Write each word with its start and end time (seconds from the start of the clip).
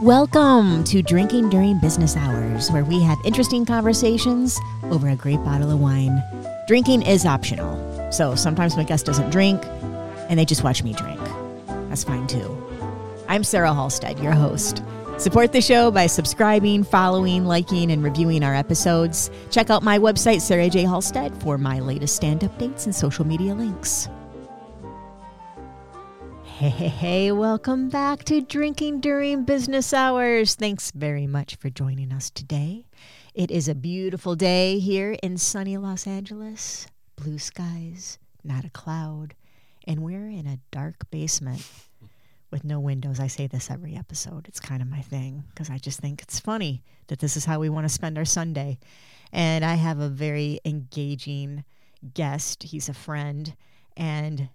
Welcome 0.00 0.84
to 0.84 1.02
Drinking 1.02 1.50
During 1.50 1.80
Business 1.80 2.16
Hours, 2.16 2.70
where 2.70 2.84
we 2.84 3.02
have 3.02 3.18
interesting 3.24 3.66
conversations 3.66 4.56
over 4.84 5.08
a 5.08 5.16
great 5.16 5.42
bottle 5.42 5.72
of 5.72 5.80
wine. 5.80 6.22
Drinking 6.68 7.02
is 7.02 7.26
optional, 7.26 8.12
so 8.12 8.36
sometimes 8.36 8.76
my 8.76 8.84
guest 8.84 9.04
doesn't 9.04 9.30
drink 9.30 9.60
and 10.28 10.38
they 10.38 10.44
just 10.44 10.62
watch 10.62 10.84
me 10.84 10.92
drink. 10.92 11.18
That's 11.88 12.04
fine 12.04 12.28
too. 12.28 12.56
I'm 13.26 13.42
Sarah 13.42 13.74
Halstead, 13.74 14.20
your 14.20 14.32
host. 14.32 14.80
Support 15.18 15.50
the 15.50 15.60
show 15.60 15.90
by 15.90 16.06
subscribing, 16.06 16.84
following, 16.84 17.46
liking, 17.46 17.90
and 17.90 18.04
reviewing 18.04 18.44
our 18.44 18.54
episodes. 18.54 19.28
Check 19.50 19.70
out 19.70 19.82
my 19.82 19.98
website, 19.98 20.40
Sarah 20.40 20.70
J. 20.70 20.82
Halstead, 20.82 21.34
for 21.42 21.58
my 21.58 21.80
latest 21.80 22.14
stand 22.14 22.42
updates 22.42 22.84
and 22.84 22.94
social 22.94 23.26
media 23.26 23.56
links. 23.56 24.08
Hey, 26.56 27.32
welcome 27.32 27.90
back 27.90 28.24
to 28.24 28.40
Drinking 28.40 29.00
During 29.00 29.44
Business 29.44 29.92
Hours. 29.92 30.54
Thanks 30.54 30.90
very 30.90 31.26
much 31.26 31.56
for 31.56 31.68
joining 31.68 32.10
us 32.10 32.30
today. 32.30 32.86
It 33.34 33.50
is 33.50 33.68
a 33.68 33.74
beautiful 33.74 34.36
day 34.36 34.78
here 34.78 35.18
in 35.22 35.36
sunny 35.36 35.76
Los 35.76 36.06
Angeles. 36.06 36.86
Blue 37.14 37.38
skies, 37.38 38.18
not 38.42 38.64
a 38.64 38.70
cloud, 38.70 39.34
and 39.86 40.02
we're 40.02 40.30
in 40.30 40.46
a 40.46 40.58
dark 40.70 41.10
basement 41.10 41.70
with 42.50 42.64
no 42.64 42.80
windows. 42.80 43.20
I 43.20 43.26
say 43.26 43.46
this 43.46 43.70
every 43.70 43.94
episode. 43.94 44.48
It's 44.48 44.58
kind 44.58 44.80
of 44.80 44.88
my 44.88 45.02
thing 45.02 45.44
because 45.50 45.68
I 45.68 45.76
just 45.76 46.00
think 46.00 46.22
it's 46.22 46.40
funny 46.40 46.82
that 47.08 47.18
this 47.18 47.36
is 47.36 47.44
how 47.44 47.60
we 47.60 47.68
want 47.68 47.84
to 47.84 47.92
spend 47.92 48.16
our 48.16 48.24
Sunday. 48.24 48.78
And 49.30 49.62
I 49.62 49.74
have 49.74 49.98
a 49.98 50.08
very 50.08 50.60
engaging 50.64 51.64
guest. 52.14 52.62
He's 52.62 52.88
a 52.88 52.94
friend. 52.94 53.54
And 53.94 54.48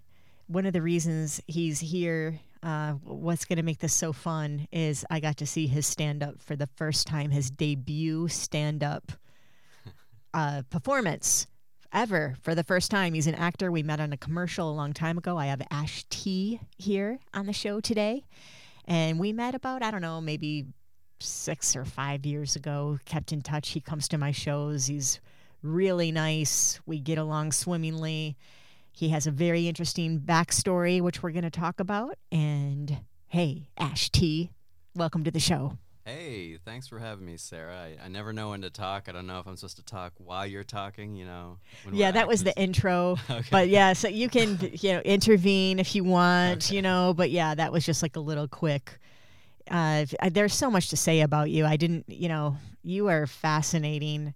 one 0.46 0.66
of 0.66 0.72
the 0.72 0.82
reasons 0.82 1.40
he's 1.46 1.80
here, 1.80 2.38
uh, 2.62 2.92
what's 2.92 3.44
going 3.44 3.56
to 3.56 3.62
make 3.62 3.78
this 3.78 3.94
so 3.94 4.12
fun 4.12 4.68
is 4.70 5.04
I 5.10 5.20
got 5.20 5.36
to 5.38 5.46
see 5.46 5.66
his 5.66 5.86
stand 5.86 6.22
up 6.22 6.40
for 6.40 6.56
the 6.56 6.68
first 6.76 7.06
time, 7.06 7.30
his 7.30 7.50
debut 7.50 8.28
stand 8.28 8.84
up 8.84 9.12
uh, 10.34 10.62
performance 10.70 11.46
ever 11.92 12.36
for 12.42 12.54
the 12.54 12.64
first 12.64 12.90
time. 12.90 13.14
He's 13.14 13.26
an 13.26 13.34
actor. 13.34 13.70
We 13.70 13.82
met 13.82 14.00
on 14.00 14.12
a 14.12 14.16
commercial 14.16 14.70
a 14.70 14.72
long 14.72 14.92
time 14.92 15.18
ago. 15.18 15.36
I 15.36 15.46
have 15.46 15.62
Ash 15.70 16.04
T 16.10 16.60
here 16.78 17.18
on 17.34 17.46
the 17.46 17.52
show 17.52 17.80
today. 17.80 18.24
And 18.86 19.18
we 19.18 19.32
met 19.32 19.54
about, 19.54 19.82
I 19.82 19.90
don't 19.90 20.00
know, 20.00 20.20
maybe 20.20 20.66
six 21.20 21.76
or 21.76 21.84
five 21.84 22.26
years 22.26 22.56
ago, 22.56 22.98
kept 23.04 23.32
in 23.32 23.42
touch. 23.42 23.70
He 23.70 23.80
comes 23.80 24.08
to 24.08 24.18
my 24.18 24.32
shows. 24.32 24.86
He's 24.86 25.20
really 25.62 26.10
nice. 26.10 26.80
We 26.86 26.98
get 27.00 27.18
along 27.18 27.52
swimmingly. 27.52 28.36
He 28.92 29.08
has 29.08 29.26
a 29.26 29.30
very 29.30 29.66
interesting 29.66 30.20
backstory, 30.20 31.00
which 31.00 31.22
we're 31.22 31.32
going 31.32 31.44
to 31.44 31.50
talk 31.50 31.80
about. 31.80 32.18
And 32.30 32.98
hey, 33.28 33.68
Ash 33.78 34.10
T, 34.10 34.50
welcome 34.94 35.24
to 35.24 35.30
the 35.30 35.40
show. 35.40 35.78
Hey, 36.04 36.58
thanks 36.64 36.88
for 36.88 36.98
having 36.98 37.24
me, 37.24 37.36
Sarah. 37.36 37.76
I, 37.76 38.04
I 38.04 38.08
never 38.08 38.32
know 38.32 38.50
when 38.50 38.62
to 38.62 38.70
talk. 38.70 39.08
I 39.08 39.12
don't 39.12 39.26
know 39.26 39.38
if 39.38 39.46
I'm 39.46 39.56
supposed 39.56 39.76
to 39.76 39.84
talk 39.84 40.12
while 40.18 40.46
you're 40.46 40.64
talking, 40.64 41.14
you 41.14 41.24
know. 41.24 41.58
Yeah, 41.90 42.10
that 42.10 42.26
was 42.26 42.44
the 42.44 42.54
intro. 42.58 43.16
okay. 43.30 43.48
But 43.50 43.68
yeah, 43.68 43.92
so 43.92 44.08
you 44.08 44.28
can, 44.28 44.58
you 44.72 44.94
know, 44.94 45.00
intervene 45.00 45.78
if 45.78 45.94
you 45.94 46.02
want, 46.04 46.66
okay. 46.66 46.76
you 46.76 46.82
know, 46.82 47.14
but 47.16 47.30
yeah, 47.30 47.54
that 47.54 47.72
was 47.72 47.86
just 47.86 48.02
like 48.02 48.16
a 48.16 48.20
little 48.20 48.48
quick. 48.48 48.98
Uh, 49.70 50.04
there's 50.30 50.54
so 50.54 50.70
much 50.70 50.90
to 50.90 50.96
say 50.96 51.20
about 51.20 51.50
you. 51.50 51.64
I 51.64 51.76
didn't, 51.76 52.06
you 52.08 52.28
know, 52.28 52.56
you 52.82 53.08
are 53.08 53.26
fascinating. 53.28 54.34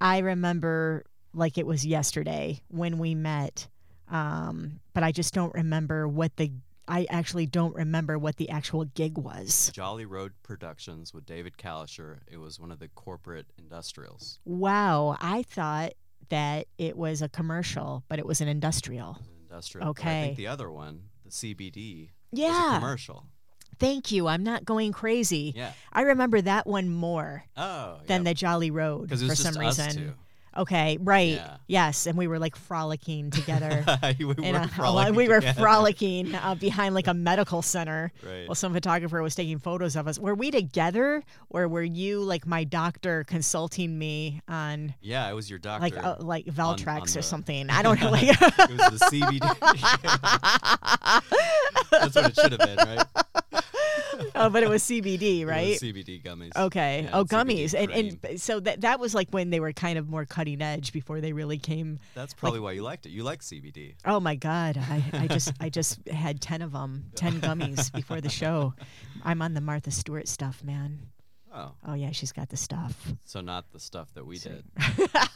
I 0.00 0.18
remember 0.18 1.04
like 1.36 1.58
it 1.58 1.66
was 1.66 1.86
yesterday 1.86 2.60
when 2.68 2.98
we 2.98 3.14
met. 3.14 3.68
Um, 4.08 4.80
but 4.94 5.02
I 5.02 5.12
just 5.12 5.34
don't 5.34 5.52
remember 5.54 6.08
what 6.08 6.36
the 6.36 6.52
I 6.88 7.06
actually 7.10 7.46
don't 7.46 7.74
remember 7.74 8.16
what 8.16 8.36
the 8.36 8.48
actual 8.48 8.84
gig 8.84 9.18
was. 9.18 9.70
Jolly 9.74 10.04
Road 10.04 10.32
Productions 10.44 11.12
with 11.12 11.26
David 11.26 11.56
Kalischer. 11.58 12.18
It 12.30 12.38
was 12.38 12.60
one 12.60 12.70
of 12.70 12.78
the 12.78 12.88
corporate 12.88 13.46
industrials. 13.58 14.38
Wow, 14.44 15.16
I 15.20 15.42
thought 15.42 15.94
that 16.28 16.66
it 16.78 16.96
was 16.96 17.22
a 17.22 17.28
commercial, 17.28 18.04
but 18.08 18.18
it 18.20 18.26
was 18.26 18.40
an 18.40 18.48
industrial. 18.48 19.16
Was 19.18 19.26
an 19.26 19.42
industrial. 19.50 19.88
Okay. 19.88 20.04
But 20.04 20.10
I 20.10 20.22
think 20.22 20.36
the 20.36 20.46
other 20.46 20.70
one, 20.70 21.02
the 21.24 21.30
CBD, 21.30 22.10
yeah, 22.32 22.78
commercial. 22.78 23.26
Thank 23.78 24.10
you. 24.10 24.26
I'm 24.26 24.42
not 24.42 24.64
going 24.64 24.92
crazy. 24.92 25.52
Yeah. 25.54 25.72
I 25.92 26.02
remember 26.02 26.40
that 26.40 26.66
one 26.66 26.88
more 26.88 27.44
oh, 27.56 27.98
than 28.06 28.24
the 28.24 28.32
Jolly 28.32 28.70
Road 28.70 29.10
for 29.10 29.34
some 29.34 29.58
reason. 29.58 30.14
Okay, 30.56 30.98
right. 31.00 31.34
Yeah. 31.34 31.56
Yes, 31.66 32.06
and 32.06 32.16
we 32.16 32.26
were 32.26 32.38
like 32.38 32.56
frolicking 32.56 33.30
together. 33.30 33.84
we, 34.18 34.24
were 34.24 34.34
a, 34.38 34.68
frolicking 34.68 35.14
we 35.14 35.28
were 35.28 35.40
together. 35.40 35.60
frolicking 35.60 36.34
uh, 36.34 36.54
behind 36.54 36.94
like 36.94 37.06
a 37.06 37.14
medical 37.14 37.60
center 37.62 38.12
right. 38.26 38.48
while 38.48 38.54
some 38.54 38.72
photographer 38.72 39.20
was 39.22 39.34
taking 39.34 39.58
photos 39.58 39.96
of 39.96 40.06
us. 40.08 40.18
Were 40.18 40.34
we 40.34 40.50
together, 40.50 41.22
or 41.50 41.68
were 41.68 41.82
you 41.82 42.20
like 42.22 42.46
my 42.46 42.64
doctor 42.64 43.24
consulting 43.24 43.98
me 43.98 44.40
on? 44.48 44.94
Yeah, 45.00 45.28
it 45.28 45.34
was 45.34 45.50
your 45.50 45.58
doctor. 45.58 45.82
Like 45.82 45.96
uh, 45.96 46.16
like 46.20 46.46
Valtrex 46.46 46.86
on, 46.86 46.96
on 46.96 47.02
or 47.02 47.06
the, 47.06 47.22
something. 47.22 47.70
I 47.70 47.82
don't 47.82 48.00
know. 48.00 48.10
Like 48.10 48.22
it 48.28 48.40
was 48.40 49.00
the 49.00 49.08
CBD. 49.10 49.40
That's 51.90 52.14
what 52.14 52.26
it 52.26 52.34
should 52.34 52.52
have 52.52 52.60
been, 52.60 52.76
right? 52.76 53.06
oh, 54.34 54.50
but 54.50 54.62
it 54.62 54.68
was 54.68 54.82
CBD, 54.82 55.46
right? 55.46 55.70
Was 55.70 55.80
CBD 55.80 56.22
gummies. 56.22 56.56
Okay. 56.56 57.02
Yeah, 57.04 57.10
oh, 57.12 57.24
gummies, 57.24 57.74
and 57.74 57.90
and 57.90 58.40
so 58.40 58.60
that 58.60 58.82
that 58.82 59.00
was 59.00 59.14
like 59.14 59.30
when 59.30 59.50
they 59.50 59.60
were 59.60 59.72
kind 59.72 59.98
of 59.98 60.08
more 60.08 60.24
cutting 60.24 60.62
edge 60.62 60.92
before 60.92 61.20
they 61.20 61.32
really 61.32 61.58
came. 61.58 61.98
That's 62.14 62.34
probably 62.34 62.60
like, 62.60 62.64
why 62.64 62.72
you 62.72 62.82
liked 62.82 63.06
it. 63.06 63.10
You 63.10 63.22
like 63.22 63.40
CBD. 63.40 63.94
Oh 64.04 64.20
my 64.20 64.34
God, 64.34 64.78
I, 64.78 65.04
I 65.12 65.26
just 65.26 65.52
I 65.60 65.68
just 65.68 66.06
had 66.08 66.40
ten 66.40 66.62
of 66.62 66.72
them, 66.72 67.06
ten 67.14 67.40
gummies 67.40 67.92
before 67.92 68.20
the 68.20 68.28
show. 68.30 68.74
I'm 69.24 69.42
on 69.42 69.54
the 69.54 69.60
Martha 69.60 69.90
Stewart 69.90 70.28
stuff, 70.28 70.62
man. 70.62 71.08
Oh. 71.56 71.72
Oh 71.88 71.94
yeah, 71.94 72.10
she's 72.12 72.32
got 72.32 72.50
the 72.50 72.56
stuff. 72.56 73.14
So 73.24 73.40
not 73.40 73.72
the 73.72 73.80
stuff 73.80 74.12
that 74.12 74.26
we 74.26 74.38
did. 74.38 74.62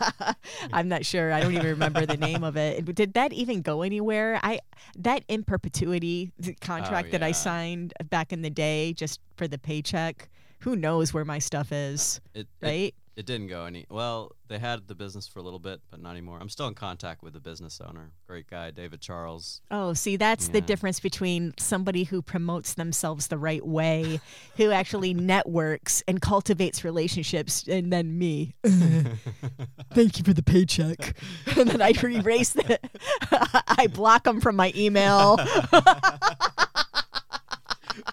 I'm 0.72 0.86
not 0.86 1.06
sure. 1.06 1.32
I 1.32 1.40
don't 1.40 1.54
even 1.54 1.66
remember 1.66 2.04
the 2.04 2.18
name 2.18 2.44
of 2.44 2.58
it. 2.58 2.94
Did 2.94 3.14
that 3.14 3.32
even 3.32 3.62
go 3.62 3.80
anywhere? 3.80 4.38
I 4.42 4.60
that 4.98 5.24
in 5.28 5.44
perpetuity 5.44 6.30
contract 6.60 7.08
oh, 7.08 7.12
that. 7.12 7.22
I 7.22 7.32
signed 7.32 7.94
back 8.10 8.34
in 8.34 8.42
the 8.42 8.50
day 8.50 8.92
just 8.92 9.20
for 9.36 9.48
the 9.48 9.58
paycheck. 9.58 10.28
Who 10.60 10.76
knows 10.76 11.14
where 11.14 11.24
my 11.24 11.38
stuff 11.38 11.72
is? 11.72 12.20
It, 12.34 12.46
right? 12.60 12.70
It, 12.70 12.94
it 13.16 13.26
didn't 13.26 13.48
go 13.48 13.64
any. 13.64 13.86
Well, 13.90 14.32
they 14.48 14.58
had 14.58 14.88
the 14.88 14.94
business 14.94 15.26
for 15.28 15.40
a 15.40 15.42
little 15.42 15.58
bit, 15.58 15.80
but 15.90 16.00
not 16.00 16.10
anymore. 16.10 16.38
I'm 16.40 16.48
still 16.48 16.68
in 16.68 16.74
contact 16.74 17.22
with 17.22 17.32
the 17.32 17.40
business 17.40 17.80
owner. 17.84 18.12
Great 18.26 18.48
guy, 18.48 18.70
David 18.70 19.00
Charles. 19.00 19.60
Oh, 19.70 19.92
see, 19.92 20.16
that's 20.16 20.46
yeah. 20.46 20.54
the 20.54 20.60
difference 20.60 21.00
between 21.00 21.54
somebody 21.58 22.04
who 22.04 22.22
promotes 22.22 22.74
themselves 22.74 23.26
the 23.26 23.38
right 23.38 23.66
way, 23.66 24.20
who 24.56 24.70
actually 24.70 25.12
networks 25.14 26.02
and 26.08 26.20
cultivates 26.20 26.84
relationships, 26.84 27.66
and 27.68 27.92
then 27.92 28.18
me. 28.18 28.54
Thank 28.64 30.18
you 30.18 30.24
for 30.24 30.32
the 30.32 30.42
paycheck. 30.44 31.16
and 31.56 31.68
then 31.68 31.82
I 31.82 31.92
erase 32.02 32.56
it. 32.56 32.84
I 33.30 33.88
block 33.88 34.24
them 34.24 34.40
from 34.40 34.56
my 34.56 34.72
email. 34.76 35.38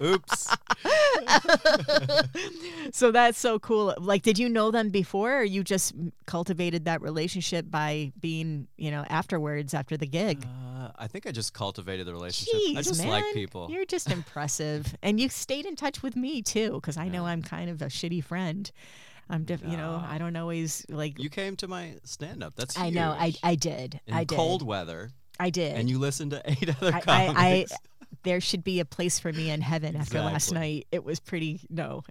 Oops. 0.02 0.56
so 2.96 3.12
that's 3.12 3.38
so 3.38 3.60
cool. 3.60 3.94
Like, 3.98 4.24
did 4.24 4.40
you 4.40 4.50
know 4.50 4.72
them 4.72 4.90
before, 4.90 5.40
or 5.40 5.44
you 5.44 5.64
just 5.64 5.94
cultivated 6.26 6.86
that 6.86 7.02
relationship 7.02 7.70
by 7.70 8.12
being, 8.20 8.68
you 8.78 8.92
know, 8.92 9.06
afterwards 9.10 9.74
after 9.74 9.98
the 9.98 10.08
gig? 10.08 10.46
Uh, 10.46 10.92
I 10.98 11.08
think 11.08 11.28
I 11.28 11.32
just 11.32 11.54
cultivated 11.54 12.08
the 12.08 12.14
relationship. 12.14 12.54
Jeez, 12.56 12.78
I 12.78 12.82
just 12.82 13.02
man, 13.02 13.10
like 13.10 13.34
people. 13.34 13.68
You're 13.70 13.86
just 13.86 14.12
impressive, 14.12 14.96
and 15.02 15.20
you 15.20 15.30
stayed 15.30 15.66
in 15.66 15.76
touch 15.76 16.04
with 16.04 16.16
me 16.16 16.42
too, 16.42 16.74
because 16.74 16.98
I 16.98 17.08
know 17.08 17.26
I'm 17.26 17.42
kind 17.42 17.70
of 17.70 17.82
a 17.82 17.88
shitty 17.88 18.24
friend. 18.24 18.72
I'm 19.30 19.44
diff- 19.44 19.64
no. 19.64 19.72
you 19.72 19.78
know, 19.78 20.04
I 20.08 20.18
don't 20.18 20.36
always 20.36 20.86
like. 20.90 21.20
You 21.20 21.30
came 21.30 21.56
to 21.58 21.68
my 21.68 21.96
stand 22.04 22.44
up. 22.44 22.56
That's 22.56 22.78
I 22.78 22.86
huge. 22.86 22.96
know. 22.96 23.12
I 23.12 23.34
I 23.44 23.56
did. 23.56 24.00
In 24.08 24.14
I 24.14 24.24
did. 24.24 24.36
cold 24.36 24.66
weather. 24.66 25.12
I 25.40 25.50
did. 25.50 25.76
And 25.76 25.90
you 25.90 26.00
listened 26.00 26.32
to 26.32 26.42
eight 26.46 26.70
other 26.70 26.94
I, 26.94 27.02
comics. 27.02 27.40
I, 27.40 27.46
I, 27.46 27.66
there 28.24 28.42
should 28.42 28.64
be 28.64 28.80
a 28.80 28.86
place 28.86 29.20
for 29.20 29.32
me 29.32 29.50
in 29.50 29.62
heaven 29.62 29.96
after 29.96 30.20
last 30.20 30.52
night. 30.52 30.88
It 30.92 31.04
was 31.04 31.20
pretty 31.20 31.62
no. 31.70 32.04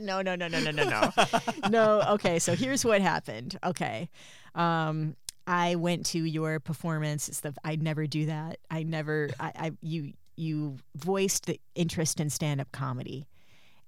no, 0.00 0.22
no, 0.22 0.34
no, 0.34 0.48
no, 0.48 0.48
no, 0.48 0.70
no, 0.70 0.84
no. 0.84 1.12
no, 1.68 2.02
okay, 2.14 2.38
so 2.38 2.54
here's 2.54 2.84
what 2.84 3.00
happened. 3.00 3.58
Okay. 3.64 4.08
Um 4.54 5.16
I 5.46 5.76
went 5.76 6.04
to 6.06 6.22
your 6.22 6.60
performance. 6.60 7.28
It's 7.28 7.40
the 7.40 7.54
I 7.64 7.76
never 7.76 8.06
do 8.06 8.26
that. 8.26 8.58
I 8.70 8.82
never 8.82 9.30
I, 9.40 9.52
I 9.54 9.70
you 9.80 10.12
you 10.36 10.76
voiced 10.94 11.46
the 11.46 11.60
interest 11.74 12.20
in 12.20 12.30
stand-up 12.30 12.70
comedy 12.70 13.26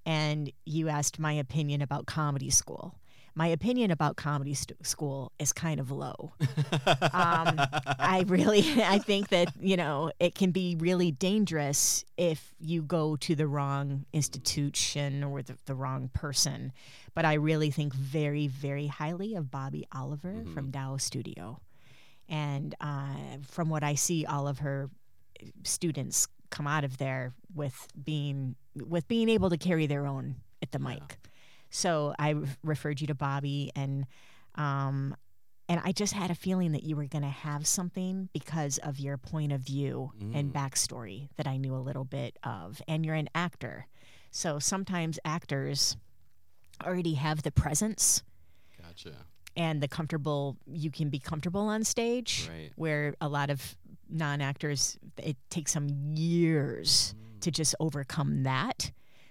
and 0.04 0.50
you 0.64 0.88
asked 0.88 1.18
my 1.18 1.32
opinion 1.32 1.82
about 1.82 2.06
comedy 2.06 2.50
school 2.50 2.94
my 3.40 3.46
opinion 3.48 3.90
about 3.90 4.16
comedy 4.16 4.52
st- 4.52 4.84
school 4.86 5.32
is 5.38 5.50
kind 5.50 5.80
of 5.80 5.90
low. 5.90 6.32
um, 7.24 7.56
I 7.98 8.24
really, 8.26 8.60
I 8.96 8.98
think 8.98 9.28
that 9.30 9.48
you 9.58 9.76
know 9.82 10.12
it 10.20 10.34
can 10.34 10.50
be 10.50 10.76
really 10.78 11.10
dangerous 11.10 12.04
if 12.18 12.52
you 12.60 12.82
go 12.82 13.16
to 13.16 13.34
the 13.34 13.46
wrong 13.46 14.04
institution 14.12 15.24
or 15.24 15.40
the, 15.42 15.56
the 15.64 15.74
wrong 15.74 16.10
person. 16.12 16.72
But 17.14 17.24
I 17.24 17.34
really 17.34 17.70
think 17.70 17.94
very, 17.94 18.46
very 18.46 18.86
highly 18.88 19.34
of 19.36 19.50
Bobby 19.50 19.86
Oliver 20.00 20.32
Mhm. 20.44 20.52
from 20.54 20.70
Tao 20.70 20.98
Studio, 20.98 21.60
and 22.28 22.74
uh, 22.80 23.38
from 23.48 23.70
what 23.70 23.82
I 23.82 23.94
see, 23.94 24.26
all 24.26 24.46
of 24.48 24.58
her 24.58 24.90
students 25.64 26.28
come 26.50 26.66
out 26.66 26.84
of 26.84 26.98
there 26.98 27.32
with 27.54 27.86
being 28.04 28.56
with 28.76 29.08
being 29.08 29.28
able 29.30 29.48
to 29.50 29.56
carry 29.56 29.86
their 29.86 30.06
own 30.06 30.36
at 30.62 30.72
the 30.72 30.78
Yeah. 30.80 30.88
mic. 30.90 31.18
So 31.70 32.14
I 32.18 32.34
referred 32.62 33.00
you 33.00 33.06
to 33.08 33.14
Bobby 33.14 33.70
and 33.74 34.06
um 34.56 35.14
and 35.68 35.80
I 35.84 35.92
just 35.92 36.12
had 36.14 36.32
a 36.32 36.34
feeling 36.34 36.72
that 36.72 36.82
you 36.82 36.96
were 36.96 37.06
going 37.06 37.22
to 37.22 37.28
have 37.28 37.64
something 37.64 38.28
because 38.32 38.78
of 38.78 38.98
your 38.98 39.16
point 39.16 39.52
of 39.52 39.60
view 39.60 40.10
and 40.20 40.52
Mm. 40.52 40.52
backstory 40.52 41.28
that 41.36 41.46
I 41.46 41.58
knew 41.58 41.76
a 41.76 41.78
little 41.78 42.02
bit 42.04 42.36
of. 42.42 42.82
And 42.88 43.06
you're 43.06 43.14
an 43.14 43.28
actor. 43.36 43.86
So 44.32 44.58
sometimes 44.58 45.20
actors 45.24 45.96
already 46.84 47.14
have 47.14 47.42
the 47.44 47.52
presence 47.52 48.24
Gotcha. 48.82 49.14
and 49.56 49.80
the 49.80 49.86
comfortable 49.86 50.56
you 50.66 50.90
can 50.90 51.08
be 51.08 51.20
comfortable 51.20 51.62
on 51.68 51.84
stage 51.84 52.48
Right. 52.50 52.72
where 52.74 53.14
a 53.20 53.28
lot 53.28 53.48
of 53.48 53.76
non-actors 54.08 54.98
it 55.18 55.36
takes 55.50 55.74
them 55.74 55.88
years 56.16 57.14
Mm. 57.16 57.40
to 57.42 57.50
just 57.52 57.76
overcome 57.78 58.42
that 58.42 58.90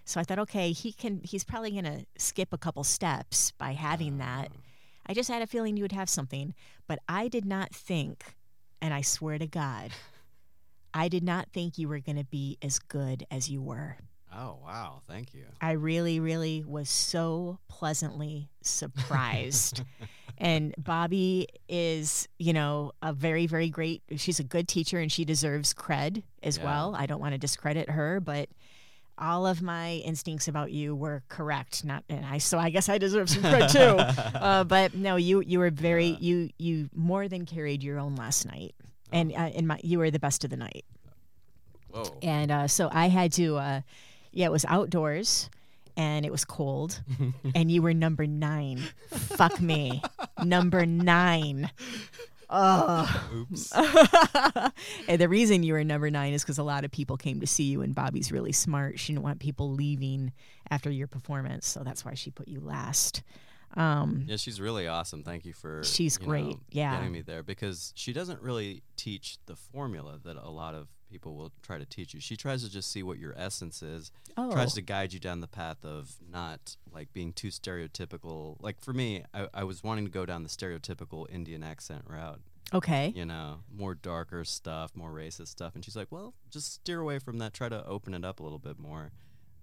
so 0.10 0.20
i 0.20 0.24
thought 0.24 0.40
okay 0.40 0.72
he 0.72 0.92
can 0.92 1.22
he's 1.24 1.44
probably 1.44 1.72
going 1.72 1.84
to 1.84 2.06
skip 2.18 2.52
a 2.54 2.58
couple 2.58 2.84
steps 2.84 3.52
by 3.58 3.72
having 3.74 4.18
that 4.18 4.48
Ah. 4.52 4.60
i 5.08 5.14
just 5.14 5.30
had 5.30 5.42
a 5.42 5.48
feeling 5.48 5.78
you 5.78 5.84
would 5.84 5.92
have 5.92 6.10
something 6.10 6.54
but 6.88 7.00
i 7.08 7.28
did 7.28 7.46
not 7.46 7.74
think 7.76 8.36
and 8.82 8.94
i 8.94 9.02
swear 9.02 9.38
to 9.38 9.48
god 9.48 9.92
i 10.94 11.08
did 11.08 11.24
not 11.24 11.50
think 11.54 11.78
you 11.78 11.88
were 11.88 12.00
going 12.00 12.18
to 12.18 12.26
be 12.26 12.58
as 12.62 12.80
good 12.80 13.26
as 13.30 13.50
you 13.50 13.62
were 13.62 13.98
Oh 14.32 14.60
wow! 14.64 15.02
Thank 15.08 15.34
you. 15.34 15.46
I 15.60 15.72
really, 15.72 16.20
really 16.20 16.64
was 16.64 16.88
so 16.88 17.58
pleasantly 17.68 18.52
surprised. 18.62 19.82
and 20.38 20.76
Bobby 20.78 21.48
is, 21.68 22.28
you 22.38 22.54
know, 22.54 22.92
a 23.02 23.12
very, 23.12 23.48
very 23.48 23.70
great, 23.70 24.04
she's 24.18 24.40
a 24.40 24.44
good 24.44 24.68
teacher 24.68 25.00
and 25.00 25.12
she 25.12 25.26
deserves 25.26 25.74
cred 25.74 26.22
as 26.44 26.58
Yeah. 26.60 26.64
well. 26.66 26.96
I 26.96 27.08
don't 27.08 27.20
want 27.20 27.34
to 27.34 27.40
discredit 27.40 27.90
her, 27.90 28.20
but 28.20 28.50
all 29.20 29.46
of 29.46 29.62
my 29.62 29.96
instincts 30.06 30.48
about 30.48 30.72
you 30.72 30.96
were 30.96 31.24
correct. 31.30 31.84
Not, 31.86 32.04
and 32.10 32.26
I, 32.26 32.38
so 32.38 32.58
I 32.58 32.70
guess 32.70 32.90
I 32.90 32.98
deserve 32.98 33.30
some 33.30 33.42
credit 33.42 33.70
too. 33.70 33.80
uh, 34.38 34.64
but 34.64 34.94
no, 34.96 35.16
you, 35.18 35.42
you 35.42 35.60
were 35.60 35.70
very, 35.70 36.08
Yeah. 36.08 36.18
you, 36.20 36.50
you 36.58 36.90
more 36.96 37.28
than 37.28 37.46
carried 37.46 37.84
your 37.84 38.00
own 38.00 38.16
last 38.16 38.46
night. 38.46 38.74
And 39.12 39.34
uh, 39.36 39.50
in 39.54 39.68
my, 39.68 39.80
you 39.84 40.00
were 40.00 40.12
the 40.12 40.20
best 40.20 40.44
of 40.44 40.50
the 40.50 40.58
night. 40.58 40.86
Whoa. 41.92 42.04
And 42.22 42.52
uh, 42.52 42.68
so 42.68 42.90
I 42.92 43.08
had 43.10 43.32
to, 43.34 43.58
uh, 43.58 43.82
yeah, 44.32 44.46
it 44.46 44.52
was 44.52 44.66
outdoors 44.66 45.50
and 45.98 46.26
it 46.26 46.32
was 46.32 46.46
cold. 46.46 47.02
and 47.56 47.72
you 47.72 47.82
were 47.82 47.94
number 47.94 48.28
nine. 48.28 48.80
Fuck 49.10 49.60
me. 49.60 50.02
Number 50.44 50.86
nine. 50.86 51.72
Oh. 52.50 53.30
Oops. 53.34 53.72
and 55.08 55.22
the 55.22 55.30
reason 55.30 55.64
you 55.64 55.74
were 55.74 55.84
number 55.84 56.10
nine 56.10 56.34
is 56.34 56.44
because 56.44 56.58
a 56.58 56.64
lot 56.64 56.84
of 56.84 56.92
people 56.92 57.18
came 57.18 57.40
to 57.42 57.48
see 57.48 57.66
you, 57.66 57.82
and 57.82 57.94
Bobby's 57.94 58.32
really 58.32 58.52
smart. 58.52 59.00
She 59.00 59.14
didn't 59.14 59.24
want 59.24 59.40
people 59.40 59.72
leaving 59.72 60.34
after 60.72 60.90
your 60.90 61.08
performance, 61.08 61.68
so 61.68 61.84
that's 61.84 62.04
why 62.04 62.14
she 62.16 62.32
put 62.32 62.48
you 62.48 62.60
last. 62.60 63.22
Um, 63.76 64.26
Yeah, 64.28 64.38
she's 64.38 64.60
really 64.60 64.88
awesome. 64.88 65.24
Thank 65.24 65.46
you 65.46 65.54
for 65.54 65.84
She's 65.84 66.18
you 66.20 66.26
great, 66.26 66.46
know, 66.46 66.60
yeah. 66.72 66.96
getting 66.98 67.12
me 67.12 67.22
there 67.22 67.44
because 67.44 67.94
she 67.96 68.14
doesn't 68.14 68.42
really 68.42 68.82
teach 68.98 69.38
the 69.46 69.56
formula 69.56 70.20
that 70.24 70.36
a 70.38 70.50
lot 70.50 70.74
of 70.74 70.88
people 71.10 71.36
will 71.36 71.52
try 71.62 71.78
to 71.78 71.86
teach 71.86 72.14
you. 72.14 72.20
She 72.20 72.36
tries 72.38 72.64
to 72.64 72.70
just 72.70 72.92
see 72.92 73.04
what 73.04 73.18
your 73.18 73.34
essence 73.38 73.82
is, 73.82 74.12
oh, 74.38 74.52
tries 74.52 74.74
to 74.76 74.82
guide 74.82 75.14
you 75.14 75.20
down 75.20 75.40
the 75.42 75.48
path 75.48 75.84
of 75.84 76.16
not 76.32 76.76
like 76.92 77.12
being 77.14 77.34
too 77.34 77.50
stereotypical. 77.50 78.58
Like 78.60 78.80
for 78.82 78.94
me, 78.94 79.24
I, 79.34 79.48
I 79.54 79.64
was 79.64 79.84
wanting 79.84 80.06
to 80.06 80.12
go 80.12 80.26
down 80.26 80.44
the 80.44 80.50
stereotypical 80.50 81.30
Indian 81.30 81.64
accent 81.64 82.04
route, 82.08 82.40
okay. 82.74 83.12
you 83.16 83.26
know, 83.26 83.60
more 83.76 83.96
darker 83.96 84.44
stuff, 84.46 84.96
more 84.96 85.12
racist 85.12 85.48
stuff. 85.48 85.76
And 85.76 85.84
she's 85.84 85.96
like, 85.96 86.12
well, 86.12 86.34
just 86.50 86.74
steer 86.74 87.00
away 87.00 87.20
from 87.20 87.40
that. 87.40 87.54
Try 87.54 87.70
to 87.70 87.86
open 87.86 88.14
it 88.14 88.24
up 88.24 88.40
a 88.40 88.44
little 88.44 88.60
bit 88.60 88.78
more. 88.80 89.12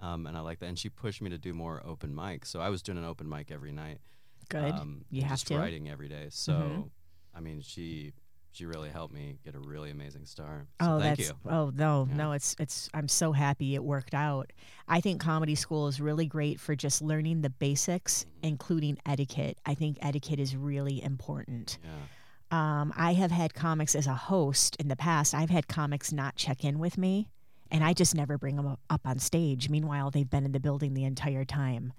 Um, 0.00 0.26
and 0.26 0.36
I 0.36 0.40
like 0.40 0.58
that. 0.58 0.66
And 0.66 0.78
she 0.78 0.88
pushed 0.88 1.22
me 1.22 1.30
to 1.30 1.38
do 1.38 1.54
more 1.54 1.82
open 1.84 2.14
mic. 2.14 2.44
So 2.44 2.60
I 2.60 2.68
was 2.68 2.82
doing 2.82 2.98
an 2.98 3.04
open 3.04 3.28
mic 3.28 3.50
every 3.50 3.72
night. 3.72 4.00
Good. 4.48 4.72
Um, 4.72 5.04
You 5.10 5.22
have 5.22 5.30
just 5.32 5.46
to. 5.48 5.58
writing 5.58 5.88
every 5.88 6.08
day. 6.08 6.26
So, 6.30 6.52
Mhm. 6.52 6.90
I 7.34 7.40
mean, 7.40 7.60
she 7.62 8.12
she 8.56 8.64
really 8.64 8.88
helped 8.88 9.12
me 9.12 9.36
get 9.44 9.54
a 9.54 9.58
really 9.58 9.90
amazing 9.90 10.24
start. 10.24 10.66
So 10.80 10.86
Oh, 10.96 11.00
thank 11.00 11.18
that's 11.18 11.28
you. 11.28 11.34
oh 11.50 11.70
no, 11.74 12.06
Yeah. 12.08 12.16
no, 12.16 12.32
it's 12.32 12.56
it's 12.58 12.88
I'm 12.94 13.06
so 13.08 13.32
happy 13.32 13.74
it 13.74 13.84
worked 13.84 14.14
out. 14.14 14.50
I 14.88 15.00
think 15.02 15.20
comedy 15.20 15.54
school 15.54 15.88
is 15.88 16.00
really 16.00 16.26
great 16.26 16.58
for 16.58 16.74
just 16.74 17.02
learning 17.02 17.42
the 17.42 17.50
basics, 17.50 18.24
Mm-hmm. 18.24 18.46
including 18.48 18.98
etiquette. 19.04 19.58
I 19.66 19.74
think 19.74 19.98
etiquette 20.00 20.40
is 20.40 20.56
really 20.56 21.02
important. 21.02 21.78
Yeah. 21.84 21.90
Um, 22.80 22.94
I 22.96 23.12
have 23.14 23.30
had 23.32 23.52
comics 23.54 23.94
as 23.94 24.06
a 24.06 24.14
host 24.14 24.76
in 24.80 24.88
the 24.88 24.96
past. 24.96 25.34
I've 25.34 25.50
had 25.50 25.66
comics 25.68 26.12
not 26.12 26.36
check 26.36 26.64
in 26.64 26.78
with 26.78 26.96
me, 26.96 27.28
and 27.72 27.82
I 27.84 27.92
just 27.92 28.14
never 28.14 28.38
bring 28.38 28.56
them 28.56 28.76
up 28.88 29.00
on 29.04 29.18
stage. 29.18 29.68
Meanwhile, 29.68 30.12
they've 30.12 30.30
been 30.30 30.44
in 30.46 30.52
the 30.52 30.60
building 30.60 30.94
the 30.94 31.04
entire 31.04 31.44
time. 31.44 31.92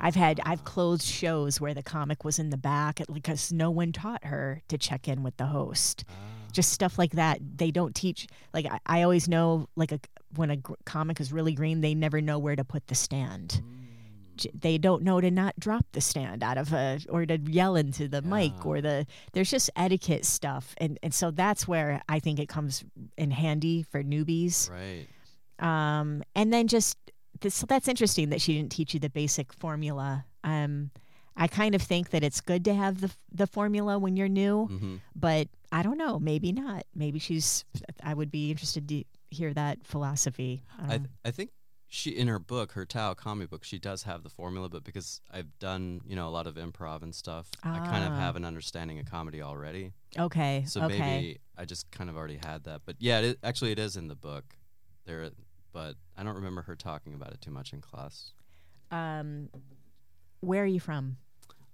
I've 0.00 0.14
had 0.14 0.40
I've 0.44 0.64
closed 0.64 1.02
shows 1.04 1.60
where 1.60 1.74
the 1.74 1.82
comic 1.82 2.24
was 2.24 2.38
in 2.38 2.50
the 2.50 2.56
back 2.56 3.00
because 3.12 3.52
no 3.52 3.70
one 3.70 3.92
taught 3.92 4.24
her 4.24 4.62
to 4.68 4.78
check 4.78 5.06
in 5.08 5.22
with 5.22 5.36
the 5.36 5.46
host. 5.46 6.04
Ah, 6.08 6.12
just 6.52 6.72
stuff 6.72 6.98
like 6.98 7.12
that. 7.12 7.38
They 7.58 7.70
don't 7.70 7.94
teach 7.94 8.26
like 8.54 8.66
i, 8.66 8.78
I 8.86 9.02
always 9.02 9.28
know 9.28 9.68
like 9.76 9.92
a, 9.92 10.00
when 10.36 10.50
a 10.50 10.56
gr- 10.56 10.74
comic 10.86 11.20
is 11.20 11.32
really 11.32 11.52
green 11.52 11.80
they 11.80 11.94
never 11.94 12.20
know 12.20 12.38
where 12.38 12.56
to 12.56 12.64
put 12.64 12.86
the 12.86 12.94
stand. 12.94 13.62
Mm, 13.62 14.36
J- 14.36 14.50
they 14.58 14.78
don't 14.78 15.02
know 15.02 15.20
to 15.20 15.30
not 15.30 15.54
drop 15.60 15.84
the 15.92 16.00
stand 16.00 16.42
out 16.42 16.56
of 16.56 16.72
a 16.72 16.98
or 17.08 17.26
to 17.26 17.38
yell 17.38 17.76
into 17.76 18.08
the 18.08 18.22
mic 18.22 18.64
or 18.64 18.80
the 18.80 19.06
there's 19.32 19.50
just 19.50 19.68
etiquette 19.76 20.24
stuff. 20.24 20.74
And 20.78 20.98
and 21.02 21.12
so 21.12 21.30
that's 21.30 21.68
where 21.68 22.00
i 22.08 22.18
think 22.18 22.38
it 22.40 22.48
comes 22.48 22.84
in 23.18 23.30
handy 23.30 23.82
for 23.82 24.02
newbies. 24.02 24.70
Right. 24.70 25.06
um 25.60 26.22
and 26.34 26.52
then 26.52 26.66
just 26.68 26.96
this, 27.40 27.54
so 27.54 27.66
that's 27.66 27.88
interesting 27.88 28.30
that 28.30 28.40
she 28.40 28.54
didn't 28.54 28.72
teach 28.72 28.94
you 28.94 29.00
the 29.00 29.10
basic 29.10 29.52
formula 29.52 30.24
um 30.44 30.90
I 31.36 31.46
kind 31.46 31.74
of 31.74 31.80
think 31.82 32.10
that 32.10 32.22
it's 32.24 32.40
good 32.40 32.64
to 32.66 32.74
have 32.74 33.00
the 33.00 33.10
the 33.32 33.46
formula 33.46 33.98
when 33.98 34.16
you're 34.16 34.28
new 34.28 34.66
hmm 34.66 34.96
but 35.14 35.48
I 35.72 35.84
don't 35.84 35.98
know. 35.98 36.18
Maybe 36.18 36.50
not. 36.50 36.82
Maybe 36.96 37.20
she's. 37.20 37.64
I 38.02 38.12
would 38.12 38.32
be 38.32 38.50
interested 38.50 38.88
to 38.88 39.04
hear 39.30 39.54
that 39.54 39.86
philosophy. 39.86 40.64
I 40.76 40.82
Um, 40.82 40.88
th- 41.02 41.10
I 41.24 41.30
think 41.30 41.50
she 41.86 42.10
in 42.10 42.26
her 42.26 42.40
book, 42.40 42.72
her 42.72 42.84
Tao 42.84 43.14
comedy 43.14 43.46
book, 43.46 43.62
she 43.62 43.78
does 43.78 44.02
have 44.02 44.24
the 44.24 44.30
formula, 44.30 44.68
but 44.68 44.82
because 44.82 45.20
I've 45.30 45.56
done 45.60 46.00
you 46.04 46.16
know 46.16 46.26
a 46.28 46.34
lot 46.38 46.48
of 46.48 46.56
improv 46.56 47.02
and 47.04 47.14
stuff, 47.14 47.46
I 47.62 47.78
kind 47.78 48.02
of 48.04 48.12
Ah. 48.14 48.16
have 48.18 48.34
an 48.34 48.44
understanding 48.44 48.98
of 48.98 49.06
comedy 49.06 49.40
already. 49.42 49.92
okay. 50.18 50.64
So 50.66 50.82
okay. 50.82 50.98
maybe 50.98 51.38
I 51.56 51.64
just 51.66 51.88
kind 51.92 52.10
of 52.10 52.16
already 52.16 52.40
had 52.44 52.64
that. 52.64 52.80
But 52.84 52.96
yeah, 52.98 53.20
it 53.20 53.38
actually 53.44 53.70
it 53.70 53.78
is 53.78 53.96
in 53.96 54.08
the 54.08 54.16
book. 54.16 54.56
There, 55.06 55.30
but 55.72 55.94
I 56.16 56.22
don't 56.22 56.34
remember 56.36 56.62
her 56.62 56.76
talking 56.76 57.14
about 57.14 57.32
it 57.32 57.40
too 57.40 57.50
much 57.50 57.72
in 57.72 57.80
class. 57.80 58.32
Um, 58.90 59.48
where 60.40 60.62
are 60.62 60.66
you 60.66 60.80
from? 60.80 61.16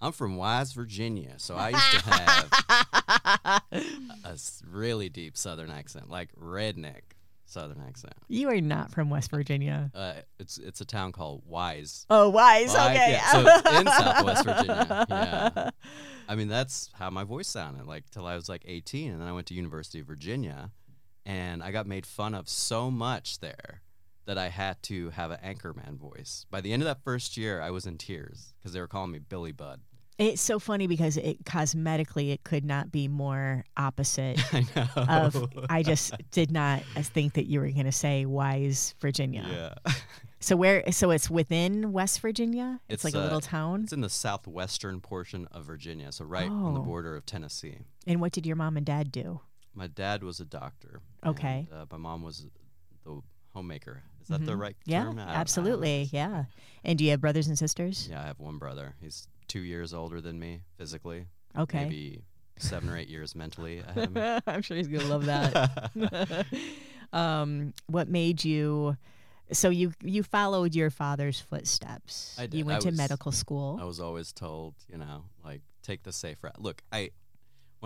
I'm 0.00 0.12
from 0.12 0.36
Wise, 0.36 0.72
Virginia, 0.72 1.34
so 1.38 1.56
I 1.56 1.70
used 1.70 1.90
to 1.92 2.10
have 2.10 3.62
a 3.72 4.28
s- 4.32 4.62
really 4.70 5.08
deep 5.08 5.36
Southern 5.36 5.70
accent, 5.70 6.10
like 6.10 6.28
redneck 6.38 7.00
Southern 7.46 7.80
accent. 7.86 8.12
you 8.28 8.48
are 8.50 8.60
not 8.60 8.90
from 8.90 9.08
West 9.08 9.30
Virginia. 9.30 9.90
Uh, 9.94 10.14
it's 10.38 10.58
it's 10.58 10.80
a 10.80 10.84
town 10.84 11.12
called 11.12 11.42
Wise. 11.46 12.04
Oh, 12.10 12.28
Wise. 12.28 12.74
Wise, 12.74 12.90
okay. 12.90 13.12
yeah, 13.12 13.30
so 13.32 13.44
it's 13.46 13.80
in 13.80 13.86
Southwest 13.86 14.44
Virginia, 14.44 15.06
yeah. 15.08 15.70
I 16.28 16.34
mean, 16.34 16.48
that's 16.48 16.90
how 16.94 17.08
my 17.08 17.24
voice 17.24 17.48
sounded 17.48 17.86
like 17.86 18.10
till 18.10 18.26
I 18.26 18.34
was 18.34 18.48
like 18.50 18.64
18, 18.66 19.12
and 19.12 19.20
then 19.20 19.28
I 19.28 19.32
went 19.32 19.46
to 19.46 19.54
University 19.54 20.00
of 20.00 20.06
Virginia, 20.06 20.72
and 21.24 21.62
I 21.62 21.70
got 21.70 21.86
made 21.86 22.04
fun 22.04 22.34
of 22.34 22.48
so 22.50 22.90
much 22.90 23.38
there 23.40 23.80
that 24.26 24.38
I 24.38 24.48
had 24.48 24.82
to 24.84 25.10
have 25.10 25.30
an 25.30 25.38
anchorman 25.44 25.96
voice. 25.96 26.46
By 26.50 26.60
the 26.60 26.72
end 26.72 26.82
of 26.82 26.86
that 26.86 27.02
first 27.02 27.36
year, 27.36 27.60
I 27.60 27.70
was 27.70 27.86
in 27.86 27.96
tears 27.98 28.54
because 28.58 28.72
they 28.72 28.80
were 28.80 28.88
calling 28.88 29.10
me 29.12 29.18
Billy 29.20 29.52
Bud. 29.52 29.80
It's 30.18 30.40
so 30.40 30.58
funny 30.58 30.86
because 30.86 31.18
it 31.18 31.44
cosmetically 31.44 32.32
it 32.32 32.42
could 32.42 32.64
not 32.64 32.90
be 32.90 33.06
more 33.06 33.64
opposite. 33.76 34.40
I 34.52 34.66
know. 34.74 34.86
Of 34.96 35.48
I 35.68 35.82
just 35.82 36.14
did 36.30 36.50
not 36.50 36.82
think 36.94 37.34
that 37.34 37.46
you 37.46 37.60
were 37.60 37.68
going 37.70 37.84
to 37.84 37.92
say 37.92 38.24
Wise, 38.26 38.94
Virginia. 39.00 39.46
yeah. 39.86 39.92
So 40.38 40.54
where? 40.54 40.92
So 40.92 41.10
it's 41.10 41.28
within 41.30 41.92
West 41.92 42.20
Virginia. 42.20 42.78
It's, 42.88 43.04
It's, 43.04 43.04
like 43.04 43.14
a 43.14 43.20
uh, 43.20 43.24
little 43.24 43.40
town. 43.40 43.84
It's 43.84 43.92
in 43.94 44.02
the 44.02 44.08
southwestern 44.10 45.00
portion 45.00 45.48
of 45.50 45.64
Virginia, 45.64 46.12
so 46.12 46.24
right 46.26 46.48
on 46.48 46.74
the 46.74 46.80
Oh. 46.80 46.84
border 46.84 47.16
of 47.16 47.24
Tennessee. 47.26 47.78
And 48.06 48.20
what 48.20 48.32
did 48.32 48.46
your 48.46 48.54
mom 48.54 48.76
and 48.76 48.84
dad 48.86 49.10
do? 49.10 49.40
My 49.74 49.86
dad 49.88 50.22
was 50.22 50.38
a 50.38 50.44
doctor. 50.44 51.00
Okay. 51.24 51.66
and, 51.72 51.80
uh, 51.80 51.86
my 51.90 51.96
mom 51.96 52.22
was 52.22 52.46
the 53.04 53.20
homemaker. 53.54 54.02
Is 54.26 54.30
that 54.38 54.44
the 54.44 54.52
Mhm. 54.52 54.58
right 54.60 54.76
Yeah, 54.86 55.04
term? 55.04 55.08
I 55.08 55.10
don't- 55.10 55.18
I 55.20 55.24
don't 55.24 55.32
know. 55.34 55.40
absolutely. 55.40 56.08
Yeah. 56.12 56.44
And 56.84 56.98
do 56.98 57.04
you 57.04 57.10
have 57.12 57.20
brothers 57.20 57.46
and 57.48 57.56
sisters? 57.58 58.08
Yeah, 58.10 58.22
I 58.22 58.26
have 58.26 58.38
one 58.40 58.58
brother. 58.58 58.96
He's 59.00 59.28
two 59.46 59.60
years 59.60 59.94
older 59.94 60.20
than 60.20 60.38
me 60.40 60.62
physically. 60.76 61.26
Okay. 61.56 61.84
Maybe 61.84 62.22
seven 62.58 62.88
or 62.88 62.96
eight 62.96 63.08
years 63.08 63.34
mentally 63.36 63.78
ahead 63.86 63.98
of 63.98 64.12
me. 64.12 64.38
I'm 64.48 64.62
sure 64.62 64.76
he's 64.76 64.88
gonna 64.88 65.04
love 65.06 65.26
that. 65.26 66.46
um, 67.12 67.72
what 67.86 68.08
made 68.08 68.44
you? 68.44 68.96
So 69.52 69.68
you 69.70 69.92
you 70.02 70.22
followed 70.24 70.74
your 70.74 70.90
father's 70.90 71.38
footsteps. 71.40 72.34
I 72.38 72.48
You 72.50 72.64
went 72.64 72.78
I 72.78 72.80
to 72.80 72.88
was- 72.88 72.96
medical 72.98 73.30
school. 73.32 73.78
I 73.80 73.84
was 73.84 74.00
always 74.00 74.32
told, 74.32 74.74
you 74.90 74.98
know, 74.98 75.24
like 75.44 75.62
take 75.82 76.02
the 76.02 76.12
safe 76.12 76.42
route. 76.42 76.60
Look, 76.60 76.82
I 76.90 77.10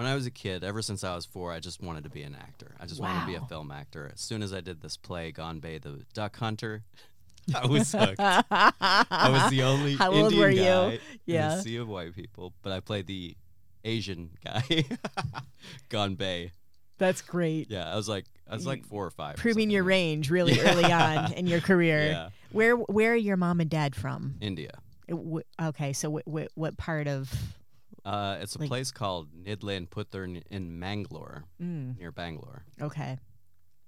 when 0.01 0.07
I 0.07 0.15
was 0.15 0.25
a 0.25 0.31
kid, 0.31 0.65
ever 0.65 0.81
since 0.81 1.05
I 1.05 1.15
was 1.15 1.27
four, 1.27 1.53
I 1.53 1.61
just 1.61 1.83
wanted 1.83 2.05
to 2.05 2.11
be 2.11 2.23
an 2.23 2.35
actor. 2.35 2.75
I 2.81 2.87
just 2.87 3.03
wanted 3.03 3.21
to 3.21 3.27
be 3.27 3.35
a 3.35 3.43
film 3.43 3.71
actor. 3.71 4.11
As 4.11 4.21
soon 4.23 4.43
as 4.43 4.55
I 4.55 4.63
did 4.63 4.81
this 4.81 4.97
play, 4.97 5.31
Gone 5.31 5.61
Bay 5.61 5.77
the 5.77 6.05
Duck 6.15 6.37
Hunter, 6.39 6.83
I 7.55 7.67
was 7.67 7.93
hooked. 7.93 8.19
I 8.19 9.29
was 9.31 9.51
the 9.51 9.63
only 9.63 9.97
How 9.97 10.11
old 10.11 10.33
Indian 10.33 10.41
were 10.41 10.49
you? 10.51 10.63
guy 10.63 10.91
in 10.95 11.01
Yeah. 11.27 11.55
a 11.59 11.61
sea 11.61 11.77
of 11.77 11.87
white 11.89 12.15
people, 12.15 12.55
but 12.63 12.73
I 12.73 12.81
played 12.81 13.07
the 13.09 13.37
Asian 13.85 14.31
guy, 14.43 14.63
Gone 15.91 16.15
Bay. 16.15 16.53
That's 16.97 17.21
great. 17.21 17.71
Yeah, 17.71 17.91
I 17.93 17.97
was 17.97 18.09
like, 18.09 18.25
I 18.49 18.55
was 18.55 18.67
like 18.67 18.87
four 18.87 19.05
or 19.05 19.11
five. 19.11 19.37
Proving 19.37 19.65
something. 19.65 19.71
your 19.71 19.85
range 19.85 20.31
really 20.31 20.59
early 20.61 20.85
on 20.91 21.33
in 21.35 21.47
your 21.47 21.61
career. 21.71 22.07
Yeah, 22.07 22.29
Where 22.53 22.75
where 22.77 23.13
are 23.13 23.17
your 23.17 23.37
mom 23.37 23.61
and 23.61 23.69
dad 23.71 23.95
from? 23.95 24.37
India. 24.41 24.73
It 25.09 25.13
w- 25.15 25.45
Okay, 25.61 25.93
so 25.93 26.19
wh- 26.19 26.31
wh- 26.31 26.59
what 26.59 26.77
part 26.79 27.07
of? 27.07 27.31
Uh, 28.05 28.39
it's 28.41 28.57
a 28.57 28.59
Like- 28.61 28.69
place 28.69 28.91
called 28.91 29.29
Nidlan 29.33 29.89
Puttur 29.89 30.25
in- 30.25 30.43
in 30.51 30.79
Mangalore, 30.79 31.45
Mm, 31.61 31.99
near 31.99 32.11
Bangalore. 32.13 32.65
okay, 32.81 33.19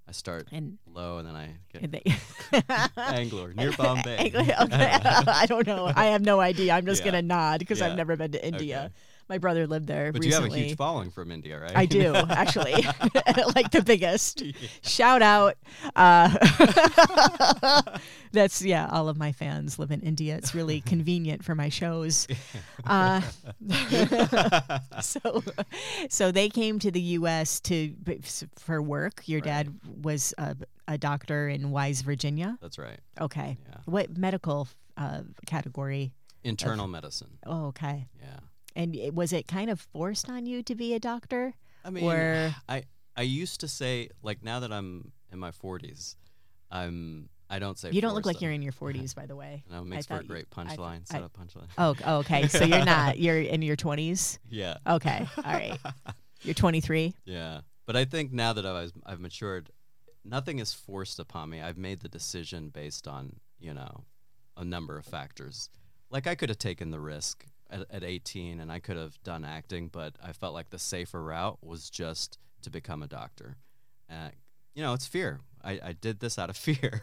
I 0.07 0.11
start 0.11 0.49
and, 0.51 0.77
low 0.85 1.17
and 1.17 1.27
then 1.27 1.35
I 1.35 1.55
get 1.71 1.89
they, 1.91 2.03
Bangalore, 2.95 3.53
near 3.53 3.71
Bombay. 3.77 4.31
okay, 4.35 4.53
I 4.57 5.45
don't 5.47 5.65
know. 5.65 5.91
I 5.95 6.07
have 6.07 6.21
no 6.21 6.39
idea. 6.39 6.73
I'm 6.73 6.85
just 6.85 7.01
Yeah. 7.03 7.11
gonna 7.11 7.21
nod 7.23 7.59
because 7.59 7.81
I've 7.81 7.95
never 7.95 8.15
been 8.15 8.31
to 8.33 8.45
India. 8.45 8.85
Okay. 8.85 8.93
My 9.29 9.37
brother 9.37 9.65
lived 9.67 9.87
there 9.87 10.11
But 10.11 10.21
recently. 10.23 10.49
you 10.49 10.53
have 10.53 10.63
a 10.65 10.67
huge 10.69 10.77
following 10.77 11.09
from 11.09 11.31
India, 11.31 11.59
right? 11.59 11.71
I 11.75 11.85
do 11.85 12.13
actually, 12.29 12.73
like 13.55 13.71
the 13.71 13.81
biggest. 13.85 14.43
Shout 14.83 15.21
out. 15.21 15.55
Uh, 15.95 16.29
that's 18.31 18.61
yeah. 18.61 18.87
All 18.91 19.09
of 19.09 19.17
my 19.17 19.31
fans 19.31 19.79
live 19.79 19.91
in 19.91 20.01
India. 20.01 20.35
It's 20.35 20.53
really 20.53 20.81
convenient 20.81 21.43
for 21.43 21.55
my 21.55 21.69
shows. 21.69 22.27
Uh, 22.85 23.21
so, 25.01 25.43
so 26.09 26.31
they 26.31 26.49
came 26.49 26.79
to 26.79 26.91
the 26.91 27.01
U.S. 27.17 27.59
to 27.61 27.93
for 28.57 28.81
work. 28.81 29.21
Your 29.25 29.39
Right. 29.39 29.65
dad 29.65 29.79
was 30.03 30.33
a, 30.37 30.55
a 30.87 30.97
doctor 30.97 31.47
in 31.49 31.71
Wise, 31.71 32.01
Virginia. 32.01 32.57
That's 32.61 32.77
right. 32.77 32.99
Okay, 33.19 33.57
Yeah. 33.69 33.77
what 33.85 34.17
medical 34.17 34.67
uh, 34.97 35.21
category? 35.45 36.11
Internal 36.43 36.87
medicine. 36.87 37.37
Oh, 37.45 37.67
okay. 37.67 38.07
Yeah. 38.21 38.39
And 38.75 38.95
it, 38.95 39.13
was 39.13 39.33
it 39.33 39.47
kind 39.47 39.69
of 39.69 39.79
forced 39.79 40.29
on 40.29 40.45
you 40.45 40.63
to 40.63 40.75
be 40.75 40.93
a 40.93 40.99
doctor? 40.99 41.53
I 41.85 41.89
mean, 41.89 42.03
Or- 42.05 42.55
I 42.67 42.83
I 43.15 43.21
used 43.21 43.59
to 43.61 43.67
say 43.67 44.09
like 44.21 44.43
now 44.43 44.59
that 44.61 44.71
I'm 44.71 45.11
in 45.31 45.39
my 45.39 45.51
40s, 45.51 46.15
I'm 46.71 47.29
I 47.49 47.59
don't 47.59 47.77
say 47.77 47.91
You 47.91 48.01
don't 48.01 48.15
look 48.15 48.25
like 48.25 48.41
you're 48.41 48.51
in 48.51 48.61
your 48.63 48.71
40s, 48.81 49.13
by 49.13 49.25
the 49.25 49.35
way. 49.35 49.63
No, 49.69 49.81
it 49.81 49.85
makes 49.85 50.07
for 50.07 50.17
a 50.17 50.23
great 50.23 50.49
punchline. 50.49 51.07
Set 51.07 51.21
up 51.21 51.33
punchline. 51.37 51.67
Oh, 51.77 51.95
oh, 52.05 52.17
okay. 52.19 52.47
So 52.47 52.63
you're 52.63 52.85
not. 52.85 53.19
You're 53.23 53.39
in 53.39 53.61
your 53.61 53.75
20s. 53.75 54.39
Yeah. 54.49 54.77
Okay. 54.87 55.27
All 55.37 55.43
right. 55.53 55.77
You're 56.41 56.55
23. 56.55 57.13
Yeah. 57.25 57.61
But 57.85 57.95
I 57.95 58.05
think 58.05 58.31
now 58.31 58.53
that 58.53 58.65
I've 58.65 58.93
I've 59.05 59.19
matured, 59.19 59.69
nothing 60.25 60.59
is 60.59 60.73
forced 60.73 61.19
upon 61.19 61.49
me. 61.49 61.61
I've 61.61 61.77
made 61.77 61.99
the 61.99 62.09
decision 62.09 62.69
based 62.69 63.07
on, 63.07 63.35
you 63.59 63.73
know, 63.73 64.05
a 64.57 64.63
number 64.63 64.97
of 64.97 65.05
factors. 65.05 65.69
Like 66.09 66.25
I 66.27 66.35
could 66.35 66.49
have 66.49 66.57
taken 66.59 66.91
the 66.91 66.99
risk 66.99 67.45
at, 67.73 67.85
at 67.91 68.03
18 68.03 68.59
and 68.59 68.71
I 68.71 68.79
could 68.79 68.97
have 68.97 69.21
done 69.23 69.43
acting, 69.43 69.87
but 69.89 70.15
I 70.23 70.31
felt 70.33 70.53
like 70.53 70.69
the 70.69 70.79
safer 70.79 71.21
route 71.23 71.57
was 71.61 71.89
just 71.89 72.37
to 72.61 72.69
become 72.69 73.01
a 73.03 73.07
doctor. 73.07 73.57
Uh, 74.09 74.29
you 74.75 74.81
know, 74.83 74.93
it's 74.93 75.07
fear. 75.07 75.39
I, 75.63 75.79
I 75.83 75.93
did 75.93 76.19
this 76.19 76.37
out 76.39 76.49
of 76.49 76.57
fear. 76.67 77.01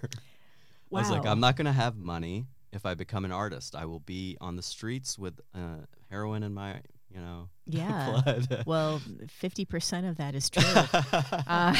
I 0.92 0.98
was 0.98 1.10
like, 1.10 1.26
I'm 1.26 1.40
not 1.40 1.56
going 1.56 1.66
to 1.66 1.72
have 1.72 1.96
money 1.96 2.46
if 2.72 2.86
I 2.86 2.94
become 2.94 3.24
an 3.24 3.32
artist. 3.32 3.74
I 3.74 3.84
will 3.86 4.00
be 4.00 4.36
on 4.40 4.56
the 4.56 4.62
streets 4.62 5.18
with 5.18 5.40
uh, 5.54 5.84
heroin 6.10 6.42
in 6.42 6.52
my, 6.54 6.80
you 7.12 7.20
know, 7.20 7.48
Yeah. 7.66 8.20
blood. 8.24 8.64
Well, 8.66 9.00
50% 9.42 10.08
of 10.10 10.16
that 10.16 10.34
is 10.34 10.50
true. 10.54 10.62
Uh, 11.46 11.74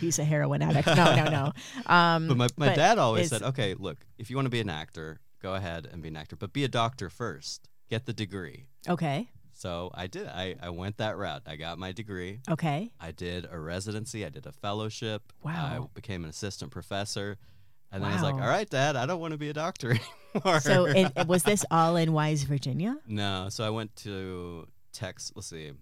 he's 0.00 0.18
a 0.18 0.24
heroin 0.24 0.62
addict. 0.62 0.86
No, 0.88 1.16
no, 1.16 1.24
no. 1.30 1.52
Um, 1.92 2.28
But 2.28 2.36
my, 2.36 2.48
my 2.56 2.66
but 2.68 2.76
dad 2.76 2.98
always 2.98 3.28
said, 3.28 3.42
okay, 3.42 3.74
look, 3.74 3.98
if 4.18 4.30
you 4.30 4.36
want 4.36 4.46
to 4.46 4.50
be 4.50 4.60
an 4.60 4.70
actor, 4.70 5.20
go 5.42 5.54
ahead 5.54 5.88
and 5.90 6.02
be 6.02 6.08
an 6.08 6.16
actor, 6.16 6.36
but 6.36 6.52
be 6.52 6.64
a 6.64 6.68
doctor 6.68 7.10
first. 7.10 7.68
Get 7.90 8.06
the 8.06 8.12
degree. 8.12 8.66
Okay. 8.88 9.28
So 9.52 9.90
I 9.92 10.06
did. 10.06 10.26
I, 10.28 10.56
I 10.62 10.70
went 10.70 10.96
that 10.96 11.16
route. 11.16 11.42
I 11.46 11.56
got 11.56 11.78
my 11.78 11.92
degree. 11.92 12.40
Okay. 12.48 12.90
I 12.98 13.10
did 13.12 13.46
a 13.50 13.58
residency. 13.58 14.24
I 14.24 14.30
did 14.30 14.46
a 14.46 14.52
fellowship. 14.52 15.32
Wow. 15.42 15.52
I 15.52 15.86
became 15.94 16.24
an 16.24 16.30
assistant 16.30 16.70
professor. 16.70 17.36
And 17.90 18.02
then 18.02 18.10
I 18.10 18.14
was 18.14 18.22
like, 18.22 18.34
all 18.34 18.40
right, 18.40 18.68
dad, 18.68 18.96
I 18.96 19.04
don't 19.04 19.20
want 19.20 19.32
to 19.32 19.38
be 19.38 19.50
a 19.50 19.52
doctor 19.52 19.90
anymore. 20.34 20.60
So 20.60 20.86
it, 20.86 21.26
was 21.26 21.42
this 21.42 21.66
all 21.70 21.96
in 21.96 22.14
Wise, 22.14 22.44
Virginia? 22.44 22.96
no. 23.06 23.48
So 23.50 23.64
I 23.64 23.70
went 23.70 23.94
to 23.96 24.66
Texas. 24.94 25.32
Let's 25.36 25.48
see. 25.48 25.72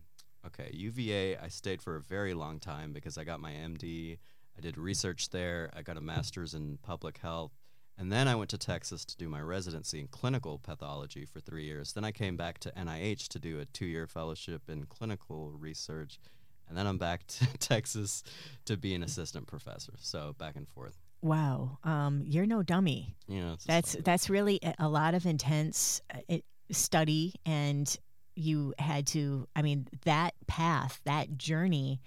Okay. 0.44 0.70
UVA, 0.72 1.36
I 1.36 1.46
stayed 1.46 1.80
for 1.80 1.94
a 1.94 2.00
very 2.00 2.34
long 2.34 2.58
time 2.58 2.92
because 2.92 3.16
I 3.16 3.22
got 3.22 3.38
my 3.38 3.52
MD. 3.52 4.18
I 4.58 4.60
did 4.60 4.76
research 4.76 5.30
there. 5.30 5.70
I 5.76 5.82
got 5.82 5.96
a 5.96 6.00
master's 6.00 6.54
in 6.54 6.78
public 6.82 7.18
health. 7.18 7.52
And 8.00 8.10
then 8.10 8.28
I 8.28 8.34
went 8.34 8.48
to 8.50 8.58
Texas 8.58 9.04
to 9.04 9.16
do 9.18 9.28
my 9.28 9.42
residency 9.42 10.00
in 10.00 10.06
clinical 10.08 10.58
pathology 10.58 11.26
for 11.26 11.38
three 11.38 11.64
years. 11.64 11.92
Then 11.92 12.02
I 12.04 12.12
came 12.12 12.34
back 12.34 12.58
to 12.60 12.72
NIH 12.72 13.28
to 13.28 13.38
do 13.38 13.60
a 13.60 13.66
two 13.66 13.84
year 13.84 14.06
fellowship 14.06 14.62
in 14.70 14.86
clinical 14.86 15.52
research. 15.58 16.18
And 16.66 16.78
then 16.78 16.86
I'm 16.86 16.96
back 16.96 17.26
to 17.26 17.46
Texas 17.58 18.22
to 18.64 18.78
be 18.78 18.94
an 18.94 19.02
assistant 19.02 19.46
professor. 19.46 19.92
So 19.98 20.34
back 20.38 20.56
and 20.56 20.66
forth. 20.66 20.96
Wow. 21.20 21.76
Um, 21.84 22.22
you're 22.24 22.46
no 22.46 22.62
dummy. 22.62 23.16
You 23.28 23.40
know, 23.42 23.52
it's 23.52 23.66
just 23.66 23.68
That's 23.68 23.96
that's 24.02 24.30
really 24.30 24.58
a- 24.62 24.74
a 24.78 24.88
lot 24.88 25.12
of 25.14 25.26
intense 25.26 26.00
uh, 26.30 26.38
study, 26.70 27.34
and 27.44 27.94
you 28.34 28.72
had 28.78 29.06
to. 29.08 29.46
I 29.54 29.60
mean, 29.60 29.86
that 30.06 30.32
path, 30.46 31.02
that 31.04 31.36
journey, 31.36 32.00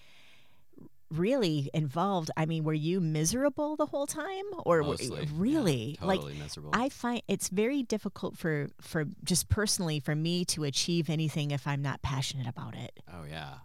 really 1.12 1.70
involved. 1.74 2.32
I 2.38 2.46
mean, 2.46 2.64
were 2.64 2.74
you 2.74 3.00
miserable 3.00 3.76
the 3.76 3.86
whole 3.86 4.08
time, 4.08 4.44
or 4.66 4.78
were- 4.78 4.84
mostly, 4.84 5.22
yeah, 5.24 5.30
really 5.36 5.98
like? 6.02 6.22
miserable. 6.24 6.72
I 6.74 6.90
find 6.90 7.22
it's 7.28 7.50
very 7.50 7.84
difficult 7.84 8.38
for 8.38 8.70
for 8.82 9.06
just 9.24 9.50
personally 9.50 10.00
for 10.00 10.16
me 10.16 10.46
to 10.46 10.64
achieve 10.64 11.10
anything 11.10 11.52
if 11.52 11.68
I'm 11.68 11.82
not 11.82 12.02
passionate 12.02 12.48
about 12.48 12.76
it. 12.76 13.00
Oh 13.12 13.24
yeah. 13.30 13.56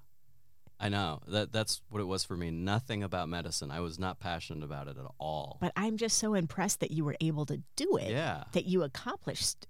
I 0.80 0.88
know. 0.90 1.20
That 1.26 1.50
that's 1.50 1.82
what 1.90 2.00
it 2.00 2.04
was 2.04 2.22
for 2.24 2.36
me. 2.36 2.52
Nothing 2.52 3.02
about 3.02 3.28
medicine. 3.28 3.72
I 3.72 3.80
was 3.80 3.98
not 3.98 4.20
passionate 4.20 4.62
about 4.62 4.86
it 4.86 4.96
at 4.96 5.06
all. 5.18 5.58
But 5.60 5.72
I'm 5.74 5.96
just 5.96 6.18
so 6.18 6.34
impressed 6.34 6.78
that 6.80 6.92
you 6.92 7.04
were 7.04 7.16
able 7.20 7.46
to 7.46 7.60
do 7.74 7.96
it. 7.96 8.10
yeah. 8.12 8.44
That 8.52 8.66
you 8.66 8.84
accomplished. 8.84 9.66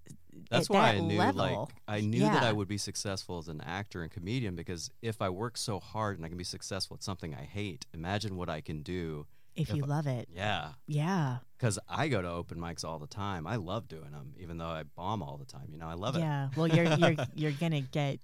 That's 0.51 0.69
at 0.71 0.75
why 0.75 0.93
that 0.93 0.99
I 0.99 1.01
knew 1.07 1.19
level. 1.19 1.41
like 1.41 1.75
I 1.89 2.01
knew 2.01 2.21
that 2.21 2.43
I 2.43 2.53
would 2.53 2.69
be 2.69 2.79
successful 2.79 3.39
as 3.39 3.49
an 3.49 3.61
actor 3.61 4.03
and 4.03 4.11
comedian 4.11 4.55
because 4.57 4.91
if 5.03 5.21
I 5.23 5.29
work 5.31 5.57
so 5.57 5.79
hard 5.81 6.17
and 6.17 6.25
I 6.25 6.29
can 6.29 6.39
be 6.39 6.45
successful 6.45 6.97
at 6.97 7.03
something 7.03 7.35
I 7.35 7.43
hate, 7.45 7.87
imagine 7.95 8.37
what 8.37 8.49
I 8.49 8.61
can 8.61 8.83
do. 8.83 9.27
If 9.57 9.71
if 9.71 9.77
you 9.77 9.85
I- 9.85 9.87
love 9.89 10.07
it, 10.07 10.29
Yeah. 10.33 10.73
yeah, 10.87 11.39
Cuz 11.59 11.79
I 11.89 12.09
go 12.09 12.23
to 12.23 12.29
open 12.31 12.59
mics 12.59 12.85
all 12.85 12.99
the 13.01 13.09
time. 13.09 13.47
I 13.47 13.57
love 13.57 13.89
doing 13.89 14.13
them 14.13 14.35
even 14.39 14.59
though 14.59 14.69
I 14.69 14.85
bomb 14.85 15.23
all 15.23 15.37
the 15.37 15.45
time. 15.47 15.69
You 15.73 15.79
know, 15.79 15.89
I 15.89 15.95
love 15.95 16.15
it. 16.17 16.21
yeah. 16.21 16.51
Well, 16.57 16.69
you're 16.69 16.85
you're 16.95 17.17
you're 17.35 17.53
gonna 17.53 17.81
get 17.81 18.21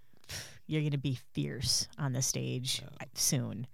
you're 0.67 0.83
gonna 0.83 0.97
be 0.99 1.19
fierce 1.33 1.89
on 1.99 2.13
the 2.13 2.23
stage 2.23 2.83
Yeah. 2.83 3.07
soon. 3.15 3.67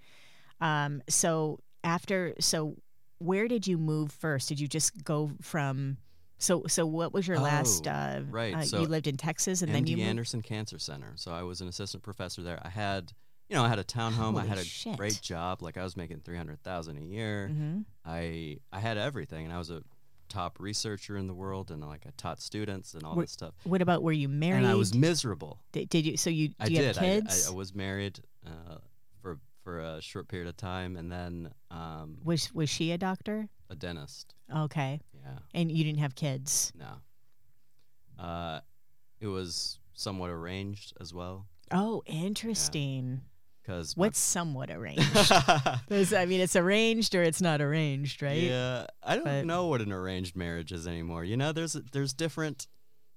Um. 0.61 1.03
So 1.09 1.61
after 1.85 2.35
so, 2.41 2.77
where 3.19 3.47
did 3.49 3.67
you 3.67 3.77
move 3.79 4.11
first? 4.13 4.49
Did 4.49 4.59
you 4.61 4.67
just 4.69 5.05
go 5.05 5.33
from? 5.43 5.99
So 6.41 6.65
so 6.67 6.87
what 6.87 7.13
was 7.13 7.29
your 7.29 7.39
last? 7.39 7.87
Oh, 7.87 7.91
Uh, 7.91 8.21
right. 8.31 8.55
uh, 8.55 8.63
So 8.63 8.81
you 8.81 8.87
lived 8.89 9.07
in 9.07 9.17
Texas, 9.17 9.63
and 9.63 9.73
then 9.73 9.85
MD 9.85 9.91
you 9.91 9.97
moved. 9.99 10.09
Anderson 10.09 10.43
Cancer 10.43 10.79
Center. 10.79 11.13
So 11.17 11.31
I 11.33 11.43
was 11.43 11.61
an 11.61 11.69
assistant 11.69 12.03
professor 12.03 12.43
there. 12.43 12.59
I 12.65 12.71
had, 12.71 13.13
you 13.49 13.57
know, 13.57 13.63
I 13.65 13.69
had 13.69 13.79
a 13.79 13.85
townhome. 13.85 14.41
I 14.41 14.47
had 14.47 14.59
a 14.59 14.65
shit. 14.65 14.97
great 14.97 15.21
job. 15.23 15.63
Like 15.63 15.77
I 15.77 15.85
was 15.85 15.97
making 15.97 16.21
three 16.21 16.37
hundred 16.39 16.63
thousand 16.63 16.97
a 16.99 17.03
year. 17.05 17.51
Mhm. 17.53 17.85
I 18.05 18.57
I 18.73 18.81
had 18.81 18.97
everything, 18.99 19.45
and 19.45 19.53
I 19.55 19.59
was 19.59 19.71
a 19.71 19.83
top 20.31 20.59
researcher 20.61 21.17
in 21.17 21.27
the 21.27 21.35
world, 21.35 21.71
and 21.71 21.81
like 21.83 22.07
I 22.07 22.11
taught 22.17 22.41
students 22.41 22.95
and 22.95 23.05
all 23.05 23.17
Were- 23.17 23.25
this 23.25 23.33
stuff. 23.33 23.55
What 23.65 23.83
about 23.83 24.03
were 24.03 24.13
you 24.13 24.29
married? 24.29 24.59
And 24.65 24.67
I 24.67 24.75
was 24.77 24.95
miserable. 24.95 25.61
Did, 25.73 25.89
did 25.91 26.07
you? 26.07 26.17
So 26.17 26.31
you 26.31 26.55
I 26.59 26.69
you 26.69 26.77
did. 26.77 26.87
have 26.97 26.99
I- 26.99 27.01
kids? 27.01 27.47
I, 27.49 27.51
I 27.53 27.55
was 27.55 27.75
married 27.75 28.21
uh, 28.47 28.77
for 29.21 29.39
for 29.63 29.81
a 29.81 30.01
short 30.01 30.27
period 30.29 30.49
of 30.49 30.57
time, 30.57 30.97
and 30.97 31.13
then 31.13 31.53
um, 31.71 32.19
was 32.25 32.51
was 32.55 32.71
she 32.71 32.93
a 32.93 32.99
doctor? 32.99 33.49
a 33.69 33.75
dentist. 33.77 34.35
Okay, 34.53 35.01
Yeah. 35.23 35.39
and 35.55 35.71
you 35.71 35.85
didn't 35.85 36.01
have 36.01 36.15
kids. 36.15 36.73
No. 36.79 38.23
Uh, 38.23 38.61
it 39.21 39.27
was 39.27 39.79
somewhat 39.95 40.31
arranged 40.31 40.93
as 41.01 41.13
well, 41.15 41.47
Oh, 41.71 42.03
interesting. 42.07 43.23
because 43.63 43.97
What's 43.97 44.19
somewhat 44.19 44.71
arranged? 44.71 45.03
I 45.33 46.27
mean, 46.27 46.41
it's 46.41 46.57
arranged 46.57 47.15
or 47.15 47.23
it's 47.23 47.41
not 47.41 47.61
arranged, 47.63 48.21
right? 48.23 48.43
Yeah, 48.43 48.87
I 49.03 49.15
don't 49.15 49.25
But- 49.25 49.47
know 49.47 49.67
what 49.67 49.81
an 49.81 49.93
arranged 49.93 50.37
marriage 50.37 50.73
is 50.73 50.87
anymore. 50.87 51.25
You 51.25 51.37
know, 51.37 51.53
there's 51.53 51.75
there's 51.93 52.13
different 52.13 52.67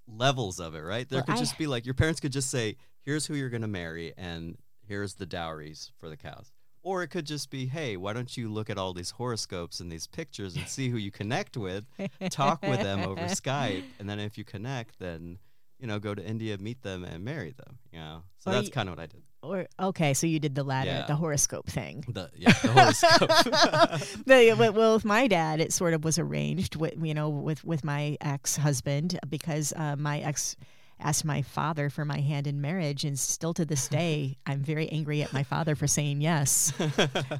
levels 0.08 0.60
of 0.60 0.76
it, 0.76 0.80
right? 0.82 1.08
There 1.08 1.18
Well, 1.18 1.26
could 1.26 1.36
I- 1.36 1.40
just 1.40 1.58
be 1.58 1.68
like 1.68 1.86
your 1.86 1.96
parents 1.96 2.20
could 2.22 2.32
just 2.34 2.50
say, 2.50 2.78
"Here's 3.02 3.26
who 3.26 3.36
you're 3.36 3.50
going 3.50 3.62
to 3.62 3.68
marry, 3.68 4.14
and 4.18 4.58
here's 4.88 5.16
the 5.16 5.26
dowries 5.26 5.92
for 5.98 6.08
the 6.10 6.18
cows," 6.18 6.53
or 6.84 7.02
it 7.04 7.08
could 7.08 7.26
just 7.26 7.50
be, 7.50 7.66
"Hey, 7.66 7.98
why 7.98 8.14
don't 8.14 8.36
you 8.38 8.50
look 8.50 8.70
at 8.70 8.78
all 8.78 8.94
these 8.94 9.12
horoscopes 9.12 9.80
and 9.80 9.92
these 9.92 10.06
pictures 10.08 10.56
and 10.56 10.68
see 10.68 10.90
who 10.90 10.98
you 10.98 11.10
connect 11.12 11.58
with, 11.58 11.86
talk 12.30 12.62
with 12.62 12.82
them 12.82 13.00
over 13.02 13.22
Skype, 13.42 13.84
and 14.00 14.10
then 14.10 14.20
if 14.20 14.38
you 14.38 14.44
connect, 14.44 15.00
then." 15.00 15.40
you 15.80 15.88
know, 15.88 16.00
go 16.00 16.16
to 16.16 16.24
India, 16.26 16.58
meet 16.60 16.82
them, 16.82 17.04
and 17.04 17.26
marry 17.26 17.52
them. 17.52 17.78
You 17.92 18.00
know, 18.00 18.24
so 18.38 18.52
Or 18.52 18.54
that's 18.54 18.70
kind 18.70 18.88
of 18.88 18.96
what 18.96 19.04
I 19.04 19.08
did. 19.08 19.22
Or 19.42 19.68
okay, 19.78 20.14
so 20.14 20.26
you 20.28 20.40
did 20.40 20.56
the 20.56 20.64
latter, 20.64 20.92
Yeah. 20.92 21.06
the 21.08 21.16
horoscope 21.16 21.68
thing. 21.68 22.06
The 22.08 22.30
yeah, 22.38 22.54
the 22.62 22.72
horoscope. 22.72 23.30
The- 24.26 24.56
well, 24.58 24.72
well, 24.72 24.94
with 24.94 25.04
my 25.04 25.28
dad, 25.28 25.60
it 25.60 25.74
sort 25.74 25.94
of 25.94 26.06
was 26.06 26.18
arranged 26.18 26.78
with 26.78 26.94
you 27.04 27.14
know 27.14 27.28
with 27.28 27.66
with 27.66 27.84
my 27.84 28.18
ex 28.22 28.56
husband 28.56 29.20
because 29.28 29.74
uh, 29.76 29.98
my 29.98 30.20
ex 30.22 30.56
asked 31.04 31.26
my 31.26 31.42
father 31.42 31.90
for 31.90 32.06
my 32.06 32.20
hand 32.20 32.48
in 32.48 32.62
marriage, 32.62 33.04
and 33.04 33.18
still 33.20 33.54
to 33.56 33.66
this 33.66 33.88
day, 33.88 34.38
I'm 34.46 34.62
very 34.62 34.90
angry 34.90 35.22
at 35.22 35.34
my 35.34 35.44
father 35.44 35.76
for 35.76 35.88
saying 35.88 36.22
yes. 36.22 36.74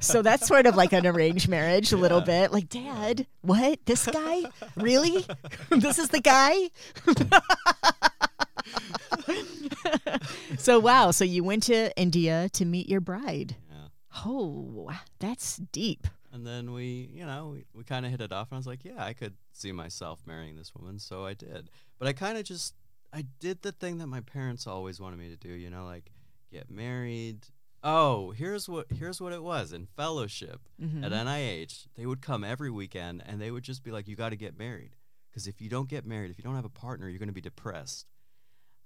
so 0.00 0.22
that's 0.22 0.46
sort 0.46 0.66
of 0.66 0.76
like 0.76 0.92
an 0.92 1.06
arranged 1.06 1.48
marriage, 1.48 1.92
a 1.92 1.96
little 1.96 2.20
bit. 2.20 2.52
Like, 2.52 2.68
Dad, 2.68 3.26
what? 3.42 3.78
This 3.86 4.06
guy? 4.06 4.44
Really? 4.76 5.24
this 5.70 5.98
is 5.98 6.08
the 6.10 6.20
guy? 6.20 6.70
so 10.58 10.78
wow. 10.78 11.10
So 11.10 11.24
you 11.24 11.42
went 11.42 11.64
to 11.64 11.96
India 11.98 12.48
to 12.52 12.64
meet 12.64 12.88
your 12.88 13.00
bride. 13.00 13.56
yeah. 13.70 13.88
Oh, 14.24 14.66
wow. 14.70 14.94
that's 15.18 15.56
deep. 15.56 16.06
And 16.32 16.44
then 16.44 16.72
we, 16.72 17.10
you 17.14 17.24
know, 17.24 17.50
we, 17.52 17.64
we 17.72 17.84
kind 17.84 18.04
of 18.04 18.10
hit 18.10 18.20
it 18.20 18.32
off, 18.32 18.50
and 18.50 18.56
I 18.56 18.58
was 18.58 18.66
like, 18.66 18.84
yeah, 18.84 19.04
I 19.04 19.12
could 19.12 19.34
see 19.52 19.70
myself 19.70 20.20
marrying 20.26 20.56
this 20.56 20.74
woman, 20.74 20.98
so 20.98 21.24
I 21.24 21.32
did. 21.32 21.70
But 21.96 22.08
I 22.08 22.12
kind 22.12 22.36
of 22.36 22.42
just, 22.42 22.74
I 23.14 23.22
did 23.38 23.62
the 23.62 23.70
thing 23.72 23.98
that 23.98 24.08
my 24.08 24.20
parents 24.20 24.66
always 24.66 25.00
wanted 25.00 25.18
me 25.20 25.28
to 25.28 25.36
do, 25.36 25.50
you 25.52 25.70
know, 25.70 25.84
like 25.84 26.10
get 26.50 26.68
married. 26.70 27.46
Oh, 27.82 28.32
here's 28.32 28.68
what 28.68 28.90
here's 28.90 29.20
what 29.20 29.32
it 29.32 29.42
was 29.42 29.72
in 29.72 29.86
fellowship 29.86 30.68
Mhm. 30.82 31.04
at 31.04 31.12
NIH. 31.12 31.86
They 31.94 32.06
would 32.06 32.20
come 32.22 32.42
every 32.42 32.70
weekend, 32.70 33.22
and 33.24 33.40
they 33.40 33.50
would 33.50 33.62
just 33.62 33.84
be 33.84 33.92
like, 33.92 34.08
"You 34.08 34.16
got 34.16 34.30
to 34.30 34.36
get 34.36 34.58
married, 34.58 34.96
because 35.30 35.46
if 35.46 35.60
you 35.60 35.68
don't 35.68 35.88
get 35.88 36.04
married, 36.04 36.30
if 36.30 36.38
you 36.38 36.44
don't 36.44 36.56
have 36.56 36.64
a 36.64 36.70
partner, 36.70 37.08
you're 37.08 37.18
going 37.20 37.28
to 37.28 37.32
be 37.34 37.40
depressed." 37.40 38.06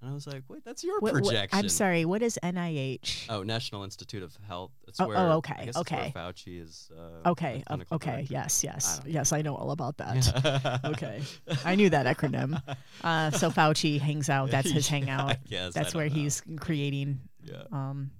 And 0.00 0.10
I 0.10 0.14
was 0.14 0.28
like, 0.28 0.44
"Wait, 0.48 0.64
that's 0.64 0.84
your 0.84 1.00
What- 1.00 1.12
what- 1.14 1.24
projection." 1.24 1.58
I'm 1.58 1.68
sorry. 1.68 2.04
What 2.04 2.22
is 2.22 2.38
NIH? 2.42 3.26
Oh, 3.28 3.42
National 3.42 3.82
Institute 3.82 4.22
of 4.22 4.36
Health. 4.46 4.70
It's 4.86 5.00
Oh, 5.00 5.10
oh, 5.12 5.30
okay, 5.38 5.54
I 5.58 5.64
guess 5.64 5.76
okay. 5.76 6.12
where 6.14 6.24
Fauci 6.32 6.62
is. 6.62 6.88
Uh, 6.96 7.30
okay. 7.30 7.62
clinical 7.66 7.96
Okay. 7.96 8.10
director. 8.12 8.32
Yes. 8.32 8.62
Yes. 8.62 8.98
don't. 9.00 9.08
Yes. 9.12 9.32
I 9.32 9.42
know 9.42 9.56
all 9.56 9.72
about 9.72 9.96
that. 9.98 10.80
Okay. 10.84 11.20
I 11.64 11.74
knew 11.74 11.90
that 11.90 12.06
acronym. 12.06 12.62
Uh, 13.02 13.30
so 13.32 13.50
Fauci 13.50 13.98
hangs 14.00 14.28
out. 14.30 14.50
That's 14.52 14.70
his 14.70 14.86
Yeah, 14.90 14.98
hangout. 14.98 15.30
I 15.30 15.56
I 15.56 15.70
That's 15.70 15.94
where 15.94 16.08
know. 16.08 16.14
he's 16.14 16.42
creating 16.60 17.20
Yeah. 17.42 17.62
um, 17.72 18.12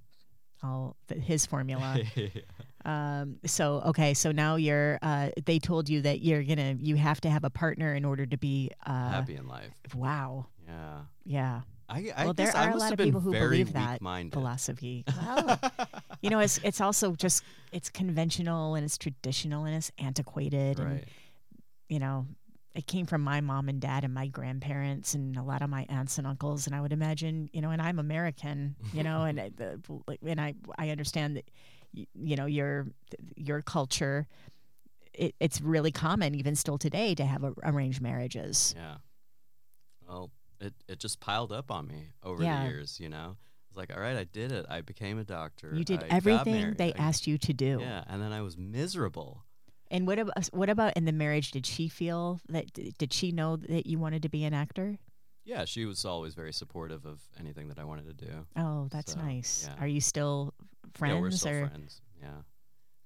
all 0.61 0.97
his 1.07 1.45
formula. 1.45 1.97
um, 2.85 3.37
so 3.45 3.81
okay. 3.87 4.13
So 4.13 4.31
now 4.33 4.55
you're. 4.57 4.99
Uh, 5.01 5.29
they 5.45 5.59
told 5.59 5.87
you 5.87 6.01
that 6.01 6.19
you're 6.21 6.43
gonna. 6.43 6.75
You 6.77 6.97
have 6.97 7.21
to 7.21 7.29
have 7.29 7.45
a 7.45 7.49
partner 7.49 7.93
in 7.95 8.03
order 8.03 8.25
to 8.25 8.37
be. 8.37 8.71
Uh, 8.85 9.09
Happy 9.11 9.35
in 9.37 9.47
life. 9.47 9.71
Wow. 9.95 10.47
Yeah. 10.69 10.99
Yeah. 11.25 11.61
I, 11.91 12.11
I 12.15 12.25
well, 12.25 12.33
there 12.35 12.47
are 12.55 12.69
a 12.69 12.75
lot 12.77 12.91
of 12.93 12.99
people 13.05 13.21
who 13.21 13.31
believe 13.49 13.73
that 13.73 14.01
philosophy. 14.31 15.03
Well, 15.17 15.59
you 16.21 16.29
know, 16.29 16.39
it's 16.39 16.59
it's 16.63 16.81
also 16.81 17.15
just 17.15 17.43
it's 17.71 17.89
conventional 17.89 18.75
and 18.75 18.85
it's 18.85 18.97
traditional 18.97 19.65
and 19.65 19.75
it's 19.75 19.91
antiquated 19.97 20.77
and 20.79 20.87
you 21.87 21.97
know, 21.99 22.27
it 22.75 22.85
came 22.85 23.07
from 23.07 23.21
my 23.21 23.41
mom 23.41 23.67
and 23.69 23.81
dad 23.81 24.03
and 24.03 24.13
my 24.13 24.27
grandparents 24.27 25.15
and 25.15 25.35
a 25.37 25.41
lot 25.41 25.63
of 25.63 25.69
my 25.71 25.87
aunts 25.89 26.19
and 26.19 26.27
uncles. 26.27 26.67
And 26.67 26.75
I 26.75 26.81
would 26.81 26.93
imagine, 26.93 27.49
you 27.53 27.61
know, 27.61 27.71
and 27.71 27.81
I'm 27.81 27.97
American, 27.97 28.75
you 28.93 29.01
know, 29.01 29.23
and 29.23 29.39
I- 29.39 29.45
uh, 29.47 29.77
the, 29.87 30.17
and 30.27 30.39
I 30.39 30.53
I 30.77 30.89
understand 30.91 31.37
that, 31.37 31.45
you 32.13 32.35
know, 32.35 32.45
your 32.45 32.87
your 33.35 33.63
culture. 33.63 34.27
It, 35.13 35.33
it's 35.39 35.59
really 35.59 35.91
common, 35.91 36.35
even 36.35 36.55
still 36.55 36.77
today, 36.77 37.15
to 37.15 37.25
have 37.25 37.43
a, 37.43 37.53
arranged 37.63 37.99
marriages. 38.01 38.75
Yeah. 38.77 38.97
Well, 40.07 40.29
it, 40.59 40.73
it 40.87 40.99
just 40.99 41.19
piled 41.19 41.51
up 41.51 41.71
on 41.71 41.87
me 41.87 42.09
over 42.23 42.43
Yeah. 42.43 42.63
the 42.63 42.69
years, 42.69 42.99
you 42.99 43.09
know? 43.09 43.37
It's 43.69 43.77
like, 43.77 43.93
all 43.93 44.01
right, 44.01 44.17
I 44.17 44.23
did 44.23 44.51
it. 44.51 44.65
I 44.69 44.81
became 44.81 45.19
a 45.19 45.23
doctor. 45.23 45.71
You 45.73 45.83
did 45.83 46.03
I 46.03 46.07
everything 46.09 46.73
they 46.77 46.93
I- 46.93 46.97
asked 46.97 47.27
you 47.27 47.37
to 47.37 47.53
do. 47.53 47.77
Yeah. 47.81 48.03
And 48.07 48.21
then 48.21 48.31
I 48.31 48.41
was 48.41 48.57
miserable. 48.57 49.43
And 49.91 50.05
what 50.05 50.19
about 50.19 50.45
what 50.53 50.69
about 50.69 50.93
in 50.97 51.05
the 51.05 51.11
marriage? 51.11 51.51
Did 51.51 51.65
she 51.65 51.87
feel 51.87 52.39
that? 52.49 52.65
Did 52.97 53.11
she 53.11 53.31
know 53.31 53.55
that 53.55 53.87
you 53.87 53.97
wanted 53.97 54.21
to 54.23 54.29
be 54.29 54.43
an 54.43 54.53
actor? 54.53 54.99
Yeah. 55.45 55.65
She 55.65 55.85
was 55.85 56.05
always 56.05 56.35
very 56.35 56.53
supportive 56.53 57.05
of 57.05 57.21
anything 57.39 57.69
that 57.69 57.79
I 57.79 57.83
wanted 57.85 58.05
to 58.05 58.25
do. 58.25 58.45
Oh, 58.55 58.87
that's 58.91 59.13
So, 59.13 59.19
nice. 59.19 59.67
yeah. 59.67 59.81
Are 59.83 59.87
you 59.87 59.99
still 60.01 60.53
friends? 60.93 61.13
Yeah, 61.15 61.21
we're 61.21 61.31
still 61.31 61.53
or 61.63 61.67
friends. 61.69 62.01
Yeah. 62.21 62.41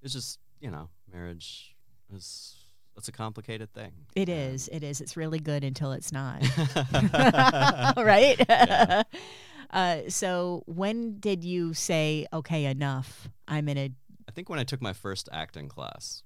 It's 0.02 0.12
just, 0.14 0.40
you 0.60 0.72
know, 0.72 0.90
marriage 1.12 1.74
is, 2.14 2.56
that's 2.96 3.08
a 3.08 3.12
complicated 3.12 3.74
thing. 3.74 3.92
it 4.16 4.30
and- 4.30 4.54
is. 4.56 4.68
It 4.70 4.84
is. 4.84 5.02
It's 5.02 5.18
really 5.18 5.40
good 5.40 5.64
until 5.64 5.92
it's 5.92 6.12
not. 6.12 6.44
yeah. 6.58 7.94
right. 7.98 8.36
Yeah. 8.48 9.04
uh, 9.72 9.98
so 10.10 10.64
when 10.68 11.20
did 11.20 11.44
you 11.44 11.74
say, 11.74 12.28
"Okay, 12.32 12.66
enough"? 12.66 13.30
I'm 13.48 13.68
in 13.70 13.78
a. 13.78 13.92
I 14.28 14.32
think 14.32 14.50
when 14.50 14.60
I 14.60 14.64
took 14.64 14.82
my 14.82 14.94
first 14.94 15.28
acting 15.32 15.68
class 15.68 16.24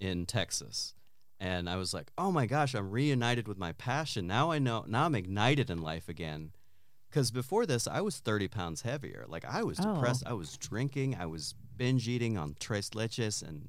in 0.00 0.26
Texas, 0.26 0.94
and 1.40 1.68
I 1.68 1.76
was 1.76 1.92
like, 1.94 2.10
"Oh 2.18 2.32
my 2.32 2.46
gosh, 2.46 2.74
I'm 2.74 2.90
reunited 2.90 3.46
with 3.48 3.58
my 3.58 3.72
passion. 3.72 4.26
Now 4.26 4.50
I 4.50 4.58
know. 4.58 4.84
Now 4.86 5.04
I'm 5.04 5.14
ignited 5.14 5.70
in 5.70 5.78
life 5.82 6.08
again." 6.08 6.52
Because 7.10 7.30
before 7.30 7.64
this, 7.64 7.86
I 7.86 8.00
was 8.00 8.18
30 8.18 8.48
pounds 8.48 8.82
heavier. 8.82 9.24
Like 9.28 9.44
I 9.44 9.62
was 9.62 9.78
Oh. 9.80 9.94
depressed. 9.94 10.24
I 10.26 10.32
was 10.32 10.56
drinking. 10.56 11.14
I 11.14 11.26
was 11.26 11.54
binge 11.76 12.08
eating 12.08 12.36
on 12.36 12.56
tres 12.58 12.90
leches 12.90 13.40
and, 13.46 13.68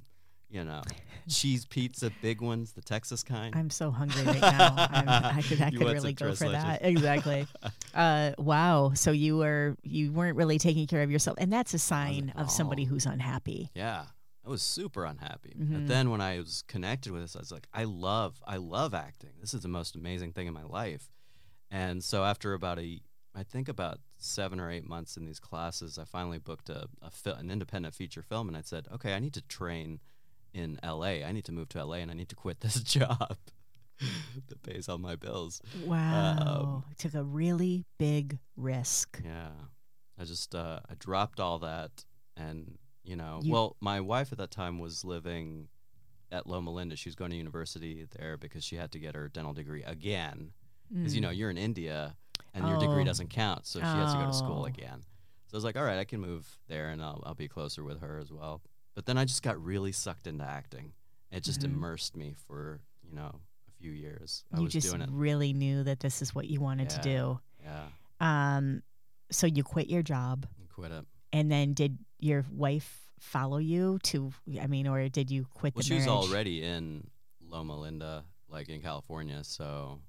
you 0.56 0.64
know, 0.64 0.82
cheese 1.28 1.66
pizza, 1.66 2.10
big 2.22 2.42
ones, 2.42 2.72
the 2.72 2.82
Texas 2.82 3.24
kind. 3.24 3.54
I'm 3.56 3.70
so 3.70 3.92
hungry 3.92 4.24
right 4.24 4.42
now. 4.42 4.74
I'm, 4.78 5.10
I 5.10 5.42
could. 5.42 5.62
I 5.62 5.70
could 5.78 5.82
really 5.82 6.14
go 6.14 6.34
for 6.34 6.50
that. 6.50 6.80
Exactly. 6.84 7.46
uh, 7.94 8.32
wow. 8.38 8.94
So 8.96 9.12
you 9.12 9.38
were 9.38 9.76
you 9.84 10.14
weren't 10.14 10.38
really 10.38 10.58
taking 10.58 10.88
care 10.88 11.04
of 11.04 11.12
yourself, 11.12 11.38
and 11.40 11.52
that's 11.52 11.74
a 11.74 11.80
sign 11.80 12.34
of 12.38 12.50
somebody 12.50 12.86
who's 12.86 13.06
unhappy. 13.06 13.70
Yeah. 13.76 14.06
I 14.46 14.50
was 14.50 14.62
super 14.62 15.06
unhappy. 15.06 15.56
Mhm. 15.60 15.74
But 15.74 15.88
then 15.88 16.12
when 16.12 16.22
I 16.22 16.38
was 16.38 16.64
connected 16.68 17.12
with 17.12 17.24
this, 17.24 17.36
I 17.36 17.40
was 17.40 17.52
like, 17.52 17.68
I 17.74 17.86
love, 17.86 18.44
I 18.46 18.58
love 18.58 18.94
acting. 18.94 19.32
This 19.42 19.56
is 19.56 19.62
the 19.62 19.68
most 19.68 19.96
amazing 19.96 20.34
thing 20.34 20.46
in 20.46 20.54
my 20.54 20.62
life. 20.62 21.10
And 21.72 22.04
so 22.04 22.24
after 22.24 22.54
about 22.54 22.78
a, 22.78 23.02
I 23.34 23.42
think 23.42 23.68
about 23.68 24.02
seven 24.20 24.60
or 24.60 24.70
eight 24.70 24.88
months 24.88 25.18
in 25.18 25.26
these 25.26 25.40
classes, 25.40 25.98
I 25.98 26.06
finally 26.06 26.38
booked 26.38 26.70
a, 26.70 26.88
a 27.02 27.10
fil- 27.10 27.34
an 27.34 27.50
independent 27.50 27.96
feature 27.96 28.22
film, 28.22 28.48
and 28.48 28.56
I 28.56 28.62
said, 28.62 28.88
okay, 28.94 29.16
I 29.16 29.20
need 29.20 29.34
to 29.34 29.42
train 29.42 30.00
in 30.56 30.80
L.A. 30.82 31.24
I 31.24 31.32
need 31.32 31.46
to 31.46 31.52
move 31.52 31.70
to 31.70 31.80
L.A. 31.80 32.00
and 32.00 32.10
I 32.10 32.14
need 32.14 32.30
to 32.30 32.36
quit 32.36 32.62
this 32.62 32.82
job 32.98 33.36
that 34.50 34.62
pays 34.64 34.90
all 34.90 34.98
my 34.98 35.16
bills. 35.16 35.62
Wow. 35.86 36.84
I 36.90 36.94
took 36.98 37.14
a 37.14 37.24
really 37.24 37.86
big 37.98 38.40
risk. 38.58 39.22
Yeah. 39.24 39.50
I 40.20 40.24
just 40.24 40.56
uh, 40.56 40.80
I 40.90 40.94
dropped 40.98 41.40
all 41.40 41.60
that 41.60 42.06
and 42.38 42.78
you 43.04 43.16
know 43.16 43.40
You- 43.44 43.52
well 43.54 43.76
my 43.82 44.00
wife 44.02 44.32
at 44.32 44.38
that 44.40 44.52
time 44.52 44.80
was 44.80 45.04
living 45.06 45.68
at 46.32 46.48
Loma 46.48 46.72
Linda. 46.72 46.96
She 46.96 47.10
was 47.10 47.16
going 47.16 47.32
to 47.32 47.38
university 47.38 48.06
there 48.18 48.38
because 48.38 48.64
she 48.64 48.76
had 48.78 48.92
to 48.94 49.00
get 49.00 49.16
her 49.16 49.28
dental 49.30 49.54
degree 49.54 49.84
again. 49.84 50.52
Because 50.94 51.16
you 51.16 51.22
know 51.22 51.32
you're 51.32 51.50
in 51.50 51.58
India 51.58 52.16
and 52.54 52.68
your 52.68 52.78
degree. 52.80 53.02
Oh. 53.02 53.06
doesn't 53.06 53.30
count, 53.30 53.66
so 53.66 53.80
she 53.80 53.86
has 53.86 54.14
to 54.14 54.20
go 54.20 54.26
to 54.28 54.34
school 54.34 54.62
Oh. 54.64 54.66
again. 54.66 55.02
So 55.48 55.56
I 55.56 55.58
was 55.58 55.64
like, 55.64 55.76
all 55.78 55.84
right, 55.84 55.98
I 56.00 56.06
can 56.06 56.20
move 56.22 56.48
there 56.68 56.90
and 56.90 57.02
I'll 57.02 57.22
I'll 57.26 57.34
be 57.34 57.48
closer 57.48 57.84
with 57.84 58.02
her 58.02 58.18
as 58.20 58.32
well. 58.32 58.62
But 58.96 59.06
then 59.06 59.18
I 59.18 59.26
just 59.26 59.44
got 59.44 59.62
really 59.64 59.92
sucked 59.92 60.26
into 60.26 60.44
acting. 60.44 60.94
It 61.32 61.44
just 61.44 61.62
Mhm. 61.62 61.66
immersed 61.66 62.16
me 62.16 62.34
for 62.48 62.82
you 63.04 63.14
know 63.14 63.42
a 63.68 63.72
few 63.78 63.92
years. 63.92 64.44
I 64.52 64.58
you 64.58 64.64
was 64.64 64.74
just 64.74 64.90
doing 64.90 65.02
it. 65.02 65.10
really 65.12 65.54
knew 65.54 65.84
that 65.84 66.00
this 66.00 66.22
is 66.22 66.34
what 66.34 66.48
you 66.48 66.60
wanted 66.62 66.90
to 66.92 67.02
do. 67.02 67.40
Yeah, 67.62 67.90
Um, 68.20 68.82
so 69.32 69.48
you 69.48 69.64
quit 69.64 69.90
your 69.90 70.02
job, 70.04 70.48
quit 70.70 70.92
it. 70.92 71.06
and 71.34 71.52
then 71.52 71.74
did 71.74 71.98
your 72.20 72.46
wife 72.52 73.12
follow 73.20 73.58
you 73.58 74.00
to? 74.04 74.32
I 74.62 74.68
mean, 74.68 74.88
or 74.88 75.10
did 75.10 75.30
you 75.32 75.46
quit 75.46 75.76
Well, 75.76 75.82
the 75.82 75.88
she 75.88 75.96
was 75.96 76.08
already 76.08 76.64
in 76.64 77.10
Loma 77.42 77.78
Linda, 77.80 78.24
like 78.48 78.70
in 78.70 78.82
California. 78.82 79.44
So, 79.44 80.00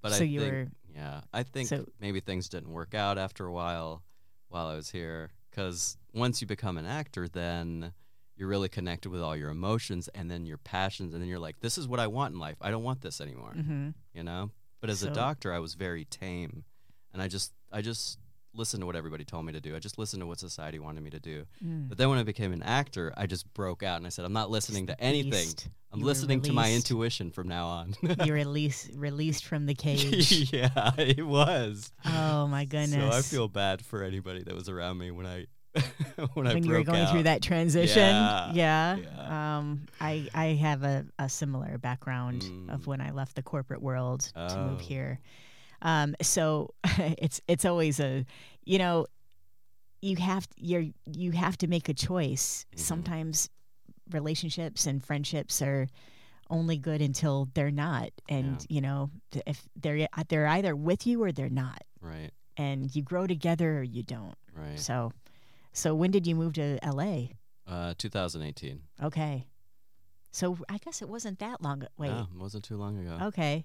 but 0.00 0.12
So 0.12 0.22
I 0.24 0.26
you 0.26 0.40
think, 0.40 0.52
were- 0.52 0.72
yeah, 0.94 1.22
I 1.32 1.42
think 1.42 1.68
so- 1.68 1.86
maybe 1.98 2.20
things 2.20 2.48
didn't 2.48 2.70
work 2.70 2.94
out 2.94 3.18
after 3.18 3.46
a 3.46 3.52
while 3.52 4.02
while 4.48 4.68
I 4.68 4.74
was 4.76 4.90
here. 4.90 5.30
Because 5.50 5.96
once 6.12 6.40
you 6.40 6.46
become 6.46 6.76
an 6.78 6.84
actor, 6.86 7.26
then 7.28 7.92
you're 8.38 8.48
really 8.48 8.68
connected 8.68 9.10
with 9.10 9.20
all 9.20 9.36
your 9.36 9.50
emotions 9.50 10.08
and 10.14 10.30
then 10.30 10.46
your 10.46 10.58
passions, 10.58 11.12
and 11.12 11.20
then 11.22 11.28
you're 11.28 11.38
like, 11.38 11.60
this 11.60 11.76
is 11.76 11.86
what 11.88 12.00
I 12.00 12.06
want 12.06 12.32
in 12.34 12.40
life. 12.40 12.56
I 12.60 12.70
don't 12.70 12.84
want 12.84 13.00
this 13.02 13.20
anymore. 13.20 13.50
hmm 13.52 13.90
You 14.14 14.22
know. 14.22 14.50
But 14.80 14.90
as 14.90 15.00
So- 15.00 15.08
a 15.08 15.10
doctor, 15.10 15.52
I 15.52 15.58
was 15.58 15.74
very 15.74 16.04
tame, 16.04 16.64
and 17.12 17.20
I 17.20 17.26
just, 17.28 17.52
I 17.72 17.82
just 17.82 18.18
listened 18.54 18.80
to 18.80 18.86
what 18.86 18.96
everybody 18.96 19.24
told 19.24 19.44
me 19.44 19.52
to 19.52 19.60
do. 19.60 19.76
I 19.76 19.78
just 19.78 19.98
listened 19.98 20.20
to 20.22 20.26
what 20.26 20.38
society 20.40 20.78
wanted 20.78 21.02
me 21.04 21.10
to 21.10 21.20
do. 21.20 21.44
Mm. 21.64 21.88
But 21.88 21.98
then 21.98 22.08
when 22.08 22.18
I 22.18 22.22
became 22.22 22.52
an 22.52 22.62
actor, 22.62 23.12
I 23.16 23.26
just 23.26 23.52
broke 23.54 23.82
out 23.82 23.98
and 23.98 24.06
I 24.06 24.08
said, 24.08 24.24
I'm 24.24 24.32
not 24.32 24.50
listening 24.50 24.86
to 24.86 25.00
anything. 25.00 25.30
Released. 25.32 25.68
I'm 25.92 26.00
You 26.00 26.06
listening 26.06 26.40
to 26.42 26.52
my 26.52 26.72
intuition 26.72 27.30
from 27.30 27.48
now 27.48 27.66
on. 27.66 27.94
you 28.24 28.32
released 28.32 28.90
released 28.96 29.44
from 29.46 29.66
the 29.66 29.74
cage. 29.74 30.52
yeah, 30.52 30.90
it 30.98 31.24
was. 31.26 31.92
oh 32.04 32.46
my 32.46 32.64
goodness! 32.64 33.12
So 33.12 33.18
I 33.18 33.22
feel 33.22 33.48
bad 33.48 33.84
for 33.84 34.02
anybody 34.02 34.42
that 34.44 34.54
was 34.54 34.68
around 34.68 34.98
me 34.98 35.10
when 35.12 35.26
I 35.26 35.46
when 36.34 36.46
when 36.46 36.64
you 36.64 36.72
were 36.72 36.82
going 36.82 37.02
out. 37.02 37.10
through 37.10 37.22
that 37.24 37.42
transition. 37.42 37.98
Yeah, 38.14 38.52
Yeah. 38.52 38.96
yeah. 38.96 39.56
Um, 39.58 39.86
I 40.00 40.28
I 40.34 40.46
have 40.54 40.82
a, 40.84 41.06
a 41.18 41.28
similar 41.28 41.78
background 41.78 42.42
Mm. 42.42 42.74
of 42.74 42.86
when 42.86 43.00
I 43.00 43.10
left 43.10 43.34
the 43.36 43.42
corporate 43.42 43.82
world 43.82 44.20
to 44.34 44.56
move 44.68 44.80
Oh. 44.80 44.84
here. 44.84 45.20
Um, 45.82 46.14
so 46.22 46.74
it's 46.98 47.40
it's 47.48 47.64
always 47.64 48.00
a, 48.00 48.24
you 48.64 48.78
know, 48.78 49.06
you 50.02 50.16
have 50.16 50.46
you're 50.56 50.84
you 51.06 51.32
have 51.32 51.56
to 51.58 51.66
make 51.66 51.88
a 51.88 51.94
choice. 51.94 52.66
Mhm. 52.74 52.78
Sometimes 52.80 53.48
relationships 54.10 54.86
and 54.86 55.04
friendships 55.04 55.60
are 55.62 55.86
only 56.50 56.78
good 56.78 57.02
until 57.02 57.48
they're 57.54 57.70
not, 57.70 58.10
and 58.28 58.64
you 58.70 58.80
know, 58.80 59.10
if 59.46 59.68
they're 59.76 60.08
they're 60.28 60.46
either 60.46 60.74
with 60.74 61.06
you 61.06 61.22
or 61.22 61.30
they're 61.30 61.50
not, 61.50 61.82
Right. 62.00 62.30
and 62.56 62.94
you 62.96 63.02
grow 63.02 63.26
together 63.26 63.78
or 63.78 63.82
you 63.82 64.02
don't. 64.02 64.34
Right. 64.54 64.78
So, 64.80 65.12
so 65.78 65.94
when 65.94 66.10
did 66.10 66.26
you 66.26 66.34
move 66.34 66.54
to 66.54 66.78
L.A.? 66.82 67.32
Uh, 67.66 67.94
2018. 67.98 68.80
Okay, 69.04 69.46
so 70.30 70.56
I 70.68 70.78
guess 70.78 71.02
it 71.02 71.08
wasn't 71.08 71.38
that 71.40 71.62
long. 71.62 71.86
Wait, 71.98 72.08
No, 72.10 72.26
it 72.34 72.38
wasn't 72.40 72.64
too 72.64 72.76
long 72.76 72.98
ago. 72.98 73.26
okay. 73.28 73.64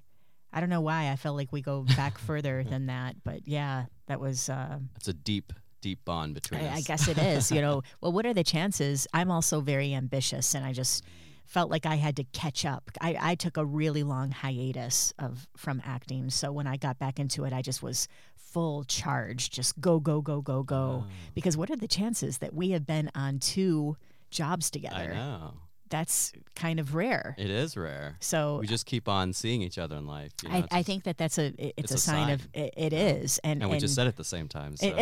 I 0.56 0.60
don't 0.60 0.70
know 0.70 0.82
why 0.82 1.10
I 1.10 1.16
felt 1.16 1.36
like 1.36 1.52
we 1.52 1.62
go 1.64 1.82
back 1.98 2.18
further 2.30 2.64
than 2.64 2.86
that, 2.86 3.16
but 3.24 3.48
yeah, 3.48 3.86
that 4.08 4.20
was. 4.20 4.50
Uh, 4.50 4.80
It's 4.98 5.08
a 5.08 5.14
deep, 5.14 5.52
deep 5.82 6.06
bond 6.06 6.36
between 6.36 6.62
I, 6.62 6.68
us. 6.68 6.78
I 6.78 6.82
guess 6.82 7.08
it 7.08 7.18
is. 7.18 7.52
You 7.52 7.62
know, 7.62 7.82
well, 8.02 8.12
what 8.12 8.26
are 8.28 8.36
the 8.36 8.44
chances? 8.44 9.08
I'm 9.14 9.32
also 9.32 9.62
very 9.62 9.96
ambitious, 9.96 10.54
and 10.54 10.64
I 10.64 10.72
just 10.72 11.04
felt 11.48 11.72
like 11.72 11.86
I 11.88 11.96
had 11.96 12.16
to 12.18 12.24
catch 12.26 12.66
up. 12.66 12.92
I, 13.02 13.18
I 13.20 13.36
took 13.36 13.58
a 13.58 13.66
really 13.66 14.04
long 14.04 14.30
hiatus 14.32 15.12
of 15.18 15.48
from 15.58 15.82
acting, 15.84 16.30
so 16.30 16.52
when 16.52 16.68
I 16.68 16.78
got 16.78 17.00
back 17.00 17.20
into 17.20 17.46
it, 17.46 17.52
I 17.54 17.64
just 17.64 17.82
was 17.82 18.08
full 18.54 18.84
charge, 18.84 19.50
just 19.50 19.82
go, 19.82 20.00
go, 20.00 20.22
go, 20.22 20.42
go, 20.42 20.62
go. 20.64 21.04
Oh, 21.06 21.12
Because 21.34 21.58
what 21.58 21.70
are 21.72 21.76
the 21.76 21.88
chances 21.88 22.38
that 22.38 22.54
we 22.54 22.70
have 22.70 22.86
been 22.86 23.10
on 23.16 23.40
two 23.40 23.98
jobs 24.30 24.70
together? 24.70 24.96
I 24.96 25.08
know. 25.08 25.54
That's 25.94 26.34
kind 26.56 26.80
of 26.80 26.96
rare. 26.96 27.36
It 27.38 27.52
is 27.52 27.78
rare. 27.78 28.18
So 28.20 28.58
We 28.58 28.66
just 28.66 28.88
keep 28.88 29.08
on 29.08 29.32
seeing 29.32 29.62
each 29.62 29.78
other 29.78 29.96
in 29.96 30.08
life. 30.08 30.32
You 30.42 30.50
know, 30.50 30.56
I, 30.56 30.60
it's 30.60 30.74
I 30.74 30.82
think 30.82 31.04
that 31.04 31.20
that's 31.20 31.38
a 31.38 31.46
it- 31.58 31.74
it's, 31.78 31.92
it's 31.92 31.92
a, 31.92 31.96
a 31.96 31.98
sign, 32.00 32.30
of 32.32 32.48
it, 32.52 32.74
it 32.76 32.94
is, 32.94 33.38
and 33.44 33.62
and 33.62 33.70
we 33.72 33.78
just 33.78 33.94
said 33.94 34.08
it 34.08 34.10
at 34.10 34.18
the 34.18 34.24
same 34.24 34.48
time. 34.48 34.76
So. 34.76 34.88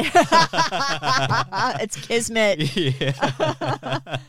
it's 1.81 1.95
kismet. 1.95 2.75
yeah. 3.01 4.17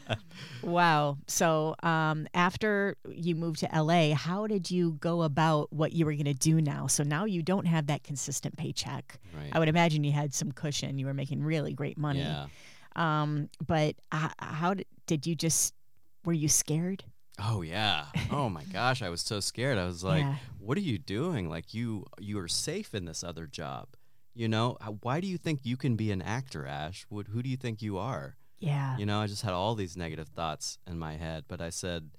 Wow. 0.62 1.18
So 1.26 1.74
um, 1.82 2.28
after 2.34 2.96
you 3.10 3.34
moved 3.34 3.58
to 3.60 3.68
LA, 3.82 4.14
how 4.14 4.46
did 4.46 4.70
you 4.70 4.92
go 5.00 5.22
about 5.22 5.72
what 5.72 5.92
you 5.92 6.06
were 6.06 6.12
going 6.12 6.24
to 6.26 6.34
do 6.34 6.60
now? 6.60 6.86
So 6.86 7.02
now 7.02 7.24
you 7.24 7.42
don't 7.42 7.66
have 7.66 7.88
that 7.88 8.04
consistent 8.04 8.56
paycheck. 8.56 9.18
right. 9.36 9.50
I 9.52 9.58
would 9.58 9.68
imagine 9.68 10.04
you 10.04 10.12
had 10.12 10.32
some 10.32 10.52
cushion. 10.52 10.98
You 11.00 11.06
were 11.06 11.14
making 11.14 11.42
really 11.42 11.72
great 11.72 11.98
money. 11.98 12.20
Yeah. 12.20 12.46
Um, 12.94 13.48
but 13.66 13.96
h- 14.14 14.30
how 14.38 14.74
did, 14.74 14.86
did 15.08 15.26
you 15.26 15.34
just? 15.34 15.74
Were 16.24 16.32
you 16.32 16.48
scared? 16.48 17.04
Oh 17.38 17.62
yeah. 17.62 18.06
Oh 18.30 18.48
my 18.48 18.64
gosh, 18.64 19.02
I 19.02 19.08
was 19.08 19.20
so 19.22 19.40
scared. 19.40 19.78
I 19.78 19.84
was 19.86 20.04
like, 20.12 20.22
Yeah. 20.22 20.36
"What 20.58 20.76
are 20.76 20.82
you 20.82 20.98
doing? 20.98 21.48
Like 21.48 21.74
you 21.74 22.06
you 22.20 22.38
are 22.38 22.48
safe 22.48 22.94
in 22.94 23.04
this 23.06 23.24
other 23.24 23.46
job. 23.46 23.88
You 24.34 24.48
know, 24.48 24.78
why 25.02 25.20
do 25.20 25.26
you 25.26 25.36
think 25.36 25.60
you 25.64 25.76
can 25.76 25.96
be 25.96 26.10
an 26.10 26.22
actor, 26.22 26.66
Ash? 26.66 27.04
What, 27.10 27.26
who 27.28 27.42
do 27.42 27.50
you 27.50 27.56
think 27.58 27.82
you 27.82 27.98
are? 27.98 28.36
Yeah. 28.60 28.96
You 28.96 29.04
know, 29.04 29.20
I 29.20 29.26
just 29.26 29.42
had 29.42 29.52
all 29.52 29.74
these 29.74 29.94
negative 29.96 30.28
thoughts 30.28 30.78
in 30.86 30.98
my 30.98 31.14
head, 31.16 31.44
but 31.48 31.60
I 31.60 31.68
said, 31.68 32.10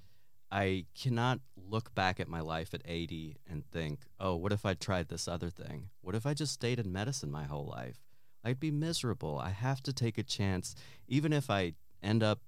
I 0.51 0.85
cannot 0.93 1.39
look 1.55 1.95
back 1.95 2.19
at 2.19 2.27
my 2.27 2.39
life 2.41 2.75
at 2.75 2.83
80 2.85 3.37
and 3.49 3.65
think, 3.71 4.01
oh, 4.19 4.35
what 4.35 4.51
if 4.51 4.63
I 4.63 4.75
tried 4.75 5.07
this 5.07 5.27
other 5.27 5.49
thing? 5.49 5.89
What 6.01 6.13
if 6.13 6.27
I 6.27 6.35
just 6.35 6.53
stayed 6.53 6.77
in 6.77 6.91
medicine 6.91 7.31
my 7.31 7.45
whole 7.45 7.65
life? 7.65 7.97
I'd 8.43 8.59
be 8.59 8.69
miserable. 8.69 9.39
I 9.39 9.49
have 9.49 9.81
to 9.83 9.93
take 9.93 10.19
a 10.19 10.23
chance. 10.23 10.75
Even 11.07 11.33
if 11.33 11.49
I 11.49 11.73
end 12.03 12.21
up 12.21 12.41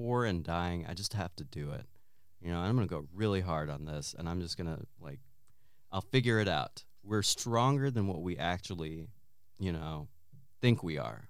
poor 0.00 0.24
and 0.24 0.42
dying, 0.42 0.86
I 0.88 0.94
just 0.94 1.12
have 1.14 1.34
to 1.36 1.44
do 1.44 1.72
it. 1.72 1.86
You 2.40 2.50
know, 2.50 2.58
I'm 2.58 2.74
going 2.74 2.88
to 2.88 2.94
go 2.94 3.06
really 3.14 3.40
hard 3.40 3.68
on 3.68 3.84
this 3.84 4.14
and 4.18 4.28
I'm 4.28 4.40
just 4.40 4.56
going 4.56 4.74
to, 4.74 4.82
like, 5.00 5.20
I'll 5.92 6.00
figure 6.00 6.38
it 6.38 6.48
out. 6.48 6.84
We're 7.04 7.22
stronger 7.22 7.90
than 7.90 8.06
what 8.06 8.22
we 8.22 8.38
actually, 8.38 9.08
you 9.58 9.72
know, 9.72 10.08
think 10.60 10.82
we 10.82 10.98
are. 10.98 11.28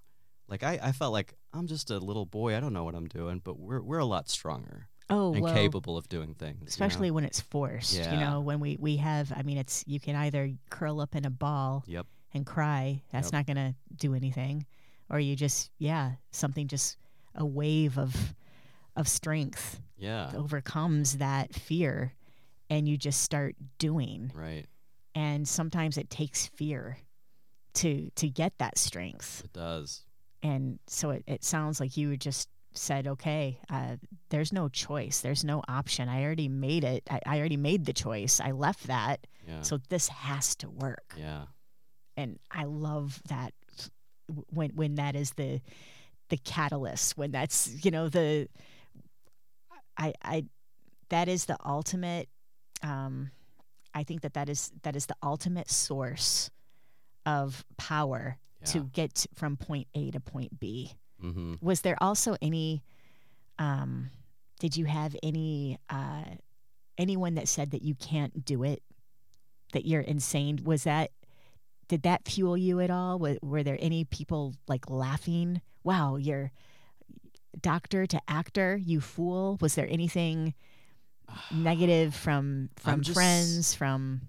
Like 0.48 0.62
I, 0.64 0.78
I 0.83 0.92
felt 0.92 1.12
like 1.12 1.35
I'm 1.52 1.66
just 1.68 1.90
a 1.90 1.98
little 1.98 2.26
boy. 2.26 2.56
I 2.56 2.61
don't 2.61 2.72
know 2.72 2.85
what 2.85 2.94
I'm 2.96 3.06
doing, 3.06 3.40
but 3.42 3.59
we're 3.59 3.80
we're 3.80 3.98
a 3.98 4.04
lot 4.04 4.28
stronger 4.28 4.88
oh, 5.09 5.33
and 5.33 5.42
well, 5.42 5.54
capable 5.54 5.96
of 5.96 6.09
doing 6.09 6.35
things. 6.35 6.56
you 6.59 6.64
know? 6.64 6.68
especially 6.68 7.11
when 7.12 7.24
it's 7.24 7.40
forced. 7.40 7.94
You 7.94 8.18
know, 8.18 8.40
when 8.40 8.59
we 8.59 8.76
we 8.80 8.96
have. 8.96 9.33
I 9.35 9.42
mean, 9.42 9.59
it's 9.59 9.85
you 9.87 10.00
can 10.00 10.16
either 10.16 10.50
curl 10.68 11.00
up 11.00 11.14
in 11.14 11.24
a 11.24 11.30
ball 11.30 11.85
Yep. 11.87 12.06
and 12.35 12.44
cry. 12.44 13.00
That's 13.12 13.28
Yep. 13.28 13.33
not 13.33 13.46
going 13.46 13.56
to 13.68 13.74
do 13.94 14.14
anything. 14.14 14.66
Or 15.09 15.20
you 15.20 15.37
just, 15.37 15.70
yeah, 15.78 16.12
something 16.33 16.66
just 16.66 16.96
a 17.37 17.46
wave 17.46 17.96
of 17.98 18.35
of 18.96 19.09
strength 19.09 19.81
Yeah. 19.96 20.33
overcomes 20.35 21.18
that 21.18 21.55
fear 21.55 22.14
and 22.68 22.88
you 22.88 22.96
just 22.96 23.22
start 23.22 23.57
doing. 23.79 24.31
Right. 24.35 24.66
And 25.14 25.46
sometimes 25.48 25.96
it 25.98 26.09
takes 26.11 26.46
fear 26.46 26.98
to 27.74 28.11
to 28.16 28.29
get 28.29 28.59
that 28.59 28.79
strength. 28.79 29.42
It 29.44 29.53
does. 29.53 30.05
And 30.42 30.79
so 30.87 31.11
it, 31.11 31.24
it 31.26 31.44
sounds 31.44 31.81
like 31.81 31.96
you 31.96 32.16
just 32.16 32.48
said, 32.72 33.07
okay, 33.07 33.59
uh, 33.68 33.96
there's 34.31 34.53
no 34.53 34.68
choice. 34.68 35.20
There's 35.20 35.44
no 35.44 35.62
option. 35.68 36.09
I 36.09 36.22
already 36.22 36.48
made 36.48 36.85
it. 36.85 37.03
I, 37.11 37.20
I 37.26 37.38
already 37.38 37.57
made 37.57 37.85
the 37.85 37.92
choice. 37.92 38.40
I 38.40 38.53
left 38.53 38.87
that. 38.87 39.26
Yeah. 39.46 39.62
So 39.62 39.79
this 39.88 40.09
has 40.09 40.55
to 40.57 40.70
work. 40.70 41.14
yeah. 41.18 41.46
and 42.16 42.38
I 42.50 42.64
love 42.64 43.20
that 43.29 43.53
when 44.50 44.70
when 44.76 44.94
that 44.96 45.16
is 45.16 45.33
the 45.33 45.61
the 46.29 46.37
catalyst 46.38 47.16
when 47.18 47.33
that's 47.33 47.85
you 47.85 47.90
know 47.90 48.09
the 48.09 48.48
I 49.96 50.12
I 50.22 50.44
that 51.09 51.29
is 51.29 51.46
the 51.46 51.57
ultimate 51.64 52.29
um 52.83 53.31
I 53.94 54.05
think 54.05 54.20
that 54.22 54.35
that 54.35 54.48
is 54.48 54.70
that 54.83 54.94
is 54.96 55.07
the 55.07 55.16
ultimate 55.22 55.70
source 55.70 56.50
of 57.26 57.64
power 57.76 58.37
Yeah. 58.61 58.66
to 58.72 58.81
get 58.85 59.26
from 59.35 59.57
point 59.57 59.88
A 59.94 60.11
to 60.12 60.20
point 60.20 60.59
B. 60.61 60.92
mm-hmm. 61.22 61.55
Was 61.61 61.81
there 61.83 61.96
also 62.00 62.37
any 62.40 62.83
um 63.59 64.11
did 64.61 64.76
you 64.76 64.85
have 64.87 65.16
any 65.22 65.79
uh 65.88 66.24
anyone 66.98 67.35
that 67.35 67.48
said 67.48 67.70
that 67.72 67.83
you 67.83 67.94
can't 67.94 68.44
do 68.44 68.62
it 68.62 68.83
that 69.72 69.87
you're 69.87 70.00
insane 70.03 70.61
was 70.64 70.85
that 70.85 71.11
did 71.88 72.03
that 72.03 72.26
fuel 72.29 72.57
you 72.57 72.81
at 72.81 72.90
all 72.90 73.18
were, 73.18 73.37
were 73.42 73.62
there 73.62 73.79
any 73.81 74.05
people 74.05 74.55
like 74.68 74.88
laughing 74.90 75.61
wow 75.83 76.16
you're 76.16 76.50
doctor 77.60 78.06
to 78.06 78.20
actor 78.28 78.76
you 78.76 79.00
fool 79.00 79.58
was 79.60 79.74
there 79.74 79.88
anything 79.90 80.54
negative 81.52 82.14
from 82.14 82.70
from 82.76 83.00
just- 83.02 83.14
friends 83.16 83.74
from 83.74 84.22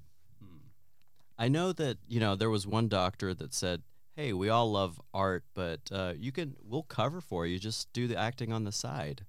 I 1.37 1.47
know 1.47 1.71
that 1.73 1.97
you 2.07 2.19
know 2.19 2.35
there 2.35 2.51
was 2.51 2.67
one 2.67 2.87
doctor 2.87 3.33
that 3.33 3.51
said, 3.55 3.81
"Hey, 4.15 4.31
we 4.31 4.49
all 4.49 4.71
love 4.71 5.01
art, 5.11 5.43
but 5.55 5.79
uh, 5.91 6.13
you 6.15 6.31
can 6.31 6.55
we'll 6.63 6.83
cover 6.83 7.19
for 7.19 7.47
you. 7.47 7.57
Just 7.57 7.91
do 7.93 8.07
the 8.07 8.15
acting 8.15 8.53
on 8.53 8.63
the 8.63 8.71
side." 8.71 9.25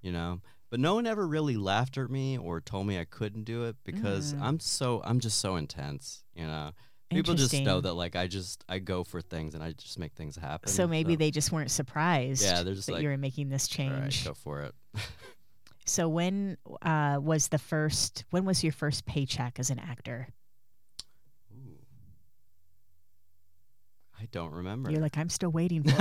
You 0.00 0.10
know, 0.10 0.40
but 0.70 0.80
no 0.80 0.96
one 0.96 1.06
ever 1.06 1.24
really 1.24 1.56
laughed 1.56 1.96
at 1.98 2.10
me 2.10 2.36
or 2.36 2.60
told 2.60 2.88
me 2.88 2.98
I 2.98 3.04
couldn't 3.04 3.44
do 3.44 3.62
it 3.66 3.76
because 3.84 4.34
Mm. 4.34 4.42
I'm 4.42 4.58
so 4.58 5.02
I'm 5.04 5.20
just 5.20 5.38
so 5.38 5.54
intense. 5.54 6.24
You 6.34 6.48
know, 6.48 6.72
people 7.14 7.34
just 7.34 7.54
know 7.62 7.80
that 7.80 7.94
like 7.94 8.16
I 8.16 8.26
just 8.26 8.64
I 8.68 8.78
go 8.78 9.04
for 9.04 9.20
things 9.20 9.54
and 9.54 9.62
I 9.62 9.72
just 9.72 9.98
make 9.98 10.12
things 10.14 10.36
happen. 10.36 10.68
so 10.68 10.86
maybe 10.86 11.16
they 11.16 11.30
just 11.30 11.52
weren't 11.52 11.70
surprised 11.70 12.42
yeah 12.42 12.62
they're 12.62 12.74
just 12.74 12.86
that 12.86 12.94
like 12.94 13.02
you 13.02 13.08
were 13.08 13.16
making 13.16 13.48
this 13.48 13.68
"All 13.78 13.84
right, 13.86 14.00
change 14.10 14.24
go 14.24 14.34
for 14.34 14.62
it. 14.62 14.74
so 15.86 16.08
when 16.08 16.56
uh, 16.82 17.18
was 17.22 17.48
the 17.48 17.58
first 17.58 18.24
when 18.30 18.44
was 18.44 18.62
your 18.62 18.72
first 18.72 19.04
paycheck 19.06 19.58
as 19.58 19.68
an 19.70 19.78
actor 19.78 20.28
Ooh. 21.52 21.76
I 24.20 24.26
don't 24.30 24.52
remember. 24.52 24.90
you're 24.92 25.00
like 25.00 25.18
i'm 25.18 25.28
still 25.28 25.50
waiting 25.50 25.82
for 25.82 25.90
it 25.90 25.96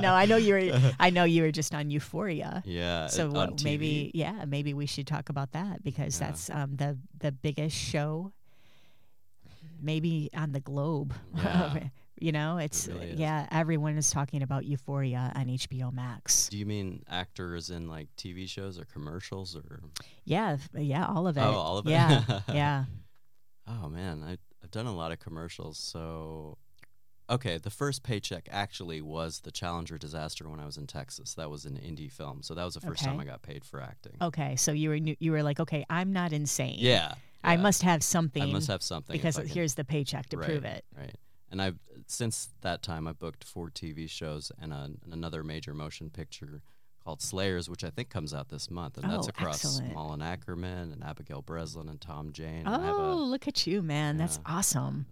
no 0.00 0.12
i 0.14 0.24
know 0.28 0.36
you 0.36 0.54
were 0.54 0.92
i 1.00 1.10
know 1.10 1.24
you 1.24 1.42
were 1.42 1.50
just 1.50 1.74
on 1.74 1.90
euphoria 1.90 2.62
yeah. 2.64 3.08
so 3.08 3.28
what, 3.28 3.64
maybe 3.64 4.12
yeah 4.14 4.44
maybe 4.46 4.72
we 4.74 4.86
should 4.86 5.06
talk 5.08 5.28
about 5.30 5.50
that 5.52 5.82
because 5.82 6.20
Yeah. 6.20 6.26
that's 6.28 6.50
um, 6.50 6.76
the 6.76 6.96
the 7.18 7.32
biggest 7.32 7.76
show 7.76 8.32
maybe 9.80 10.30
on 10.34 10.52
the 10.52 10.60
globe 10.60 11.14
Yeah. 11.36 11.88
you 12.20 12.32
know 12.32 12.58
it's 12.58 12.86
really 12.88 13.14
yeah 13.14 13.46
everyone 13.50 13.96
is 13.96 14.10
talking 14.10 14.42
about 14.42 14.64
euphoria 14.64 15.32
on 15.34 15.46
hbo 15.46 15.92
max 15.92 16.48
Do 16.48 16.56
you 16.58 16.66
mean 16.66 17.02
actors 17.08 17.70
in 17.70 17.88
like 17.88 18.08
TV 18.16 18.48
shows 18.48 18.78
or 18.78 18.84
commercials 18.84 19.56
or? 19.56 19.80
yeah 20.24 20.56
yeah 20.74 21.06
all 21.06 21.26
of 21.26 21.36
it 21.36 21.40
Oh, 21.42 21.52
all 21.52 21.78
of 21.78 21.86
it. 21.86 21.90
yeah 21.90 22.22
yeah 22.52 22.84
Oh 23.66 23.88
man, 23.88 24.22
I, 24.22 24.32
I've 24.62 24.70
done 24.70 24.84
a 24.84 24.94
lot 24.94 25.10
of 25.10 25.20
commercials. 25.20 25.78
So, 25.78 26.58
okay, 27.30 27.56
the 27.56 27.70
first 27.70 28.02
paycheck 28.02 28.46
actually 28.52 29.00
was 29.00 29.40
the 29.40 29.50
Challenger 29.50 29.96
disaster 29.96 30.46
when 30.50 30.60
I 30.60 30.66
was 30.66 30.76
in 30.76 30.86
Texas. 30.86 31.32
That 31.34 31.48
was 31.48 31.64
an 31.64 31.76
indie 31.78 32.12
film, 32.12 32.42
so 32.42 32.52
that 32.54 32.62
was 32.64 32.74
the 32.74 32.82
first 32.82 33.02
time 33.02 33.18
I 33.18 33.24
got 33.24 33.40
paid 33.40 33.64
for 33.64 33.80
acting. 33.80 34.12
okay 34.20 34.56
so 34.56 34.72
you 34.72 34.90
were 34.90 34.98
nu- 35.00 35.16
you 35.18 35.32
were 35.32 35.42
like 35.42 35.60
okay 35.60 35.82
i'm 35.88 36.12
not 36.12 36.32
insane 36.34 36.76
Yeah, 36.78 37.14
i 37.44 37.56
must 37.56 37.82
have 37.82 38.02
something 38.02 38.42
I 38.42 38.46
must 38.46 38.68
have 38.68 38.82
something 38.82 39.14
because 39.14 39.36
here's 39.36 39.74
the 39.74 39.84
paycheck 39.84 40.28
to 40.30 40.36
right, 40.36 40.46
prove 40.48 40.64
it 40.64 40.84
Right, 40.96 41.14
and 41.50 41.60
I've 41.62 41.78
since 42.06 42.48
that 42.62 42.82
time 42.82 43.06
I 43.06 43.12
booked 43.12 43.44
four 43.44 43.70
TV 43.70 44.10
shows 44.10 44.50
and, 44.60 44.72
a, 44.72 44.90
another 45.10 45.42
major 45.44 45.72
motion 45.72 46.10
picture 46.10 46.62
called 47.02 47.22
Slayers, 47.22 47.68
which 47.68 47.84
I 47.84 47.90
think 47.90 48.08
comes 48.10 48.32
out 48.34 48.48
this 48.48 48.70
month, 48.70 48.96
and 48.98 49.10
that's 49.10 49.26
Oh, 49.26 49.30
across 49.30 49.64
excellent. 49.64 49.94
Malin 49.94 50.20
Akerman 50.20 50.92
and 50.92 51.04
Abigail 51.04 51.42
Breslin 51.42 51.88
and 51.88 52.00
Tom 52.00 52.32
Jane. 52.32 52.66
and 52.66 52.82
Oh, 52.82 53.12
a, 53.12 53.14
look 53.14 53.46
at 53.46 53.66
you, 53.66 53.82
man. 53.82 54.16
That's 54.16 54.40
awesome. 54.46 55.06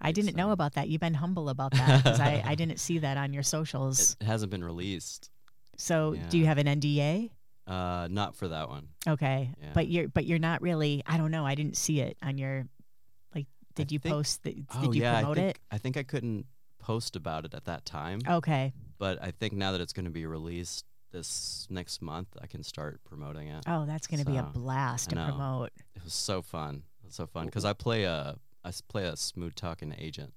I 0.00 0.10
didn't 0.12 0.36
know 0.36 0.50
about 0.50 0.74
that. 0.74 0.88
You've 0.88 1.00
been 1.00 1.14
humble 1.14 1.48
about 1.48 1.72
that 1.72 2.02
because 2.04 2.20
I, 2.20 2.42
I 2.44 2.54
didn't 2.60 2.78
see 2.78 2.98
that 2.98 3.16
on 3.16 3.32
your 3.32 3.42
socials. 3.44 4.16
it 4.20 4.24
hasn't 4.26 4.50
been 4.50 4.64
released. 4.64 5.30
So, 5.76 6.16
do 6.30 6.36
you 6.38 6.46
have 6.46 6.58
an 6.58 6.66
NDA? 6.66 7.30
Uh, 7.66 8.06
not 8.10 8.36
for 8.36 8.48
that 8.48 8.68
one. 8.68 8.88
Okay, 9.08 9.50
Yeah. 9.60 9.70
but 9.74 9.88
you're 9.88 10.08
but 10.08 10.24
you're 10.24 10.38
not 10.38 10.62
really. 10.62 11.02
I 11.06 11.16
don't 11.16 11.30
know. 11.30 11.44
I 11.44 11.54
didn't 11.56 11.76
see 11.76 12.00
it 12.00 12.16
on 12.22 12.38
your. 12.38 12.66
Like, 13.34 13.46
did 13.74 13.90
you 13.90 13.98
think- 13.98 14.14
post? 14.14 14.42
The, 14.44 14.52
did 14.54 14.66
oh 14.74 14.92
you 14.92 15.02
yeah, 15.02 15.18
promote 15.20 15.38
I 15.38 15.40
think, 15.40 15.56
it? 15.56 15.60
I 15.72 15.78
think 15.78 15.96
I 15.96 16.02
couldn't 16.04 16.46
post 16.78 17.16
about 17.16 17.44
it 17.44 17.54
at 17.54 17.64
that 17.64 17.84
time, 17.84 18.20
Okay. 18.28 18.72
but 18.98 19.20
I 19.20 19.32
think 19.32 19.54
now 19.54 19.72
that 19.72 19.80
it's 19.80 19.92
going 19.92 20.04
to 20.04 20.10
be 20.12 20.26
released 20.26 20.84
this 21.10 21.66
next 21.68 22.00
month, 22.00 22.28
I 22.40 22.46
can 22.46 22.62
start 22.62 23.00
promoting 23.04 23.48
it. 23.48 23.64
Oh, 23.66 23.84
that's 23.86 24.06
going 24.06 24.22
to 24.24 24.30
be 24.30 24.36
a 24.36 24.44
blast 24.44 25.10
to 25.10 25.16
promote. 25.16 25.70
It 25.96 26.04
was 26.04 26.14
so 26.14 26.42
fun. 26.42 26.84
It 27.02 27.06
was 27.06 27.14
so 27.16 27.26
fun 27.26 27.46
because 27.46 27.64
I 27.64 27.72
play 27.72 28.04
a 28.04 28.36
I 28.64 28.70
play 28.88 29.04
a 29.06 29.16
smooth 29.16 29.54
talking 29.56 29.94
agent, 29.98 30.34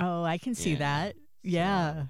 Oh, 0.00 0.24
I 0.24 0.38
can 0.38 0.54
see 0.56 0.72
Yeah, 0.72 0.78
that. 0.78 1.16
Yeah, 1.44 2.04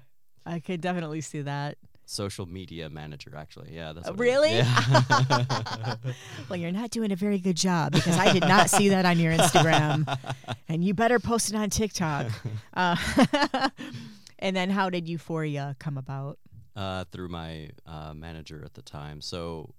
I 0.45 0.59
could 0.59 0.81
definitely 0.81 1.21
see 1.21 1.41
that. 1.41 1.77
Social 2.13 2.45
media 2.45 2.89
manager 2.89 3.33
actually. 3.35 3.73
Yeah, 3.73 3.93
that's 3.93 4.09
Uh, 4.09 4.13
really? 4.13 4.53
Yeah. 4.57 5.95
Well, 6.49 6.59
you're 6.59 6.71
not 6.71 6.91
doing 6.91 7.11
a 7.11 7.15
very 7.15 7.39
good 7.39 7.55
job 7.57 7.93
because 7.93 8.17
I 8.17 8.31
did 8.31 8.43
not 8.43 8.69
see 8.69 8.89
that 8.89 9.05
on 9.05 9.17
your 9.17 9.33
Instagram, 9.33 10.05
and 10.67 10.83
you 10.83 10.93
better 10.93 11.19
post 11.19 11.49
it 11.49 11.55
on 11.55 11.69
TikTok. 11.69 12.27
Uh, 12.73 12.95
and 14.39 14.55
then, 14.55 14.69
how 14.69 14.89
did 14.89 15.07
Euphoria 15.07 15.75
come 15.79 15.97
about? 15.97 16.37
uh, 16.75 17.05
through 17.11 17.29
my 17.29 17.69
uh, 17.85 18.13
manager 18.15 18.61
at 18.65 18.73
the 18.73 18.81
time. 18.81 19.21
So 19.21 19.73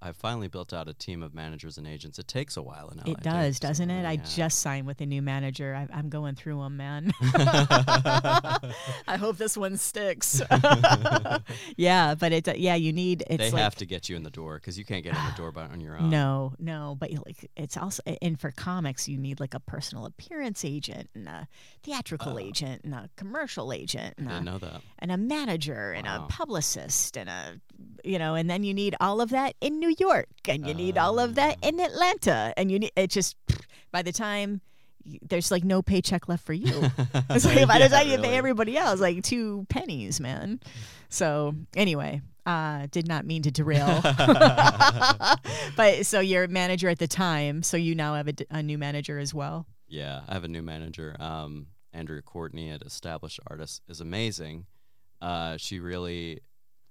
I've 0.00 0.16
finally 0.16 0.46
built 0.48 0.72
out 0.72 0.86
a 0.88 0.94
team 0.94 1.22
of 1.24 1.34
managers 1.34 1.76
and 1.76 1.86
agents. 1.86 2.18
It 2.20 2.28
takes 2.28 2.56
a 2.56 2.62
while 2.62 2.92
LA. 2.94 3.12
It 3.12 3.20
does, 3.20 3.58
too, 3.58 3.66
doesn't 3.66 3.90
it? 3.90 4.06
I 4.06 4.16
just 4.16 4.60
signed 4.60 4.86
with 4.86 5.00
a 5.00 5.06
new 5.06 5.20
manager. 5.22 5.74
I, 5.74 5.88
I'm 5.92 6.08
going 6.08 6.36
through 6.36 6.62
them, 6.62 6.76
man. 6.76 7.12
I 7.22 9.16
hope 9.18 9.38
this 9.38 9.56
one 9.56 9.76
sticks. 9.76 10.40
yeah, 11.76 12.14
but 12.14 12.32
it. 12.32 12.58
Yeah, 12.58 12.74
you 12.74 12.92
need. 12.92 13.24
It's 13.28 13.38
they 13.38 13.50
like, 13.50 13.62
have 13.62 13.74
to 13.76 13.86
get 13.86 14.08
you 14.08 14.16
in 14.16 14.22
the 14.22 14.30
door 14.30 14.56
because 14.56 14.78
you 14.78 14.84
can't 14.84 15.02
get 15.02 15.16
in 15.16 15.24
the 15.24 15.34
door 15.36 15.52
by 15.52 15.64
on 15.64 15.80
your 15.80 15.96
own. 15.96 16.10
No, 16.18 16.54
no, 16.58 16.96
but 16.98 17.10
like 17.12 17.50
it's 17.56 17.76
also 17.76 18.02
and 18.22 18.40
for 18.40 18.50
comics 18.50 19.08
you 19.08 19.18
need 19.18 19.40
like 19.40 19.54
a 19.54 19.60
personal 19.60 20.04
appearance 20.06 20.64
agent 20.64 21.10
and 21.14 21.28
a 21.28 21.48
theatrical 21.82 22.34
Oh. 22.34 22.38
agent 22.38 22.82
and 22.84 22.94
a 22.94 23.08
commercial 23.16 23.72
agent 23.72 24.14
I 24.18 24.22
didn't 24.22 24.32
a, 24.32 24.40
know 24.42 24.58
that. 24.58 24.80
And 25.00 25.10
a 25.12 25.16
manager 25.16 25.92
and 25.92 26.06
a 26.06 26.26
publicist 26.28 27.16
and 27.16 27.28
a 27.28 27.60
you 28.04 28.18
know 28.18 28.34
and 28.34 28.48
then 28.50 28.64
you 28.64 28.74
need 28.74 28.94
all 29.00 29.20
of 29.20 29.30
that 29.30 29.54
in 29.60 29.78
New 29.78 29.94
York 29.98 30.28
and 30.48 30.66
you 30.66 30.74
need 30.74 30.96
all 30.98 31.18
of 31.18 31.34
that 31.36 31.56
Ah. 31.62 31.68
in 31.68 31.80
Atlanta 31.80 32.52
and 32.56 32.70
you 32.70 32.78
need 32.78 32.92
it 32.96 33.10
just 33.10 33.36
by 33.92 34.02
the 34.02 34.12
time 34.12 34.60
there's 35.22 35.50
like 35.50 35.64
no 35.64 35.80
paycheck 35.80 36.28
left 36.28 36.44
for 36.44 36.52
you. 36.52 36.68
It's 37.30 37.44
like 37.46 37.66
by 37.66 37.78
the 37.78 37.88
time 37.88 38.08
you 38.08 38.18
pay 38.18 38.36
everybody 38.36 38.76
else, 38.76 39.00
like 39.00 39.22
two 39.22 39.64
pennies, 39.70 40.20
man. 40.20 40.60
So 41.08 41.54
anyway, 41.74 42.20
uh, 42.44 42.88
did 42.90 43.08
not 43.08 43.24
mean 43.24 43.40
to 43.42 43.50
derail. 43.50 44.02
but 45.76 46.04
so 46.06 46.20
you're 46.20 46.44
a 46.44 46.48
manager 46.48 46.88
at 46.88 46.98
the 46.98 47.08
time, 47.08 47.62
so 47.62 47.76
you 47.76 47.94
now 47.94 48.14
have 48.14 48.28
a 48.50 48.62
new 48.62 48.76
manager 48.78 49.18
as 49.18 49.32
well. 49.32 49.66
Yeah, 49.86 50.20
I 50.28 50.34
have 50.34 50.44
a 50.44 50.48
new 50.48 50.62
manager. 50.62 51.16
Um, 51.18 51.68
Andrea 51.92 52.20
Courtney 52.22 52.70
at 52.70 52.82
Established 52.82 53.40
Artists 53.46 53.80
is 53.88 54.00
amazing. 54.00 54.66
Uh, 55.20 55.56
she 55.56 55.80
really, 55.80 56.40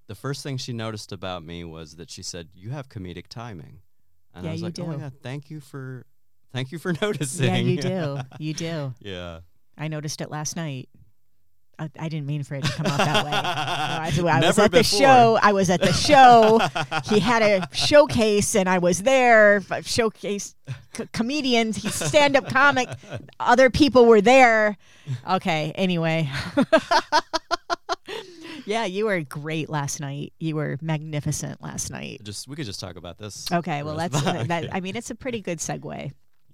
the 0.08 0.16
first 0.16 0.44
thing 0.44 0.58
she 0.58 0.74
noticed 0.74 1.12
about 1.12 1.44
me 1.44 1.64
was 1.64 1.96
that 1.96 2.10
she 2.12 2.22
said, 2.24 2.50
"You 2.54 2.70
have 2.72 2.90
comedic 2.90 3.28
timing," 3.28 3.80
and 4.36 4.44
Yeah, 4.44 4.50
I 4.50 4.54
was 4.54 4.62
you 4.62 4.68
like, 4.68 4.80
"Oh 4.80 4.88
my 4.88 4.96
god, 4.98 5.14
thank 5.24 5.50
you 5.50 5.60
for, 5.60 6.06
thank 6.54 6.72
you 6.72 6.80
for 6.80 6.94
noticing." 7.02 7.46
Yeah, 7.46 7.58
you 7.58 7.78
do. 7.82 8.18
You 8.40 8.54
do. 8.54 8.94
yeah. 9.00 9.40
I 9.78 9.88
noticed 9.88 10.22
it 10.22 10.30
last 10.32 10.56
night. 10.56 10.90
I, 11.80 11.92
I 12.00 12.10
didn't 12.10 12.26
mean 12.26 12.42
for 12.42 12.56
it 12.56 12.64
to 12.64 12.72
come 12.72 12.88
out 12.88 12.98
that 12.98 13.24
way. 13.24 13.32
No, 14.24 14.28
I, 14.28 14.40
I 14.40 14.48
was 14.48 14.58
at 14.58 14.72
the 14.72 14.82
show. 14.82 15.38
I 15.42 15.54
was 15.54 15.70
at 15.70 15.80
the 15.80 15.94
show. 15.94 16.60
he 17.06 17.20
had 17.20 17.44
a 17.44 17.68
showcase, 17.76 18.56
and 18.56 18.68
I 18.68 18.80
was 18.80 19.04
there. 19.04 19.62
Showcase 19.84 20.56
c- 20.96 21.08
comedians. 21.14 21.78
He's 21.78 21.94
stand-up 21.94 22.50
comic. 22.50 22.90
Other 23.40 23.70
people 23.70 24.06
were 24.08 24.22
there. 24.22 24.76
Okay. 25.30 25.72
Anyway. 25.76 26.28
Yeah, 28.66 28.86
you 28.86 29.06
were 29.06 29.22
great 29.22 29.70
last 29.70 30.00
night. 30.00 30.34
You 30.40 30.56
were 30.56 30.78
magnificent 30.82 31.62
last 31.62 31.92
night. 31.92 32.22
Just 32.24 32.48
we 32.48 32.56
could 32.56 32.66
just 32.66 32.80
talk 32.80 32.96
about 32.96 33.18
this. 33.18 33.52
Okay. 33.52 33.84
Well, 33.84 33.98
that's 33.98 34.22
that. 34.22 34.70
I 34.74 34.80
mean, 34.80 34.96
it's 34.96 35.10
a 35.10 35.16
pretty 35.16 35.42
good 35.42 35.60
segue 35.60 36.12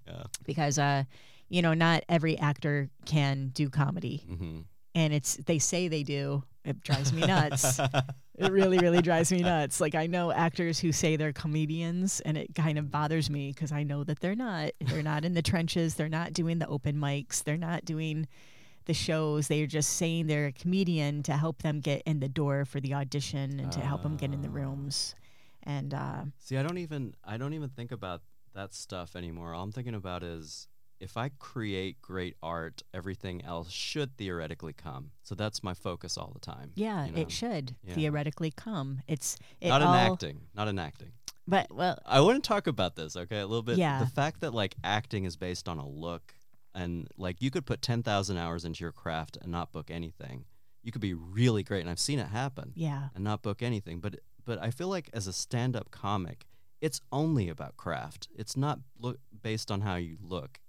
yeah. 0.08 0.24
because, 0.46 0.78
uh, 0.78 1.04
you 1.50 1.62
know, 1.62 1.74
not 1.74 2.04
every 2.10 2.38
actor 2.38 2.89
can 3.06 3.50
do 3.54 3.70
comedy 3.70 4.24
hmm 4.28 4.62
and 4.96 5.13
it's 5.13 5.36
they 5.38 5.60
say 5.60 5.88
they 5.88 6.04
do. 6.04 6.44
It 6.66 6.82
drives 6.82 7.12
me 7.12 7.22
nuts. 7.22 7.80
it 8.38 8.52
really, 8.52 8.78
really 8.78 9.02
drives 9.02 9.32
me 9.32 9.42
nuts. 9.42 9.82
Like 9.82 9.96
I 9.96 10.08
know 10.08 10.32
actors 10.32 10.80
who 10.80 10.92
say 10.92 11.16
they're 11.16 11.34
comedians, 11.34 12.22
and 12.22 12.38
it 12.38 12.56
kind 12.56 12.78
of 12.78 12.92
bothers 12.92 13.30
me 13.30 13.52
because 13.52 13.72
I 13.72 13.84
know 13.84 14.04
that 14.04 14.20
they're 14.20 14.36
not. 14.36 14.72
They're 14.80 15.04
not 15.04 15.26
in 15.26 15.34
the 15.34 15.42
trenches. 15.42 15.96
They're 15.96 16.10
not 16.10 16.34
doing 16.34 16.60
the 16.60 16.68
open 16.68 16.98
mics. 16.98 17.44
They're 17.44 17.58
not 17.58 17.86
doing 17.86 18.28
the 18.86 18.93
shows. 18.93 19.48
They're 19.48 19.67
just 19.67 19.91
saying 19.98 20.28
they're 20.28 20.48
a 20.48 20.52
comedian 20.52 21.24
to 21.24 21.34
help 21.38 21.62
them 21.62 21.80
get 21.80 22.02
in 22.06 22.19
the 22.19 22.30
door 22.30 22.65
for 22.65 22.80
the 22.80 22.93
audition 22.93 23.60
and 23.60 23.72
to 23.72 23.80
help 23.80 24.04
them 24.04 24.17
get 24.17 24.34
in 24.34 24.41
the 24.41 24.50
Ah. 24.50 24.54
rooms. 24.54 25.15
And 25.63 25.93
uh, 25.93 26.26
See, 26.39 26.58
I 26.58 26.63
don't 26.63 26.78
even 26.78 27.15
I 27.24 27.38
don't 27.38 27.54
even 27.54 27.69
think 27.69 27.91
about 27.91 28.22
that 28.54 28.74
stuff 28.74 29.15
anymore. 29.15 29.54
All 29.54 29.63
I'm 29.63 29.72
thinking 29.72 29.96
about 29.96 30.22
is 30.24 30.67
if 31.00 31.17
I 31.17 31.30
create 31.39 32.02
great 32.02 32.36
art, 32.43 32.82
everything 32.93 33.43
else 33.43 33.69
should 33.72 34.15
theoretically 34.17 34.74
come. 34.74 35.12
So 35.24 35.36
that's 35.36 35.63
my 35.63 35.74
focus 35.74 36.17
all 36.17 36.32
the 36.34 36.39
time. 36.39 36.72
yeah, 36.76 37.06
you 37.06 37.12
know? 37.13 37.22
it 37.22 37.32
should 37.32 37.76
Yeah. 37.84 37.93
theoretically 37.96 38.52
come. 38.52 39.02
It's 39.08 39.38
it 39.60 39.69
Not 39.69 39.82
in 39.82 39.88
acting. 39.88 40.41
Not 40.56 40.67
in 40.67 40.80
acting. 40.80 41.12
but 41.48 41.74
well, 41.74 42.00
I 42.06 42.22
want 42.22 42.41
to 42.43 42.48
talk 42.48 42.67
about 42.67 42.96
this, 42.96 43.15
okay, 43.17 43.39
a 43.39 43.46
little 43.48 43.63
bit. 43.63 43.78
Yeah. 43.78 44.00
The 44.00 44.06
fact 44.10 44.41
that 44.41 44.54
like 44.54 44.76
acting 44.84 45.26
is 45.26 45.36
based 45.36 45.67
on 45.67 45.78
a 45.78 45.88
look 45.88 46.34
and 46.75 47.07
like 47.17 47.41
you 47.41 47.51
could 47.51 47.65
put 47.65 47.81
10,000 47.81 48.38
hours 48.38 48.65
into 48.65 48.83
your 48.83 48.91
craft 48.91 49.38
and 49.41 49.51
not 49.51 49.71
book 49.71 49.89
anything. 49.91 50.45
You 50.81 50.91
could 50.91 51.01
be 51.01 51.13
really 51.13 51.63
great 51.63 51.81
and 51.81 51.89
I've 51.89 51.99
seen 51.99 52.19
it 52.19 52.27
happen 52.27 52.73
yeah, 52.75 53.09
and 53.15 53.23
not 53.23 53.41
book 53.41 53.62
anything, 53.62 53.99
but 53.99 54.19
but 54.45 54.62
I 54.62 54.71
feel 54.71 54.89
like 54.89 55.09
as 55.13 55.27
a 55.27 55.33
stand-up 55.33 55.89
comic, 55.91 56.45
it's 56.81 56.99
only 57.12 57.47
about 57.47 57.77
craft. 57.77 58.27
It's 58.36 58.57
not 58.57 58.79
look 58.99 59.19
based 59.41 59.71
on 59.71 59.81
how 59.81 59.95
you 59.95 60.17
look. 60.21 60.59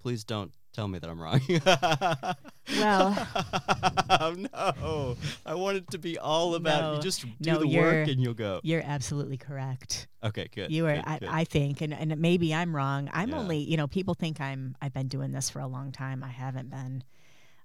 Please 0.00 0.24
don't 0.24 0.52
tell 0.72 0.88
me 0.88 0.98
that 0.98 1.08
I'm 1.10 1.20
wrong. 1.20 1.40
Well- 2.78 3.10
no. 4.36 5.16
I 5.44 5.54
want 5.54 5.76
it 5.78 5.90
to 5.90 5.98
be 5.98 6.18
all 6.18 6.54
about 6.54 6.80
No. 6.82 6.94
you 6.94 7.00
just 7.02 7.22
do 7.22 7.50
No, 7.52 7.58
the 7.58 7.66
work 7.66 8.06
and 8.08 8.20
you'll 8.22 8.34
go. 8.34 8.60
you're 8.62 8.82
absolutely 8.84 9.36
correct. 9.36 10.06
Okay, 10.22 10.48
good. 10.54 10.70
You 10.70 10.86
are, 10.86 10.94
good, 10.96 11.04
I, 11.06 11.18
good. 11.18 11.28
I 11.28 11.44
think, 11.44 11.80
and, 11.80 11.92
and 11.92 12.16
maybe 12.20 12.54
I'm 12.54 12.74
wrong. 12.76 13.10
I'm 13.12 13.30
Yeah. 13.30 13.38
only, 13.38 13.58
you 13.58 13.76
know, 13.76 13.88
people 13.88 14.14
think 14.14 14.40
I'm, 14.40 14.76
I've 14.80 14.92
been 14.92 15.08
doing 15.08 15.32
this 15.32 15.50
for 15.50 15.58
a 15.60 15.66
long 15.66 15.90
time. 15.90 16.22
I 16.22 16.28
haven't 16.28 16.70
been. 16.70 17.02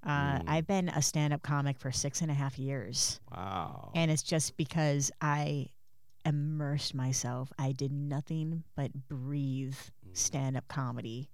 Uh, 0.04 0.38
Mm. 0.39 0.44
I've 0.48 0.68
been 0.68 0.89
a 0.89 1.02
stand-up 1.02 1.41
comic 1.41 1.80
for 1.80 1.91
six 1.91 2.22
and 2.22 2.30
a 2.30 2.34
half 2.36 2.60
years, 2.60 3.20
wow. 3.32 3.91
and 3.96 4.12
it's 4.12 4.22
just 4.22 4.56
because 4.56 5.12
I 5.20 5.70
immersed 6.24 6.94
myself. 6.94 7.52
I 7.58 7.72
did 7.72 7.91
nothing 7.91 8.63
but 8.76 8.91
breathe 9.08 9.76
Mm. 10.08 10.15
stand-up 10.15 10.68
comedy 10.68 11.30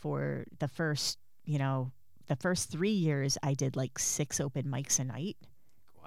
for 0.00 0.44
the 0.58 0.68
first, 0.68 1.18
you 1.44 1.58
know, 1.58 1.92
the 2.28 2.36
first 2.36 2.70
three 2.70 2.90
years. 2.90 3.36
I 3.42 3.54
did 3.54 3.76
like 3.76 3.98
six 3.98 4.40
open 4.40 4.64
mics 4.64 4.98
a 4.98 5.04
night. 5.04 5.36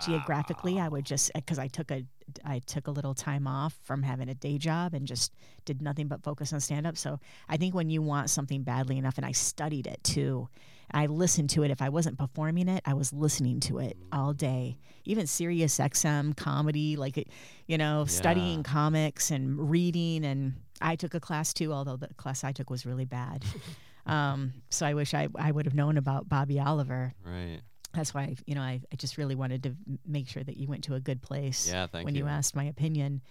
Geographically 0.02 0.80
i 0.80 0.88
would 0.88 1.06
just 1.06 1.32
because 1.34 1.60
uh, 1.60 1.62
i 1.62 1.68
took 1.68 1.92
a 1.92 2.04
i 2.44 2.60
took 2.60 2.88
a 2.88 2.92
little 2.92 3.14
time 3.14 3.48
off 3.48 3.78
from 3.84 4.04
having 4.04 4.28
a 4.28 4.34
day 4.34 4.58
job 4.58 4.94
and 4.94 5.08
just 5.08 5.34
did 5.66 5.82
nothing 5.82 6.08
but 6.08 6.24
focus 6.24 6.52
on 6.52 6.60
stand 6.60 6.88
up 6.88 6.98
so 6.98 7.20
i 7.48 7.58
think 7.58 7.76
when 7.76 7.90
you 7.90 8.02
want 8.02 8.30
something 8.30 8.64
badly 8.64 8.98
enough 8.98 9.18
and 9.18 9.26
i 9.26 9.32
studied 9.32 9.88
it 9.88 10.04
too 10.04 10.50
i 10.92 11.06
listened 11.06 11.50
to 11.52 11.64
it. 11.64 11.72
If 11.72 11.82
i 11.82 11.90
wasn't 11.90 12.18
performing 12.18 12.68
it 12.68 12.82
i 12.86 12.94
was 12.94 13.14
listening 13.14 13.60
to 13.62 13.80
it 13.80 13.98
mm. 13.98 14.18
all 14.18 14.34
day. 14.34 14.78
Even 15.06 15.28
Sirius 15.28 15.78
xm 15.78 16.36
comedy 16.36 16.96
like 16.96 17.28
you 17.68 17.78
know 17.78 18.06
studying 18.06 18.64
comics 18.64 19.32
and 19.32 19.70
reading 19.70 20.26
and 20.26 20.56
i 20.82 20.96
took 20.96 21.14
a 21.14 21.20
class 21.20 21.54
too 21.54 21.72
although 21.74 21.96
the 21.98 22.08
class 22.16 22.44
i 22.44 22.52
took 22.52 22.70
was 22.70 22.86
really 22.86 23.06
bad 23.06 23.44
um, 24.06 24.54
so 24.70 24.86
i 24.86 24.94
wish 24.94 25.14
i, 25.14 25.28
I 25.36 25.52
would 25.52 25.66
have 25.66 25.76
known 25.76 25.98
about 25.98 26.28
bobby 26.30 26.60
oliver 26.60 27.14
Right. 27.26 27.62
that's 27.94 28.14
why 28.14 28.36
you 28.46 28.56
know 28.56 28.62
I, 28.62 28.82
I 28.92 28.96
just 28.98 29.18
really 29.18 29.36
wanted 29.36 29.64
to 29.64 29.76
make 30.06 30.28
sure 30.28 30.44
that 30.44 30.58
you 30.58 30.68
went 30.68 30.84
to 30.86 30.96
a 30.96 31.00
good 31.00 31.22
place 31.22 31.68
Yeah, 31.72 31.88
thank 31.88 32.06
when 32.06 32.16
you. 32.16 32.24
you. 32.26 32.30
asked 32.30 32.56
my 32.56 32.66
opinion 32.66 33.22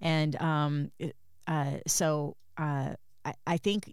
and 0.00 0.34
um 0.42 0.90
it- 0.98 1.16
uh 1.46 1.78
so 1.86 2.36
uh 2.58 2.94
I, 3.24 3.34
I 3.46 3.56
think 3.58 3.92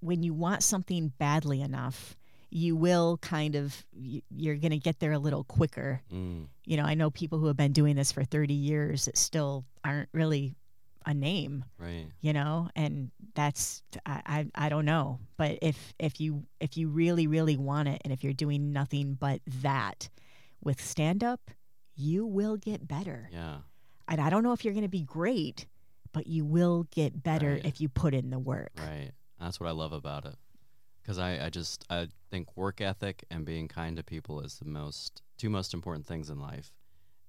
when 0.00 0.22
you 0.22 0.34
want 0.34 0.62
something 0.62 1.12
badly 1.18 1.60
enough 1.60 2.16
you 2.50 2.76
will 2.76 3.16
kind 3.22 3.54
of 3.54 3.84
you're 3.94 4.56
going 4.56 4.72
to 4.72 4.78
get 4.78 4.98
there 5.00 5.12
a 5.12 5.18
little 5.18 5.42
quicker. 5.42 6.02
Mm, 6.12 6.48
You 6.66 6.76
know, 6.76 6.82
I 6.84 6.92
know 6.92 7.08
people 7.10 7.38
who 7.38 7.46
have 7.46 7.56
been 7.56 7.72
doing 7.72 7.96
this 7.96 8.12
for 8.12 8.24
30 8.24 8.52
years 8.52 9.06
that 9.06 9.16
still 9.16 9.64
aren't 9.82 10.10
really 10.12 10.54
a 11.06 11.14
name 11.14 11.64
right. 11.78 12.06
you 12.20 12.32
know 12.32 12.68
and 12.76 13.10
that's 13.34 13.82
I, 14.06 14.22
I 14.54 14.66
i 14.66 14.68
don't 14.68 14.84
know 14.84 15.18
but 15.36 15.58
if 15.62 15.94
if 15.98 16.20
you 16.20 16.44
if 16.60 16.76
you 16.76 16.88
really 16.88 17.26
really 17.26 17.56
want 17.56 17.88
it 17.88 18.00
and 18.04 18.12
if 18.12 18.22
you're 18.24 18.32
doing 18.32 18.72
nothing 18.72 19.14
but 19.18 19.40
that 19.62 20.08
with 20.62 20.80
stand 20.80 21.22
up 21.24 21.50
you 21.94 22.24
will 22.26 22.56
get 22.56 22.86
better 22.86 23.28
Yeah. 23.32 23.56
and 24.08 24.20
i 24.20 24.30
don't 24.30 24.42
know 24.42 24.52
if 24.52 24.64
you're 24.64 24.74
going 24.74 24.84
to 24.84 24.88
be 24.88 25.02
great 25.02 25.66
but 26.12 26.26
you 26.26 26.44
will 26.44 26.86
get 26.90 27.22
better 27.22 27.52
Right. 27.52 27.64
if 27.64 27.80
you 27.80 27.88
put 27.88 28.12
in 28.14 28.30
the 28.30 28.38
work 28.38 28.72
Right. 28.78 29.12
That's 29.40 29.58
what 29.58 29.68
I 29.68 29.72
love 29.72 29.92
about 29.92 30.24
it. 30.24 30.36
Because 31.02 31.18
I, 31.18 31.46
I 31.46 31.50
just 31.50 31.84
I 31.90 32.06
think 32.30 32.56
work 32.56 32.80
ethic 32.80 33.24
and 33.28 33.44
being 33.44 33.66
kind 33.66 33.96
to 33.96 34.04
people 34.04 34.40
is 34.40 34.56
the 34.60 34.66
most 34.68 35.20
two 35.36 35.50
most 35.50 35.74
important 35.74 36.06
things 36.06 36.30
in 36.30 36.38
life, 36.38 36.70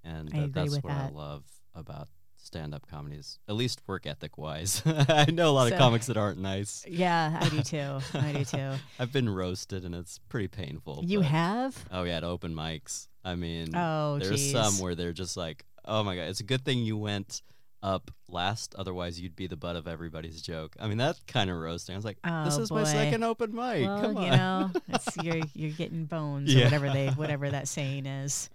and 0.03 0.29
that's 0.53 0.79
what 0.83 0.93
I 0.93 1.09
love 1.09 1.43
about 1.73 2.07
stand 2.45 2.73
up 2.75 2.87
comedies. 2.87 3.39
At 3.47 3.55
least 3.55 3.81
work 3.87 4.05
ethic 4.05 4.37
wise. 4.37 4.81
I 4.85 5.25
know 5.31 5.49
a 5.49 5.51
lot 5.53 5.67
So- 5.69 5.73
of 5.75 5.79
comics 5.79 6.07
that 6.07 6.17
aren't 6.17 6.39
nice. 6.39 6.85
yeah 6.87 7.39
i 7.41 7.49
do 7.49 7.61
too 7.61 7.99
i 8.13 8.33
do 8.33 8.43
too 8.57 8.71
I've 8.99 9.11
been 9.11 9.29
roasted 9.29 9.85
and 9.85 9.95
it's 9.95 10.19
pretty 10.29 10.47
painful. 10.47 11.03
you 11.05 11.19
but- 11.19 11.27
have 11.27 11.85
Oh 11.91 12.03
yeah, 12.03 12.17
at 12.17 12.23
open 12.23 12.53
mics. 12.53 13.07
I 13.25 13.35
mean, 13.35 13.75
oh 13.75 14.19
there's 14.19 14.41
geez. 14.41 14.51
some 14.51 14.79
where 14.79 14.95
they're 14.95 15.13
just 15.13 15.37
like, 15.37 15.63
oh 15.85 16.03
my 16.03 16.15
god, 16.15 16.23
it's 16.23 16.41
a 16.41 16.43
good 16.43 16.65
thing 16.65 16.79
you 16.79 16.97
went 16.97 17.41
up 17.81 18.11
last, 18.29 18.75
otherwise 18.77 19.19
you'd 19.19 19.35
be 19.35 19.45
the 19.47 19.57
butt 19.57 19.75
of 19.75 19.87
everybody's 19.89 20.41
joke. 20.41 20.73
I 20.79 20.87
mean, 20.87 20.97
that 20.99 21.17
kind 21.27 21.49
of 21.49 21.57
roasting. 21.57 21.95
I 21.95 21.97
was 21.97 22.05
like, 22.05 22.17
this 22.21 22.57
Oh, 22.57 22.61
is 22.61 22.71
my 22.71 22.83
second 22.85 23.23
open 23.23 23.51
mic. 23.53 23.85
well, 23.85 24.01
Come 24.01 24.17
on. 24.17 24.23
you 24.23 24.31
know, 24.31 24.71
it's 24.89 25.17
you're 25.23 25.41
you're 25.53 25.71
getting 25.71 26.05
bones 26.05 26.53
or 26.55 26.63
whatever 26.63 26.89
they 26.89 27.07
whatever 27.09 27.49
that 27.49 27.67
saying 27.67 28.05
is. 28.05 28.49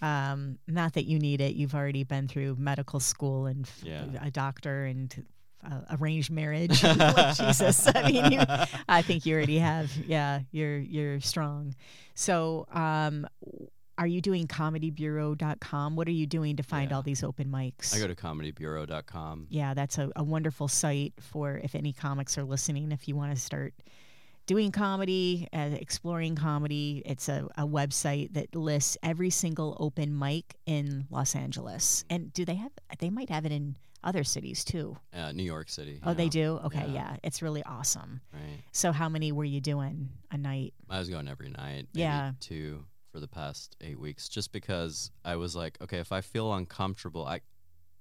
Um, 0.00 0.58
not 0.68 0.92
that 0.94 1.06
you 1.06 1.18
need 1.18 1.40
it. 1.40 1.54
You've 1.56 1.74
already 1.74 2.04
been 2.04 2.28
through 2.28 2.56
medical 2.56 3.00
school 3.00 3.46
and 3.46 3.66
f- 3.66 3.82
Yeah. 3.84 4.04
a 4.22 4.30
doctor 4.30 4.84
and 4.84 5.24
uh, 5.68 5.80
arranged 5.98 6.30
marriage. 6.30 6.80
Jesus, 7.36 7.88
I 7.92 8.10
mean, 8.12 8.32
you, 8.32 8.40
I 8.88 9.02
think 9.02 9.26
you 9.26 9.34
already 9.34 9.58
have. 9.58 9.90
Yeah, 10.06 10.40
you're 10.52 10.78
you're 10.78 11.20
strong. 11.20 11.74
So, 12.14 12.66
um, 12.72 13.26
are 13.98 14.06
you 14.06 14.20
doing 14.20 14.46
comedybureau.com? 14.46 15.96
What 15.96 16.06
are 16.06 16.12
you 16.12 16.26
doing 16.26 16.56
to 16.56 16.62
find 16.62 16.90
Yeah. 16.90 16.96
all 16.96 17.02
these 17.02 17.24
open 17.24 17.48
mics? 17.48 17.94
I 17.94 17.98
go 17.98 18.06
to 18.06 18.14
comedybureau.com. 18.14 19.46
yeah, 19.50 19.74
that's 19.74 19.98
a, 19.98 20.10
a 20.14 20.22
wonderful 20.22 20.68
site 20.68 21.14
for 21.20 21.58
if 21.64 21.74
any 21.74 21.92
comics 21.92 22.38
are 22.38 22.44
listening, 22.44 22.92
if 22.92 23.08
you 23.08 23.16
want 23.16 23.34
to 23.34 23.40
start 23.40 23.74
doing 24.48 24.72
comedy, 24.72 25.46
uh, 25.52 25.68
exploring 25.74 26.34
comedy. 26.34 27.02
It's 27.06 27.28
a, 27.28 27.46
a 27.56 27.64
website 27.66 28.32
that 28.32 28.56
lists 28.56 28.96
every 29.02 29.30
single 29.30 29.76
open 29.78 30.18
mic 30.18 30.56
in 30.66 31.06
Los 31.10 31.36
Angeles. 31.36 32.04
And 32.10 32.32
do 32.32 32.44
they 32.44 32.54
have, 32.56 32.72
they 32.98 33.10
might 33.10 33.28
have 33.30 33.44
it 33.46 33.52
in 33.52 33.76
other 34.02 34.24
cities 34.24 34.64
too. 34.64 34.96
Uh, 35.12 35.32
New 35.32 35.42
York 35.44 35.68
City. 35.68 36.00
Oh, 36.02 36.10
you 36.10 36.16
they 36.16 36.24
know? 36.24 36.30
do? 36.30 36.60
Okay, 36.66 36.86
Yeah. 36.88 36.92
yeah. 37.12 37.16
It's 37.22 37.42
really 37.42 37.62
awesome. 37.64 38.20
Right. 38.32 38.62
So, 38.72 38.90
how 38.90 39.08
many 39.08 39.32
were 39.32 39.44
you 39.44 39.60
doing 39.60 40.08
a 40.32 40.38
night? 40.38 40.72
I 40.88 40.98
was 40.98 41.08
going 41.10 41.28
every 41.28 41.50
night. 41.50 41.86
Maybe 41.92 42.00
Yeah. 42.02 42.32
Two 42.40 42.84
for 43.12 43.20
the 43.20 43.28
past 43.28 43.76
eight 43.82 43.98
weeks, 44.00 44.28
just 44.28 44.50
because 44.52 45.10
I 45.24 45.36
was 45.36 45.54
like, 45.56 45.76
okay, 45.82 45.98
if 45.98 46.10
I 46.10 46.20
feel 46.22 46.52
uncomfortable, 46.54 47.24
I. 47.26 47.42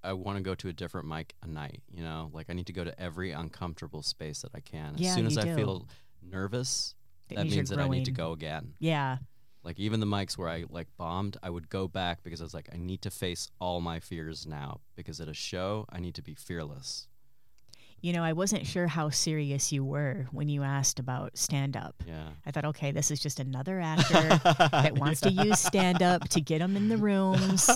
I 0.03 0.13
want 0.13 0.37
to 0.37 0.43
go 0.43 0.53
to 0.55 0.69
a 0.69 0.73
different 0.73 1.07
mic 1.07 1.33
a 1.41 1.47
night, 1.47 1.81
you 1.91 2.01
know? 2.03 2.29
Like 2.31 2.45
I 2.49 2.53
need 2.53 2.67
to 2.67 2.71
go 2.71 2.83
to 2.83 2.97
every 3.01 3.31
uncomfortable 3.31 4.03
space 4.03 4.43
that 4.43 4.51
I 4.53 4.61
can. 4.61 4.93
As 4.93 5.01
Yeah, 5.01 5.15
soon 5.15 5.25
as 5.25 5.37
I 5.37 5.43
do. 5.45 5.55
feel 5.55 5.87
nervous, 6.21 6.95
that 7.29 7.39
means 7.39 7.55
means 7.55 7.69
that 7.69 7.79
I 7.79 7.87
need 7.87 8.05
to 8.05 8.11
go 8.11 8.31
again. 8.31 8.73
Yeah. 8.79 9.17
Like 9.63 9.79
even 9.79 9.99
the 9.99 10.05
mics 10.05 10.37
where 10.37 10.47
I 10.47 10.65
like 10.69 10.87
bombed, 10.97 11.37
I 11.43 11.49
would 11.49 11.69
go 11.69 11.87
back 11.87 12.23
because 12.23 12.39
I 12.41 12.45
was 12.45 12.53
like, 12.53 12.69
I 12.73 12.77
need 12.77 13.01
to 13.01 13.09
face 13.09 13.49
all 13.59 13.81
my 13.81 13.99
fears 13.99 14.45
now 14.45 14.79
because 14.95 15.19
at 15.19 15.27
a 15.27 15.33
show 15.33 15.85
I 15.89 15.99
need 15.99 16.15
to 16.15 16.21
be 16.21 16.35
fearless. 16.35 17.07
You 18.01 18.13
know, 18.13 18.23
I 18.23 18.33
wasn't 18.33 18.67
sure 18.67 18.85
how 18.87 19.09
serious 19.09 19.71
you 19.71 19.83
were 19.83 20.27
when 20.31 20.49
you 20.49 20.61
asked 20.63 20.99
about 20.99 21.35
stand 21.37 21.75
up. 21.75 21.95
Yeah. 22.07 22.29
I 22.45 22.51
thought, 22.51 22.65
okay, 22.65 22.91
this 22.91 23.09
is 23.09 23.19
just 23.19 23.39
another 23.39 23.79
actor 23.81 24.21
that 24.71 24.97
wants 24.97 25.21
to 25.21 25.31
use 25.31 25.59
stand 25.59 26.03
up 26.03 26.29
to 26.29 26.39
get 26.41 26.61
him 26.61 26.75
in 26.77 26.89
the 26.89 26.97
rooms. 26.97 27.69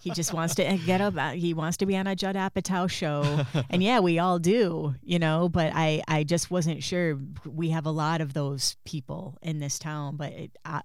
He 0.00 0.10
just 0.10 0.32
wants 0.32 0.54
to 0.56 0.78
get 0.86 1.00
up. 1.02 1.16
uh, 1.16 1.30
He 1.32 1.52
wants 1.52 1.76
to 1.78 1.86
be 1.86 1.96
on 1.96 2.06
a 2.06 2.16
Judd 2.16 2.34
Apatow 2.34 2.88
show, 2.90 3.44
and 3.68 3.82
yeah, 3.82 4.00
we 4.00 4.18
all 4.18 4.38
do, 4.38 4.94
you 5.02 5.18
know. 5.18 5.48
But 5.50 5.72
I, 5.74 6.02
I 6.08 6.24
just 6.24 6.50
wasn't 6.50 6.82
sure. 6.82 7.18
We 7.44 7.68
have 7.70 7.84
a 7.84 7.90
lot 7.90 8.20
of 8.22 8.32
those 8.32 8.76
people 8.86 9.36
in 9.42 9.58
this 9.58 9.78
town, 9.78 10.16
but 10.16 10.32
it, 10.32 10.50
uh, 10.64 10.80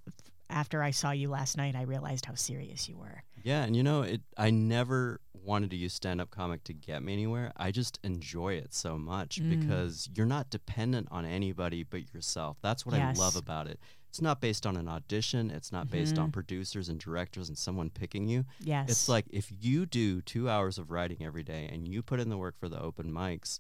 after 0.50 0.84
I 0.84 0.92
saw 0.92 1.12
you 1.12 1.30
last 1.30 1.56
night, 1.58 1.76
I 1.76 1.84
realized 1.84 2.26
how 2.26 2.36
serious 2.36 2.88
you 2.90 2.98
were. 2.98 3.24
Yeah, 3.44 3.64
and 3.64 3.76
you 3.76 3.84
know, 3.84 4.02
it 4.04 4.22
I 4.38 4.52
never 4.52 5.20
wanted 5.44 5.70
to 5.72 5.76
use 5.76 5.94
stand 5.94 6.22
up 6.22 6.32
comic 6.32 6.64
to 6.66 6.74
get 6.74 7.04
me 7.04 7.14
anywhere. 7.14 7.52
I 7.58 7.72
just 7.72 8.00
enjoy 8.04 8.54
it 8.54 8.74
so 8.74 8.98
much 8.98 9.42
Mm. 9.42 9.50
because 9.60 10.10
you're 10.16 10.26
not 10.26 10.50
dependent 10.50 11.08
on 11.12 11.26
anybody 11.26 11.84
but 11.84 12.14
yourself. 12.14 12.58
That's 12.62 12.86
what 12.86 12.96
Yes. 12.96 13.18
I 13.18 13.22
love 13.22 13.36
about 13.36 13.68
it. 13.68 13.80
It's 14.10 14.22
not 14.22 14.40
based 14.40 14.66
on 14.68 14.78
an 14.78 14.88
audition, 14.88 15.50
it's 15.50 15.72
not 15.72 15.90
based 15.90 16.18
on 16.20 16.30
Mhm. 16.30 16.34
producers 16.34 16.88
and 16.88 17.00
directors 17.00 17.50
and 17.50 17.58
someone 17.58 17.90
picking 17.90 18.28
you. 18.30 18.46
Yes, 18.60 18.90
It's 18.90 19.10
like 19.10 19.26
if 19.32 19.52
you 19.60 19.86
do 19.88 20.22
2 20.22 20.48
hours 20.50 20.78
of 20.78 20.92
writing 20.92 21.24
every 21.24 21.44
day 21.44 21.68
and 21.72 21.88
you 21.88 22.02
put 22.04 22.20
in 22.20 22.30
the 22.30 22.38
work 22.38 22.56
for 22.60 22.70
the 22.70 22.80
open 22.80 23.12
mics, 23.12 23.60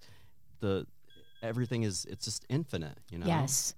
the 0.59 0.85
everything 1.41 1.83
is 1.83 2.05
it's 2.05 2.23
just 2.25 2.45
infinite, 2.49 2.99
you 3.09 3.17
know. 3.17 3.25
yes. 3.25 3.73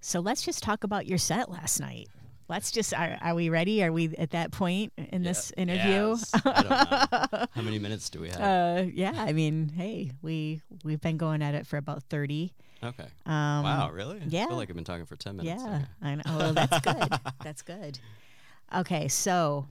So 0.00 0.20
let's 0.20 0.42
just 0.42 0.62
talk 0.62 0.82
about 0.84 1.06
your 1.06 1.18
set 1.18 1.50
last 1.50 1.78
night. 1.80 2.08
Let's 2.50 2.72
just 2.72 2.92
are, 2.92 3.16
are 3.22 3.34
we 3.36 3.48
ready? 3.48 3.82
Are 3.84 3.92
we 3.92 4.12
at 4.18 4.30
that 4.32 4.50
point 4.50 4.92
in 4.96 5.22
this 5.22 5.52
interview? 5.56 6.16
yes. 6.18 6.30
I 6.34 6.40
don't 6.62 7.32
know. 7.32 7.46
How 7.52 7.62
many 7.62 7.78
minutes 7.78 8.10
do 8.10 8.20
we 8.20 8.28
have? 8.30 8.40
Uh, 8.80 8.82
yeah, 8.92 9.12
I 9.16 9.32
mean, 9.32 9.68
hey, 9.68 10.10
we 10.20 10.60
we've 10.82 11.00
been 11.00 11.16
going 11.16 11.42
at 11.42 11.54
it 11.54 11.64
for 11.66 11.76
about 11.76 12.02
thirty. 12.10 12.52
okay. 12.82 13.06
Um, 13.24 13.62
wow, 13.62 13.90
really? 13.92 14.18
Yeah. 14.18 14.24
I 14.24 14.28
yeah. 14.28 14.46
feel 14.48 14.56
like 14.56 14.68
I've 14.68 14.74
been 14.74 14.84
talking 14.84 15.06
for 15.06 15.14
10 15.14 15.36
minutes. 15.36 15.62
Yeah, 15.62 15.76
Okay. 15.76 15.84
I 16.02 16.14
know. 16.16 16.22
Oh, 16.26 16.52
that's 16.52 16.80
good. 16.84 17.20
that's 17.44 17.62
good. 17.62 17.98
Okay, 18.74 19.06
so 19.08 19.68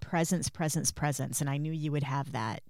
presence, 0.00 0.48
presence, 0.50 0.92
presence, 0.92 1.40
and 1.40 1.48
I 1.48 1.56
knew 1.56 1.72
you 1.72 1.92
would 1.92 2.02
have 2.02 2.32
that, 2.32 2.62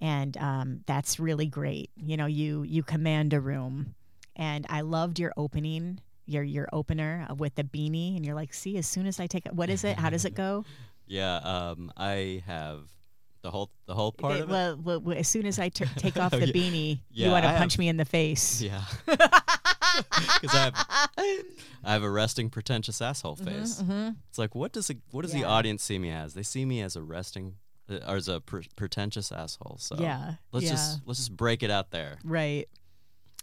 and 0.00 0.36
um, 0.38 0.80
that's 0.86 1.20
really 1.20 1.46
great. 1.46 1.90
You 1.96 2.16
know, 2.16 2.26
you 2.26 2.62
you 2.64 2.82
command 2.82 3.32
a 3.32 3.40
room, 3.40 3.94
and 4.34 4.66
I 4.68 4.80
loved 4.80 5.20
your 5.20 5.32
opening. 5.36 6.00
Your 6.26 6.42
your 6.42 6.68
opener 6.72 7.26
with 7.38 7.54
the 7.54 7.64
beanie, 7.64 8.16
and 8.16 8.24
you're 8.26 8.34
like, 8.34 8.52
see, 8.52 8.76
as 8.78 8.86
soon 8.86 9.06
as 9.06 9.20
I 9.20 9.26
take 9.26 9.46
it, 9.46 9.54
what 9.54 9.70
is 9.70 9.84
it? 9.84 9.96
How 9.98 10.10
does 10.10 10.24
it 10.24 10.34
go? 10.44 10.64
Yeah, 11.06 11.36
um, 11.36 11.92
I 11.96 12.42
have 12.46 12.80
the 13.42 13.50
whole 13.52 13.70
the 13.86 13.94
whole 13.94 14.10
part 14.10 14.40
it. 14.40 14.48
well, 14.48 14.76
well, 14.76 15.02
as 15.16 15.28
soon 15.28 15.46
as 15.46 15.58
I 15.60 15.68
take 15.68 16.16
off 16.18 16.34
Oh, 16.34 16.38
the 16.40 16.48
yeah. 16.48 16.52
beanie, 16.52 16.98
Yeah, 17.12 17.26
you 17.26 17.32
want 17.32 17.44
to 17.44 17.52
punch 17.56 17.74
have- 17.74 17.78
me 17.78 17.88
in 17.88 17.96
the 17.96 18.04
face. 18.04 18.60
Yeah, 18.60 18.82
because 19.06 20.54
I 20.54 20.64
have 20.64 20.86
I 21.84 21.92
have 21.92 22.02
a 22.02 22.10
resting 22.10 22.50
pretentious 22.50 23.00
asshole 23.00 23.36
face. 23.36 23.78
hmm 23.80 24.10
It's 24.28 24.38
like 24.38 24.54
what 24.54 24.72
does 24.72 24.90
a, 24.90 24.94
what 25.12 25.22
does 25.22 25.32
Yeah. 25.34 25.42
the 25.42 25.46
audience 25.48 25.82
see 25.82 25.98
me 25.98 26.10
as? 26.10 26.34
They 26.34 26.42
see 26.42 26.64
me 26.64 26.80
as 26.82 26.96
a 26.96 27.02
resting 27.02 27.54
uh, 27.88 27.98
or 28.08 28.16
as 28.16 28.28
a 28.28 28.40
pre- 28.40 28.66
pretentious 28.74 29.30
asshole. 29.30 29.76
So 29.78 29.96
Yeah. 29.98 30.34
let's 30.52 30.68
just 30.68 31.00
let's 31.06 31.20
just 31.20 31.36
break 31.36 31.62
it 31.62 31.70
out 31.70 31.90
there. 31.92 32.18
Right. 32.24 32.68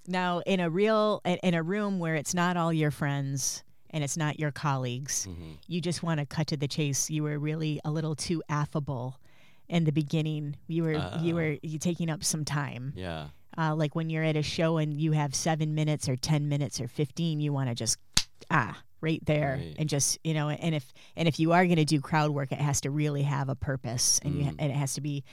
Now, 0.07 0.39
in 0.39 0.59
a 0.59 0.69
real 0.69 1.21
in- 1.25 1.53
a 1.53 1.63
room 1.63 1.99
where 1.99 2.15
it's 2.15 2.33
not 2.33 2.57
all 2.57 2.73
your 2.73 2.91
friends 2.91 3.63
and 3.89 4.03
it's 4.03 4.17
not 4.17 4.39
your 4.39 4.51
colleagues, 4.51 5.25
hmm 5.25 5.51
you 5.67 5.79
just 5.81 6.03
want 6.03 6.19
to 6.19 6.25
cut 6.25 6.47
to 6.47 6.57
the 6.57 6.67
chase. 6.67 7.09
You 7.09 7.23
were 7.23 7.39
really 7.39 7.79
a 7.85 7.91
little 7.91 8.15
too 8.15 8.43
affable 8.49 9.19
in 9.69 9.85
the 9.85 9.91
beginning. 9.91 10.55
You 10.67 10.83
were 10.83 10.93
you 11.21 11.33
Oh. 11.33 11.35
were 11.35 11.57
you 11.61 11.79
taking 11.79 12.09
up 12.09 12.23
some 12.23 12.43
time. 12.45 12.93
Yeah, 12.95 13.29
Uh, 13.57 13.75
like 13.75 13.95
when 13.95 14.09
you're 14.09 14.23
at 14.23 14.35
a 14.35 14.41
show 14.43 14.77
and 14.77 14.99
you 14.99 15.11
have 15.13 15.33
seven 15.35 15.73
minutes 15.75 16.09
or 16.09 16.15
ten 16.15 16.49
minutes 16.49 16.81
or 16.81 16.87
fifteen, 16.87 17.39
you 17.39 17.53
want 17.53 17.69
to 17.69 17.75
just 17.75 17.97
ah 18.51 18.81
right 18.99 19.23
there 19.25 19.57
Right. 19.61 19.75
and 19.79 19.87
just 19.87 20.17
you 20.23 20.33
know. 20.33 20.49
And 20.49 20.75
if 20.75 20.91
and 21.15 21.27
if 21.27 21.39
you 21.39 21.53
are 21.53 21.65
going 21.65 21.77
to 21.77 21.85
do 21.85 22.01
crowd 22.01 22.31
work, 22.31 22.51
it 22.51 22.59
has 22.59 22.81
to 22.81 22.91
really 22.91 23.23
have 23.23 23.47
a 23.47 23.55
purpose 23.55 24.19
and 24.23 24.35
you 24.35 24.43
Mm. 24.45 24.55
and 24.59 24.71
it 24.71 24.75
has 24.75 24.95
to 24.95 25.01
be 25.01 25.23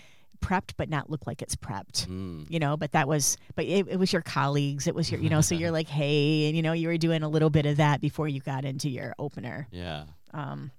prepped 0.40 0.72
but 0.76 0.88
not 0.88 1.10
look 1.10 1.26
like 1.26 1.42
it's 1.42 1.56
prepped 1.56 2.06
mm. 2.06 2.44
you 2.48 2.58
know 2.58 2.76
but 2.76 2.92
that 2.92 3.06
was 3.06 3.36
but 3.54 3.64
it, 3.64 3.86
it 3.88 3.98
was 3.98 4.12
your 4.12 4.22
colleagues 4.22 4.86
it 4.86 4.94
was 4.94 5.10
your 5.10 5.20
you 5.20 5.30
know 5.30 5.40
so 5.40 5.54
you're 5.54 5.70
like 5.80 5.88
hey 5.88 6.46
and 6.46 6.56
you 6.56 6.62
know 6.62 6.72
you 6.72 6.88
were 6.88 6.96
doing 6.96 7.22
a 7.22 7.28
little 7.28 7.50
bit 7.50 7.66
of 7.66 7.76
that 7.76 8.00
before 8.00 8.28
you 8.28 8.40
got 8.40 8.64
into 8.64 8.88
your 8.88 9.14
opener 9.18 9.68
yeah. 9.70 10.04
um 10.32 10.70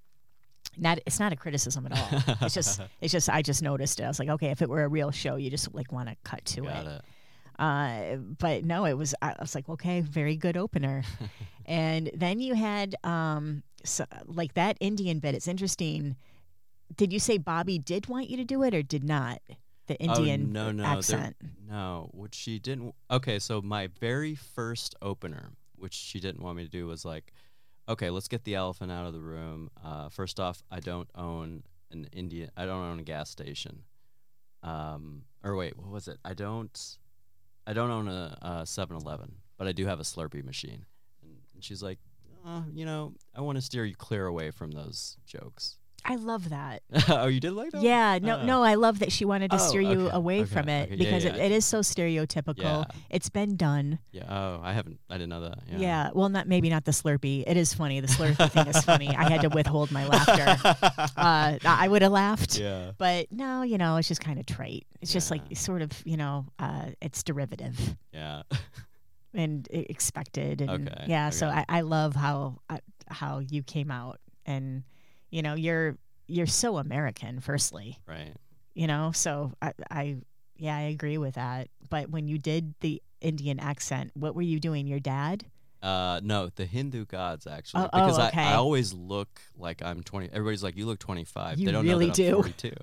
not 0.77 0.99
it's 1.05 1.19
not 1.19 1.33
a 1.33 1.35
criticism 1.35 1.85
at 1.85 1.97
all 1.97 2.35
it's 2.41 2.53
just 2.53 2.81
it's 3.01 3.11
just 3.11 3.29
i 3.29 3.41
just 3.41 3.61
noticed 3.61 3.99
it 3.99 4.03
i 4.03 4.07
was 4.07 4.19
like 4.19 4.29
okay 4.29 4.49
if 4.49 4.61
it 4.61 4.69
were 4.69 4.83
a 4.83 4.87
real 4.87 5.11
show 5.11 5.35
you 5.35 5.49
just 5.49 5.73
like 5.73 5.91
want 5.91 6.09
to 6.09 6.15
cut 6.23 6.43
to 6.45 6.61
Got 6.61 6.85
it 6.85 6.89
it. 6.89 7.01
uh 7.59 8.15
but 8.39 8.63
no 8.65 8.85
it 8.85 8.93
was 8.93 9.13
i 9.21 9.35
was 9.39 9.55
like 9.55 9.67
okay 9.69 10.01
very 10.01 10.35
good 10.35 10.57
opener 10.57 11.03
and 11.65 12.09
then 12.13 12.39
you 12.39 12.53
had 12.55 12.95
um 13.03 13.63
so, 13.83 14.05
like 14.25 14.53
that 14.53 14.77
indian 14.79 15.19
bit 15.19 15.35
it's 15.35 15.47
interesting 15.47 16.15
did 17.01 17.11
you 17.11 17.19
say 17.19 17.37
bobby 17.37 17.79
did 17.79 18.07
want 18.07 18.29
you 18.29 18.37
to 18.37 18.43
do 18.43 18.61
it 18.61 18.75
or 18.75 18.83
did 18.83 19.03
not 19.03 19.41
the 19.87 19.95
indian 19.95 20.45
oh, 20.55 20.65
no, 20.65 20.71
no, 20.71 20.83
accent 20.83 21.35
No, 21.67 22.09
what 22.11 22.35
she 22.35 22.59
didn't. 22.59 22.93
Okay, 23.09 23.39
so 23.39 23.61
my 23.61 23.87
very 23.87 24.35
first 24.35 24.93
opener, 25.01 25.51
which 25.75 25.93
she 25.93 26.19
didn't 26.19 26.43
want 26.43 26.57
me 26.57 26.63
to 26.63 26.69
do, 26.69 26.85
was 26.85 27.05
like 27.05 27.33
okay, 27.89 28.09
let's 28.09 28.27
get 28.27 28.43
the 28.43 28.55
elephant 28.55 28.91
out 28.91 29.05
of 29.05 29.13
the 29.13 29.19
room. 29.19 29.69
Uh, 29.83 30.09
first 30.09 30.39
off, 30.39 30.63
I 30.71 30.79
don't 30.79 31.09
own 31.15 31.63
an 31.91 32.07
Indian. 32.13 32.49
I 32.55 32.65
don't 32.65 32.83
own 32.83 32.99
a 32.99 33.03
gas 33.03 33.29
station. 33.29 33.83
Um, 34.63 35.23
or 35.43 35.55
wait, 35.55 35.77
what 35.77 35.89
was 35.89 36.07
it? 36.07 36.17
I 36.23 36.33
don't. 36.33 36.97
I 37.67 37.73
don't 37.73 37.91
own 37.91 38.07
a, 38.07 38.37
a 38.41 38.49
7-Eleven, 38.63 39.35
but 39.57 39.67
I 39.67 39.71
do 39.71 39.85
have 39.85 39.99
a 39.99 40.03
Slurpee 40.03 40.43
machine. 40.43 40.85
And, 41.21 41.37
and 41.53 41.63
she's 41.63 41.83
like, 41.83 41.99
uh, 42.45 42.61
you 42.73 42.85
know, 42.85 43.13
I 43.35 43.41
want 43.41 43.57
to 43.57 43.61
steer 43.61 43.85
you 43.85 43.95
clear 43.95 44.25
away 44.25 44.51
from 44.51 44.71
those 44.71 45.17
jokes. 45.25 45.77
I 46.03 46.15
love 46.15 46.49
that. 46.49 46.81
oh, 47.09 47.27
you 47.27 47.39
did 47.39 47.53
like 47.53 47.71
that? 47.71 47.81
Yeah, 47.83 48.17
no, 48.21 48.39
Uh, 48.39 48.43
no, 48.43 48.63
I 48.63 48.73
love 48.73 48.99
that 48.99 49.11
she 49.11 49.23
wanted 49.23 49.51
to 49.51 49.57
Oh, 49.57 49.59
steer 49.59 49.81
you 49.81 50.07
okay, 50.07 50.15
away 50.15 50.39
okay, 50.41 50.49
from 50.53 50.67
it 50.69 50.87
okay, 50.87 50.95
because 50.95 51.23
yeah. 51.23 51.35
It, 51.35 51.39
it 51.39 51.51
is 51.51 51.63
so 51.65 51.79
stereotypical. 51.81 52.57
Yeah. 52.57 52.83
It's 53.09 53.29
been 53.29 53.55
done. 53.55 53.99
Yeah. 54.11 54.23
Oh, 54.27 54.59
I 54.63 54.73
haven't. 54.73 54.99
I 55.09 55.13
didn't 55.15 55.29
know 55.29 55.41
that. 55.41 55.59
Yeah. 55.69 55.77
Yeah. 55.77 56.09
Well, 56.13 56.29
not 56.29 56.47
maybe 56.47 56.69
not 56.69 56.85
the 56.85 56.91
Slurpee. 56.91 57.43
It 57.45 57.55
is 57.55 57.73
funny. 57.73 57.99
The 57.99 58.07
Slurpee 58.07 58.49
thing 58.51 58.67
is 58.67 58.83
funny. 58.83 59.09
I 59.09 59.29
had 59.29 59.41
to 59.41 59.49
withhold 59.49 59.91
my 59.91 60.07
laughter. 60.07 60.57
Uh, 61.17 61.57
I 61.65 61.87
would 61.87 62.01
have 62.01 62.11
laughed. 62.11 62.57
yeah. 62.57 62.91
But 62.97 63.31
no, 63.31 63.61
you 63.61 63.77
know, 63.77 63.97
it's 63.97 64.07
just 64.07 64.21
kind 64.21 64.39
of 64.39 64.45
trite. 64.45 64.85
It's 65.01 65.13
just 65.13 65.29
like 65.29 65.41
sort 65.55 65.81
of, 65.81 65.91
you 66.05 66.17
know, 66.17 66.47
uh, 66.57 66.87
it's 67.01 67.21
derivative 67.23 67.95
Yeah. 68.11 68.41
and 69.33 69.67
expected, 69.71 70.61
and 70.61 70.89
Okay, 70.89 71.05
yeah. 71.07 71.29
So. 71.29 71.47
I, 71.47 71.65
I 71.69 71.81
love 71.81 72.15
how 72.15 72.59
uh, 72.69 72.77
how 73.07 73.39
you 73.39 73.61
came 73.63 73.91
out, 73.91 74.19
and 74.45 74.83
you 75.31 75.41
know, 75.41 75.55
you're 75.55 75.97
you're 76.27 76.47
so 76.47 76.77
American. 76.77 77.39
Firstly, 77.39 77.97
right. 78.07 78.33
you 78.73 78.87
know, 78.87 79.11
so 79.13 79.53
I, 79.61 79.73
I 79.89 80.17
yeah, 80.57 80.77
I 80.77 80.81
agree 80.81 81.17
with 81.17 81.35
that. 81.35 81.69
But 81.89 82.09
when 82.09 82.27
you 82.27 82.37
did 82.37 82.75
the 82.81 83.01
Indian 83.21 83.59
accent, 83.59 84.11
what 84.13 84.35
were 84.35 84.41
you 84.41 84.59
doing? 84.59 84.87
Your 84.87 84.99
dad? 84.99 85.45
Uh, 85.81 86.19
no, 86.23 86.49
the 86.55 86.65
Hindu 86.65 87.05
gods 87.05 87.47
actually, 87.47 87.83
Oh, 87.85 87.89
oh, 87.91 87.99
because 87.99 88.19
okay. 88.19 88.39
I, 88.39 88.51
I 88.51 88.55
always 88.55 88.93
look 88.93 89.41
like 89.57 89.81
I'm 89.81 90.03
20. 90.03 90.29
Everybody's 90.31 90.63
like, 90.63 90.77
"You 90.77 90.85
look 90.85 90.99
25." 90.99 91.57
You 91.57 91.65
they 91.65 91.71
don't 91.71 91.87
really 91.87 92.07
know 92.07 92.13
that 92.13 92.21
I'm 92.21 92.29
do. 92.29 92.35
42. 92.35 92.73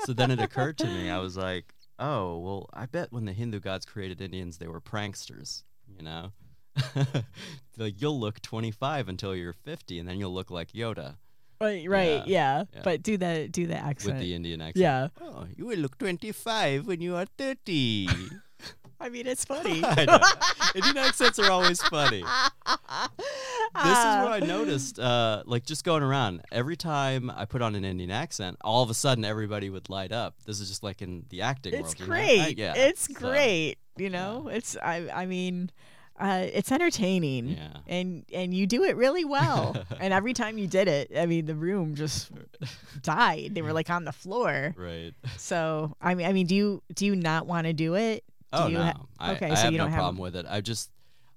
so 0.00 0.12
then 0.12 0.30
it 0.30 0.40
occurred 0.40 0.78
to 0.78 0.86
me, 0.86 1.10
I 1.10 1.18
was 1.20 1.36
like, 1.36 1.74
"Oh, 1.98 2.38
well, 2.38 2.70
I 2.72 2.86
bet 2.86 3.12
when 3.12 3.24
the 3.24 3.32
Hindu 3.32 3.58
gods 3.58 3.84
created 3.84 4.20
Indians, 4.20 4.58
they 4.58 4.68
were 4.68 4.80
pranksters." 4.80 5.64
You 5.98 6.04
know, 6.04 6.32
like 7.76 8.00
you'll 8.00 8.18
look 8.18 8.40
25 8.40 9.08
until 9.08 9.34
you're 9.34 9.52
50, 9.52 9.98
and 9.98 10.08
then 10.08 10.18
you'll 10.18 10.32
look 10.32 10.50
like 10.50 10.72
Yoda 10.72 11.16
Right, 11.64 11.88
right, 11.88 12.26
yeah. 12.26 12.64
yeah. 12.72 12.80
But 12.84 13.02
do 13.02 13.16
the 13.16 13.48
do 13.50 13.66
the 13.66 13.76
accent. 13.76 14.14
with 14.14 14.22
the 14.22 14.34
Indian 14.34 14.60
accent. 14.60 14.76
yeah. 14.82 15.08
Oh, 15.20 15.46
you 15.56 15.66
will 15.66 15.78
look 15.78 15.96
25 15.98 16.86
when 16.86 17.00
you 17.00 17.16
are 17.16 17.26
30. 17.38 18.08
I 19.00 19.08
mean, 19.10 19.26
it's 19.26 19.44
funny. 19.44 19.82
I 19.84 20.04
know. 20.06 20.18
Indian 20.74 20.96
accents 20.98 21.38
are 21.38 21.50
always 21.50 21.82
funny. 21.82 22.22
This 22.22 23.98
is 23.98 24.04
what 24.22 24.32
I 24.32 24.40
noticed, 24.46 24.98
uh, 24.98 25.42
like 25.46 25.64
just 25.66 25.84
going 25.84 26.02
around. 26.02 26.42
Every 26.52 26.76
time 26.76 27.30
I 27.34 27.44
put 27.44 27.60
on 27.60 27.74
an 27.74 27.84
Indian 27.84 28.10
accent, 28.10 28.56
all 28.62 28.82
of 28.82 28.90
a 28.90 28.94
sudden 28.94 29.24
everybody 29.24 29.68
would 29.68 29.90
light 29.90 30.12
up. 30.12 30.36
This 30.46 30.60
is 30.60 30.68
just 30.68 30.82
like 30.82 31.02
in 31.02 31.26
the 31.30 31.42
acting 31.42 31.74
It's 31.74 31.82
world. 31.82 32.00
you 32.00 32.06
know? 32.06 32.12
great. 32.12 32.40
I- 32.40 32.54
yeah. 32.56 32.74
It's 32.76 33.08
so, 33.08 33.14
great. 33.14 33.76
You 33.96 34.10
know, 34.10 34.48
it's 34.48 34.76
I 34.76 35.08
I 35.12 35.26
mean, 35.26 35.70
uh, 36.18 36.46
it's 36.52 36.70
entertaining. 36.70 37.48
Yeah. 37.48 37.68
And 37.86 38.24
and 38.32 38.54
you 38.54 38.66
do 38.66 38.84
it 38.84 38.96
really 38.96 39.24
well. 39.24 39.76
and 40.00 40.12
every 40.14 40.32
time 40.32 40.58
you 40.58 40.66
did 40.66 40.88
it, 40.88 41.10
I 41.16 41.26
mean, 41.26 41.46
the 41.46 41.54
room 41.54 41.94
just 41.94 42.30
died. 43.02 43.54
They 43.54 43.62
were 43.62 43.72
like 43.72 43.90
on 43.90 44.04
the 44.04 44.12
floor. 44.12 44.74
Right. 44.76 45.12
So 45.36 45.96
I 46.00 46.14
mean, 46.14 46.26
I 46.26 46.32
mean, 46.32 46.46
do 46.46 46.54
you 46.54 46.82
do 46.94 47.06
you 47.06 47.16
not 47.16 47.46
want 47.46 47.66
to 47.66 47.72
do 47.72 47.94
it? 47.94 48.24
Do 48.52 48.58
Oh 48.60 48.66
you 48.68 48.78
no. 48.78 48.84
ha- 48.84 49.00
I, 49.18 49.32
okay, 49.34 49.50
I 49.50 49.54
so 49.54 49.62
have 49.62 49.72
you 49.72 49.78
no 49.78 49.84
don't 49.84 49.90
have- 49.92 49.98
problem 49.98 50.18
with 50.18 50.36
it. 50.36 50.46
I 50.48 50.60
just, 50.60 50.90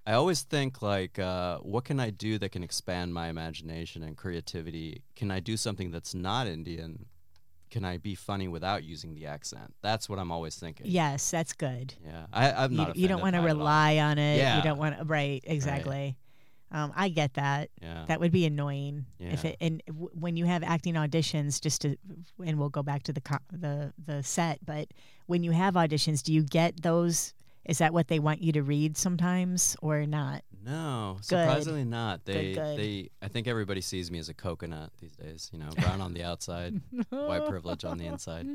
I 0.05 0.13
always 0.13 0.43
think 0.43 0.83
like, 0.83 1.17
uh, 1.17 1.57
what 1.59 1.83
can 1.83 1.99
I 1.99 2.11
do 2.11 2.37
that 2.37 2.49
can 2.51 2.61
expand 2.63 3.11
my 3.13 3.27
imagination 3.29 4.03
and 4.03 4.15
creativity? 4.15 5.01
Can 5.15 5.31
I 5.31 5.39
do 5.39 5.57
something 5.57 5.89
that's 5.89 6.13
not 6.13 6.45
Indian? 6.45 7.07
Can 7.69 7.83
I 7.83 7.97
be 7.97 8.15
funny 8.15 8.47
without 8.47 8.83
using 8.83 9.13
the 9.13 9.25
accent? 9.25 9.73
That's 9.81 10.07
what 10.07 10.19
I'm 10.19 10.31
always 10.31 10.55
thinking. 10.55 10.85
Yes, 10.87 11.29
that's 11.31 11.53
good. 11.53 11.93
Yeah. 12.05 12.25
I, 12.31 12.51
I'm 12.51 12.71
You, 12.71 12.77
not. 12.77 12.95
you 12.95 13.07
don't 13.07 13.21
want 13.21 13.35
to 13.35 13.41
by 13.41 13.47
it 13.47 13.49
at 13.49 13.53
all. 13.53 13.57
rely 13.59 13.97
on 13.97 14.17
it. 14.17 14.37
Yeah. 14.37 14.57
You 14.57 14.63
don't 14.63 14.77
want 14.77 14.97
to. 14.97 15.03
Right. 15.05 15.41
Exactly. 15.45 16.15
Um, 16.71 16.91
I 16.95 17.07
get 17.09 17.35
that. 17.35 17.69
Yeah. 17.81 18.03
That 18.07 18.19
would 18.19 18.31
be 18.33 18.45
annoying 18.45 19.05
yeah. 19.19 19.29
if 19.33 19.45
it 19.45 19.55
and 19.61 19.81
w- 19.87 20.09
when 20.13 20.35
you 20.35 20.45
have 20.45 20.63
acting 20.63 20.95
auditions 20.95 21.61
just 21.61 21.81
to 21.81 21.95
and 22.45 22.59
we'll 22.59 22.67
go 22.69 22.83
back 22.83 23.03
to 23.03 23.13
the 23.13 23.21
co- 23.21 23.37
the 23.51 23.93
the 24.05 24.21
set 24.21 24.65
but 24.65 24.89
when 25.27 25.43
you 25.43 25.51
have 25.51 25.75
auditions 25.75 26.21
do 26.21 26.33
you 26.33 26.43
get 26.43 26.81
those 26.83 27.33
is 27.67 27.77
that 27.79 27.93
what 27.93 28.07
they 28.07 28.19
want 28.19 28.41
you 28.41 28.51
to 28.53 28.63
read 28.63 28.97
sometimes 28.97 29.75
or 29.81 30.05
not 30.05 30.43
No, 30.65 31.17
surprisingly 31.21 31.83
not. 31.83 32.25
They 32.25 32.53
good. 32.53 32.77
they 32.79 33.09
I 33.21 33.27
think 33.27 33.47
everybody 33.47 33.81
sees 33.81 34.09
me 34.11 34.19
as 34.19 34.29
a 34.29 34.33
coconut 34.33 34.91
these 34.99 35.15
days, 35.15 35.49
you 35.53 35.59
know, 35.59 35.69
brown 35.79 36.01
on 36.01 36.13
the 36.13 36.23
outside, 36.23 36.79
white 37.09 37.45
privilege 37.49 37.83
on 37.85 37.97
the 37.97 38.05
inside. 38.07 38.47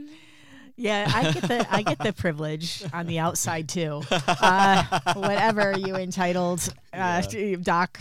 yeah 0.77 1.11
I 1.15 1.33
get 1.33 1.43
the 1.43 1.67
I 1.71 1.83
get 1.83 1.99
the 1.99 2.13
privilege 2.25 2.83
on 2.93 3.07
the 3.07 3.19
outside 3.19 3.69
too 3.69 4.03
uh, 4.11 5.01
whatever 5.17 5.77
you 5.77 5.97
entitled 5.97 6.67
uh, 6.95 7.21
doc 7.61 8.01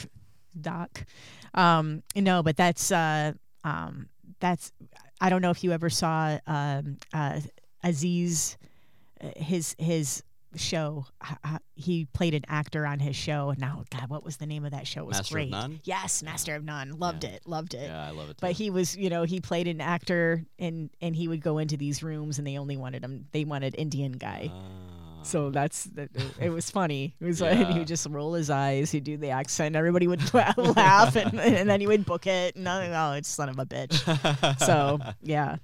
doc 0.60 1.06
um 1.54 2.02
no 2.16 2.42
but 2.44 2.56
that's 2.56 2.92
uh 2.92 3.34
um 3.66 4.08
that's 4.40 4.72
I 5.20 5.30
don't 5.30 5.42
know 5.42 5.52
if 5.52 5.64
you 5.66 5.72
ever 5.74 5.90
saw 5.90 6.38
um 6.48 6.98
uh 7.14 7.42
Aziz 7.84 8.58
uh, 9.22 9.32
his 9.36 9.76
his 9.78 10.24
show 10.56 11.06
he 11.76 12.06
played 12.06 12.34
an 12.34 12.44
actor 12.48 12.86
on 12.86 13.00
his 13.00 13.16
show 13.16 13.54
now 13.58 13.84
god 13.90 14.10
what 14.10 14.24
was 14.24 14.38
the 14.38 14.46
name 14.46 14.66
of 14.66 14.72
that 14.72 14.86
show? 14.88 15.02
It 15.02 15.08
was 15.08 15.18
Master 15.18 15.34
great. 15.36 15.54
Yes 15.84 16.22
master 16.24 16.56
of 16.56 16.64
none. 16.64 16.98
Loved 17.00 17.24
Yeah. 17.24 17.32
it 17.32 17.48
loved 17.48 17.74
it. 17.74 17.88
Yeah, 17.88 18.08
I 18.08 18.12
love 18.12 18.30
it. 18.30 18.34
Too. 18.38 18.42
but 18.42 18.52
he 18.52 18.70
was 18.70 18.96
you 18.98 19.10
know 19.10 19.24
he 19.24 19.40
played 19.40 19.68
an 19.68 19.82
actor 19.82 20.46
and 20.60 20.90
and 21.02 21.16
he 21.16 21.28
would 21.28 21.42
go 21.42 21.58
into 21.58 21.78
these 21.78 22.04
rooms 22.04 22.38
and 22.38 22.46
they 22.46 22.58
only 22.58 22.78
wanted 22.78 23.04
him 23.04 23.26
they 23.32 23.46
wanted 23.46 23.76
indian 23.78 24.12
guy. 24.14 24.52
Ah. 24.54 25.24
so 25.24 25.50
that's 25.52 25.86
that 25.96 26.10
it 26.40 26.50
was 26.50 26.70
funny. 26.70 27.16
It 27.20 27.26
was 27.26 27.42
like 27.42 27.68
he 27.68 27.80
would 27.80 27.88
just 27.88 28.08
roll 28.10 28.34
his 28.34 28.50
eyes 28.50 28.92
he'd 28.92 29.04
do 29.04 29.18
the 29.18 29.30
accent 29.30 29.76
everybody 29.76 30.08
would 30.08 30.34
laugh 30.58 31.16
and, 31.16 31.40
and 31.40 31.70
then 31.70 31.80
he 31.80 31.88
would 31.88 32.06
book 32.06 32.28
it 32.28 32.56
and 32.56 32.68
oh, 32.68 32.92
oh 32.94 33.14
it's 33.14 33.30
son 33.30 33.50
of 33.50 33.58
a 33.60 33.66
bitch. 33.66 34.60
So 34.60 35.00
yeah 35.22 35.58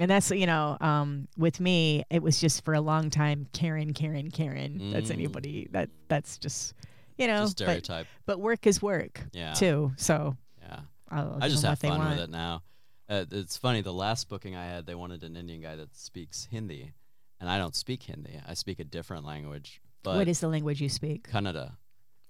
and 0.00 0.10
that's 0.10 0.30
you 0.32 0.46
know 0.46 0.76
um 0.80 1.28
with 1.36 1.60
me 1.60 2.02
it 2.10 2.22
was 2.22 2.40
just 2.40 2.64
for 2.64 2.74
a 2.74 2.80
long 2.80 3.08
time 3.10 3.46
karen 3.52 3.92
karen 3.94 4.30
karen 4.30 4.90
that's 4.90 5.10
Mm. 5.10 5.14
anybody 5.14 5.68
that 5.70 5.88
that's 6.08 6.38
just 6.38 6.74
you 7.18 7.26
know 7.28 7.42
Just 7.44 7.58
but, 7.58 7.64
stereotype. 7.64 8.06
but 8.26 8.40
work 8.40 8.66
is 8.66 8.80
work 8.82 9.20
Yeah. 9.32 9.52
too 9.52 9.92
so 9.96 10.36
Yeah. 10.62 10.80
I'll 11.10 11.38
I 11.40 11.48
just 11.48 11.62
have 11.62 11.72
what 11.72 11.80
they 11.80 11.88
fun 11.88 11.98
want. 11.98 12.10
with 12.10 12.20
it 12.20 12.30
now. 12.30 12.62
Uh, 13.08 13.24
it's 13.32 13.56
funny. 13.56 13.80
The 13.80 13.92
last 13.92 14.28
booking 14.28 14.54
I 14.54 14.64
had, 14.66 14.86
they 14.86 14.94
wanted 14.94 15.24
an 15.24 15.36
Indian 15.36 15.60
guy 15.60 15.74
that 15.74 15.96
speaks 15.96 16.46
Hindi, 16.48 16.92
and 17.40 17.50
I 17.50 17.58
don't 17.58 17.74
speak 17.74 18.04
Hindi. 18.04 18.40
I 18.46 18.54
speak 18.54 18.78
a 18.78 18.84
different 18.84 19.24
language. 19.26 19.80
But 20.04 20.14
what 20.16 20.28
is 20.28 20.38
the 20.38 20.46
language 20.46 20.80
you 20.80 20.88
speak 20.88 21.28
Kannada? 21.28 21.72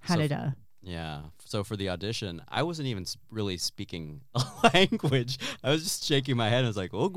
So 0.09 0.14
f- 0.14 0.18
Kannada. 0.31 0.55
Yeah. 0.83 1.22
So 1.45 1.62
for 1.62 1.76
the 1.76 1.91
audition, 1.91 2.43
I 2.49 2.62
wasn't 2.62 2.89
even 2.89 3.05
really 3.31 3.59
speaking 3.59 4.22
a 4.35 4.43
language. 4.72 5.39
I 5.62 5.70
was 5.70 5.83
just 5.83 6.05
shaking 6.05 6.37
my 6.37 6.49
head. 6.49 6.64
I 6.64 6.68
was 6.68 6.76
like, 6.76 6.91
"Oh, 6.95 7.09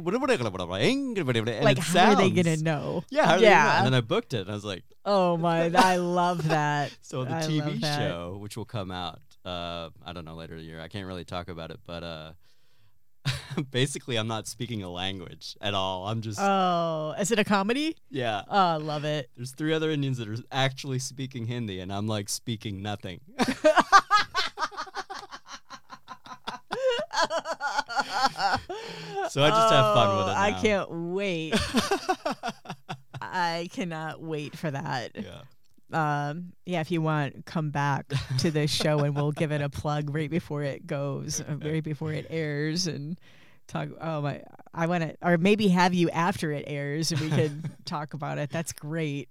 and 1.55 1.65
like 1.65 1.77
how 1.77 2.11
are 2.11 2.15
they 2.15 2.29
gonna 2.29 2.57
know 2.57 3.03
Yeah, 3.09 3.37
they 3.37 3.41
know? 3.41 3.47
yeah 3.47 3.77
And 3.77 3.85
then 3.87 3.93
I 3.93 4.01
booked 4.01 4.33
it, 4.33 4.41
and 4.41 4.51
I 4.51 4.53
was 4.53 4.65
like, 4.65 4.83
oh 5.05 5.37
my 5.37 5.71
i 5.75 5.97
love 5.97 6.47
that 6.49 6.95
so 7.01 7.23
the 7.23 7.35
I 7.35 7.41
TV 7.41 7.79
show, 7.81 8.37
which 8.41 8.57
will 8.57 8.65
come 8.65 8.91
out, 8.91 9.19
uh, 9.45 9.89
I 10.05 10.13
don't 10.13 10.25
know 10.25 10.35
later 10.35 10.53
in 10.53 10.59
the 10.59 10.65
year. 10.65 10.81
I 10.81 10.87
can't 10.87 11.07
really 11.07 11.25
talk 11.25 11.47
about 11.49 11.71
it, 11.71 11.79
but 11.85 12.03
uh, 12.03 12.31
basically, 13.71 14.17
I'm 14.17 14.27
not 14.27 14.47
speaking 14.47 14.83
a 14.83 14.89
language 14.89 15.55
at 15.61 15.73
all. 15.73 16.07
I'm 16.07 16.21
just 16.21 16.39
oh 16.41 17.15
is 17.19 17.31
it 17.31 17.39
a 17.39 17.43
comedy 17.43 17.95
yeah. 18.09 18.41
oh 18.49 18.57
I 18.57 18.75
love 18.77 19.05
it 19.05 19.29
There's 19.35 19.51
three 19.51 19.73
other 19.73 19.91
Indians 19.91 20.17
that 20.17 20.27
are 20.27 20.37
actually 20.51 20.99
speaking 20.99 21.45
Hindi, 21.45 21.79
and 21.79 21.91
I'm 21.91 22.07
like 22.07 22.29
speaking 22.29 22.81
nothing. 22.81 23.21
So 29.29 29.41
I 29.41 29.49
just 29.49 29.73
have 29.73 29.95
fun 29.95 30.17
with 30.17 30.27
it 30.27 30.31
Oh, 30.31 30.35
I 30.35 30.51
can't 30.61 30.89
wait. 30.91 31.55
I 33.21 33.67
cannot 33.71 34.21
wait 34.21 34.55
for 34.55 34.69
that. 34.69 35.11
yeah. 35.15 35.41
Um, 35.93 36.53
yeah, 36.65 36.81
if 36.81 36.91
you 36.91 37.01
want, 37.01 37.45
come 37.45 37.69
back 37.69 38.11
to 38.39 38.51
this 38.51 38.71
show 38.71 38.99
and 38.99 39.15
we'll 39.15 39.31
give 39.31 39.51
it 39.51 39.61
a 39.61 39.69
plug 39.69 40.13
right 40.13 40.29
before 40.29 40.63
it 40.63 40.87
goes, 40.87 41.41
uh, 41.41 41.55
right 41.61 41.83
before 41.83 42.11
it 42.13 42.25
airs, 42.29 42.87
and 42.87 43.19
talk. 43.67 43.89
Oh 44.01 44.21
my, 44.21 44.41
I 44.73 44.87
want 44.87 45.03
to, 45.03 45.15
or 45.21 45.37
maybe 45.37 45.67
have 45.69 45.93
you 45.93 46.09
after 46.09 46.51
it 46.51 46.63
airs, 46.67 47.11
and 47.11 47.21
we 47.21 47.29
could 47.29 47.63
talk 47.85 48.13
about 48.13 48.37
it. 48.37 48.49
That's 48.49 48.73
great. 48.73 49.29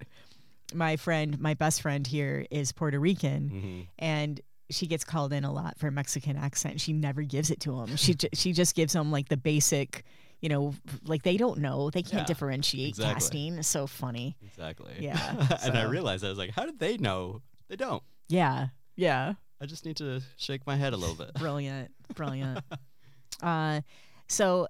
My 0.74 0.96
friend, 0.96 1.38
my 1.40 1.54
best 1.54 1.82
friend 1.82 2.06
here 2.06 2.46
is 2.50 2.72
Puerto 2.72 2.98
Rican, 2.98 3.48
hmm 3.48 3.80
and 3.98 4.40
she 4.70 4.86
gets 4.86 5.04
called 5.04 5.34
in 5.34 5.44
a 5.44 5.52
lot 5.52 5.78
for 5.78 5.90
Mexican 5.90 6.38
accent. 6.38 6.80
She 6.80 6.94
never 6.94 7.20
gives 7.22 7.50
it 7.50 7.60
to 7.60 7.78
him. 7.80 7.96
She 7.96 8.14
ju- 8.22 8.28
she 8.32 8.52
just 8.54 8.74
gives 8.74 8.94
them 8.94 9.10
like 9.10 9.28
the 9.28 9.36
basic, 9.36 10.04
you 10.42 10.48
know, 10.50 10.74
like 11.06 11.22
they 11.22 11.38
don't 11.38 11.60
know, 11.60 11.88
they 11.88 12.02
can't 12.02 12.22
Yeah, 12.22 12.24
differentiate 12.24 12.88
exactly. 12.88 13.14
casting. 13.14 13.58
It's 13.58 13.68
so 13.68 13.86
funny. 13.86 14.36
Exactly. 14.44 14.92
Yeah, 14.98 15.46
and 15.64 15.78
I 15.78 15.84
realized 15.84 16.22
I 16.24 16.28
was 16.28 16.36
like, 16.36 16.50
how 16.50 16.66
did 16.66 16.78
they 16.78 16.98
know? 16.98 17.40
They 17.68 17.76
don't. 17.76 18.02
Yeah, 18.28 18.66
yeah. 18.96 19.34
I 19.60 19.66
just 19.66 19.86
need 19.86 19.96
to 19.98 20.20
shake 20.36 20.66
my 20.66 20.76
head 20.76 20.92
a 20.92 20.96
little 20.96 21.14
bit. 21.14 21.32
Brilliant. 21.38 21.92
Brilliant. 22.14 22.60
uh, 23.42 23.80
so 24.26 24.66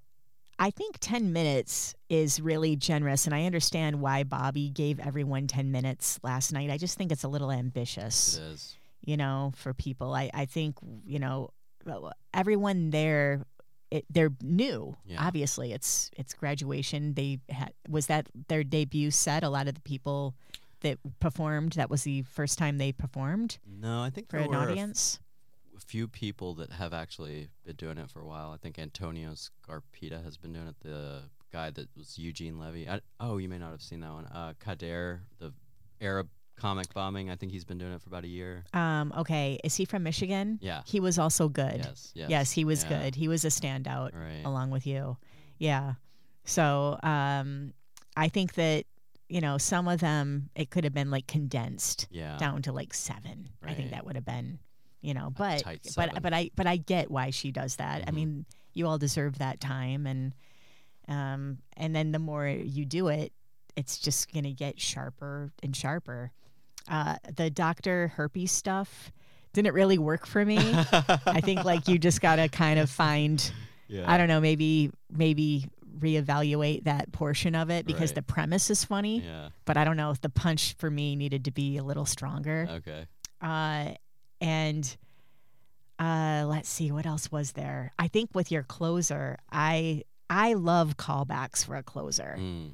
I 0.58 0.70
think 0.70 0.96
10 1.00 1.32
minutes 1.32 1.94
is 2.10 2.38
really 2.40 2.76
generous, 2.76 3.24
and 3.24 3.34
I 3.34 3.46
understand 3.46 4.00
why 4.02 4.22
Bobby 4.24 4.68
gave 4.68 5.00
everyone 5.00 5.46
10 5.46 5.72
minutes 5.72 6.20
last 6.22 6.52
night. 6.52 6.70
I 6.70 6.76
just 6.76 6.98
think 6.98 7.10
it's 7.10 7.24
a 7.24 7.28
little 7.28 7.50
ambitious, 7.50 8.36
It 8.36 8.42
is. 8.42 8.76
you 9.00 9.16
know, 9.16 9.52
for 9.56 9.72
people. 9.72 10.12
I, 10.14 10.30
I 10.34 10.44
think, 10.44 10.76
you 11.06 11.18
know, 11.18 11.50
everyone 12.34 12.90
there. 12.90 13.44
It, 13.96 14.04
they're 14.08 14.32
new. 14.42 14.96
Yeah. 15.04 15.26
Obviously, 15.26 15.72
it's 15.72 16.10
it's 16.16 16.32
graduation. 16.34 17.14
They 17.14 17.40
had 17.50 17.72
was 17.88 18.06
that 18.06 18.28
their 18.48 18.64
debut 18.64 19.10
set. 19.10 19.42
A 19.44 19.48
lot 19.50 19.68
of 19.68 19.74
the 19.74 19.80
people 19.82 20.34
that 20.80 20.98
performed 21.20 21.72
that 21.74 21.90
was 21.90 22.02
the 22.04 22.22
first 22.22 22.58
time 22.58 22.78
they 22.78 22.90
performed 22.90 23.58
No, 23.66 24.00
I 24.02 24.10
think 24.10 24.28
for 24.30 24.38
an 24.38 24.48
were 24.48 24.56
a 24.56 24.62
f- 24.62 24.68
audience. 24.70 25.20
a 25.76 25.80
few 25.80 26.08
people 26.08 26.54
that 26.54 26.72
have 26.72 26.92
actually 26.92 27.48
been 27.64 27.76
doing 27.76 27.98
it 27.98 28.10
for 28.10 28.20
a 28.20 28.26
while. 28.26 28.50
I 28.50 28.56
think 28.56 28.78
Antonio 28.78 29.34
Scarpita 29.34 30.24
has 30.24 30.36
been 30.36 30.52
doing 30.52 30.66
it. 30.68 30.76
The 30.80 31.22
guy 31.52 31.70
that 31.70 31.88
was 31.96 32.18
Eugene 32.18 32.58
Levy. 32.58 32.88
I, 32.88 33.00
oh, 33.20 33.36
you 33.36 33.48
may 33.48 33.58
not 33.58 33.70
have 33.72 33.82
seen 33.82 34.00
that 34.00 34.12
one. 34.12 34.26
Uh, 34.26 34.54
Kader, 34.64 35.20
the 35.38 35.52
Arab 36.00 36.28
comic 36.62 36.94
bombing. 36.94 37.28
I 37.28 37.34
think 37.36 37.50
he's 37.52 37.64
been 37.64 37.78
doing 37.78 37.92
it 37.92 38.00
for 38.00 38.08
about 38.08 38.24
a 38.24 38.28
year. 38.28 38.64
Um, 38.72 39.12
okay, 39.18 39.58
is 39.64 39.74
he 39.76 39.84
from 39.84 40.04
Michigan? 40.04 40.58
Yeah. 40.62 40.82
He 40.86 41.00
was 41.00 41.18
also 41.18 41.48
good. 41.48 41.78
Yes. 41.84 42.12
Yes. 42.14 42.30
Yes, 42.30 42.50
he 42.52 42.64
was 42.64 42.84
Yeah. 42.84 42.88
good. 43.02 43.14
He 43.16 43.26
was 43.28 43.44
a 43.44 43.48
standout 43.48 44.14
Right. 44.14 44.42
along 44.44 44.70
with 44.70 44.86
you. 44.86 45.16
Yeah. 45.58 45.94
So 46.44 46.98
um, 47.02 47.74
I 48.16 48.28
think 48.28 48.54
that 48.54 48.84
you 49.28 49.40
know 49.40 49.58
some 49.58 49.88
of 49.88 49.98
them 50.00 50.50
it 50.54 50.70
could 50.70 50.84
have 50.84 50.92
been 50.94 51.10
like 51.10 51.26
condensed 51.26 52.06
Yeah. 52.10 52.36
down 52.36 52.62
to 52.62 52.72
like 52.72 52.94
seven. 52.94 53.48
I 53.64 53.74
think 53.74 53.90
that 53.90 54.06
would 54.06 54.14
have 54.16 54.24
been 54.24 54.58
you 55.00 55.14
know, 55.14 55.30
but 55.36 55.64
but 55.96 56.22
but 56.22 56.32
I 56.32 56.50
but 56.54 56.66
I 56.68 56.76
get 56.76 57.10
why 57.10 57.30
she 57.30 57.50
does 57.50 57.76
that. 57.76 58.02
I 58.06 58.10
Mhm. 58.10 58.14
mean, 58.14 58.46
you 58.72 58.86
all 58.86 58.98
deserve 58.98 59.38
that 59.38 59.60
time 59.60 60.06
and 60.06 60.32
um 61.08 61.58
and 61.76 61.94
then 61.96 62.12
the 62.12 62.18
more 62.20 62.46
you 62.46 62.84
do 62.84 63.08
it, 63.08 63.32
it's 63.74 63.98
just 63.98 64.30
going 64.32 64.44
to 64.44 64.52
get 64.52 64.80
sharper 64.80 65.50
and 65.62 65.74
sharper. 65.74 66.30
Uh 66.88 67.16
the 67.36 67.50
Dr. 67.50 68.08
Herpes 68.08 68.50
stuff 68.52 69.12
didn't 69.52 69.74
really 69.74 69.98
work 69.98 70.26
for 70.26 70.44
me. 70.44 70.58
I 70.58 71.40
think 71.42 71.64
like 71.64 71.86
you 71.88 71.98
just 71.98 72.20
got 72.20 72.36
to 72.36 72.48
kind 72.48 72.78
of 72.78 72.90
find 72.90 73.52
yeah. 73.88 74.10
I 74.10 74.16
don't 74.16 74.28
know, 74.28 74.40
maybe 74.40 74.90
maybe 75.10 75.66
reevaluate 75.98 76.84
that 76.84 77.12
portion 77.12 77.54
of 77.54 77.70
it 77.70 77.84
because 77.86 78.10
Right. 78.10 78.14
the 78.16 78.22
premise 78.22 78.70
is 78.70 78.84
funny, 78.84 79.20
Yeah. 79.20 79.50
but 79.66 79.76
I 79.76 79.84
don't 79.84 79.96
know 79.98 80.10
if 80.10 80.20
the 80.22 80.30
punch 80.30 80.74
for 80.78 80.90
me 80.90 81.14
needed 81.16 81.44
to 81.44 81.50
be 81.50 81.76
a 81.76 81.82
little 81.84 82.06
stronger. 82.06 82.66
Okay. 82.70 83.06
Uh, 83.42 83.92
and 84.40 84.96
uh, 85.98 86.44
let's 86.48 86.68
see 86.68 86.90
what 86.90 87.06
else 87.06 87.30
was 87.30 87.52
there. 87.52 87.92
I 87.98 88.08
think 88.08 88.30
with 88.34 88.50
your 88.50 88.62
closer, 88.62 89.38
I 89.52 90.04
I 90.30 90.54
love 90.54 90.96
callbacks 90.96 91.64
for 91.66 91.76
a 91.76 91.82
closer, 91.82 92.36
Mm. 92.38 92.70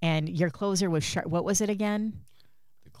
and 0.00 0.28
your 0.28 0.50
closer 0.50 0.88
was 0.88 1.02
sharp. 1.02 1.26
What 1.26 1.44
was 1.44 1.60
it 1.60 1.68
again? 1.68 2.20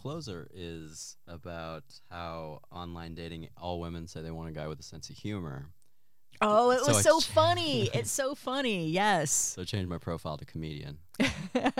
Closer 0.06 0.46
is 0.54 1.16
about 1.26 1.82
how 2.12 2.60
online 2.70 3.16
dating, 3.16 3.48
all 3.60 3.80
women 3.80 4.06
say 4.06 4.22
they 4.22 4.30
want 4.30 4.48
a 4.48 4.52
guy 4.52 4.68
with 4.68 4.78
a 4.78 4.82
sense 4.84 5.10
of 5.10 5.16
humor. 5.16 5.70
Oh, 6.40 6.70
it 6.70 6.78
So 6.82 6.92
was 6.92 7.02
so 7.02 7.18
ch- 7.18 7.24
funny. 7.24 7.90
it's 7.94 8.12
so 8.12 8.36
funny. 8.36 8.88
Yes. 8.88 9.32
So 9.32 9.62
I 9.62 9.64
changed 9.64 9.88
my 9.88 9.98
profile 9.98 10.36
to 10.36 10.44
comedian. 10.44 10.98
and 11.18 11.72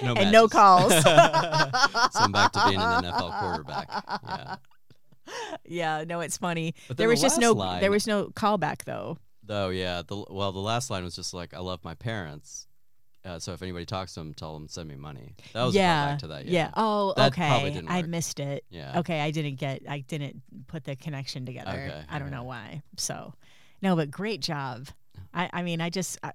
No 0.00 0.14
no 0.30 0.46
calls. 0.46 0.92
so 1.02 1.10
I'm 1.10 2.30
back 2.30 2.52
to 2.52 2.62
being 2.68 2.78
an 2.80 3.02
NFL 3.02 3.40
quarterback. 3.40 3.88
Yeah. 4.28 4.56
Yeah, 5.64 6.04
no, 6.06 6.20
it's 6.20 6.36
funny. 6.36 6.76
But 6.86 6.98
there 6.98 7.08
was 7.08 7.20
the 7.20 7.26
just 7.26 7.40
no 7.40 7.50
line- 7.50 7.80
there 7.80 7.90
was 7.90 8.06
no 8.06 8.26
callback 8.28 8.84
though. 8.84 9.18
Though, 9.42 9.70
yeah. 9.70 10.02
The 10.06 10.24
well, 10.30 10.52
the 10.52 10.60
last 10.60 10.88
line 10.88 11.02
was 11.02 11.16
just 11.16 11.34
like, 11.34 11.52
"I 11.52 11.58
love 11.58 11.82
my 11.82 11.94
parents." 11.94 12.67
Uh, 13.28 13.38
so 13.38 13.52
if 13.52 13.62
anybody 13.62 13.84
talks 13.84 14.14
to 14.14 14.20
them, 14.20 14.32
tell 14.32 14.54
them 14.54 14.68
send 14.68 14.88
me 14.88 14.96
money. 14.96 15.34
That 15.52 15.64
was 15.64 15.74
a 15.74 15.78
yeah. 15.78 16.16
to 16.20 16.26
that. 16.28 16.46
Yeah. 16.46 16.70
Oh, 16.76 17.12
That 17.16 17.32
okay. 17.32 17.82
I 17.86 18.02
missed 18.02 18.40
it. 18.40 18.64
Yeah. 18.70 19.00
Okay, 19.00 19.20
I 19.20 19.30
didn't 19.30 19.56
get 19.56 19.82
I 19.88 20.00
didn't 20.00 20.42
put 20.66 20.84
the 20.84 20.96
connection 20.96 21.44
together. 21.44 21.70
Okay, 21.70 22.02
I 22.08 22.18
don't 22.18 22.30
know 22.30 22.44
why. 22.44 22.82
So, 22.96 23.34
no, 23.82 23.96
but 23.96 24.10
great 24.10 24.40
job. 24.40 24.88
I 25.34 25.50
I 25.52 25.62
mean, 25.62 25.80
I 25.80 25.90
just 25.90 26.18
I, 26.22 26.32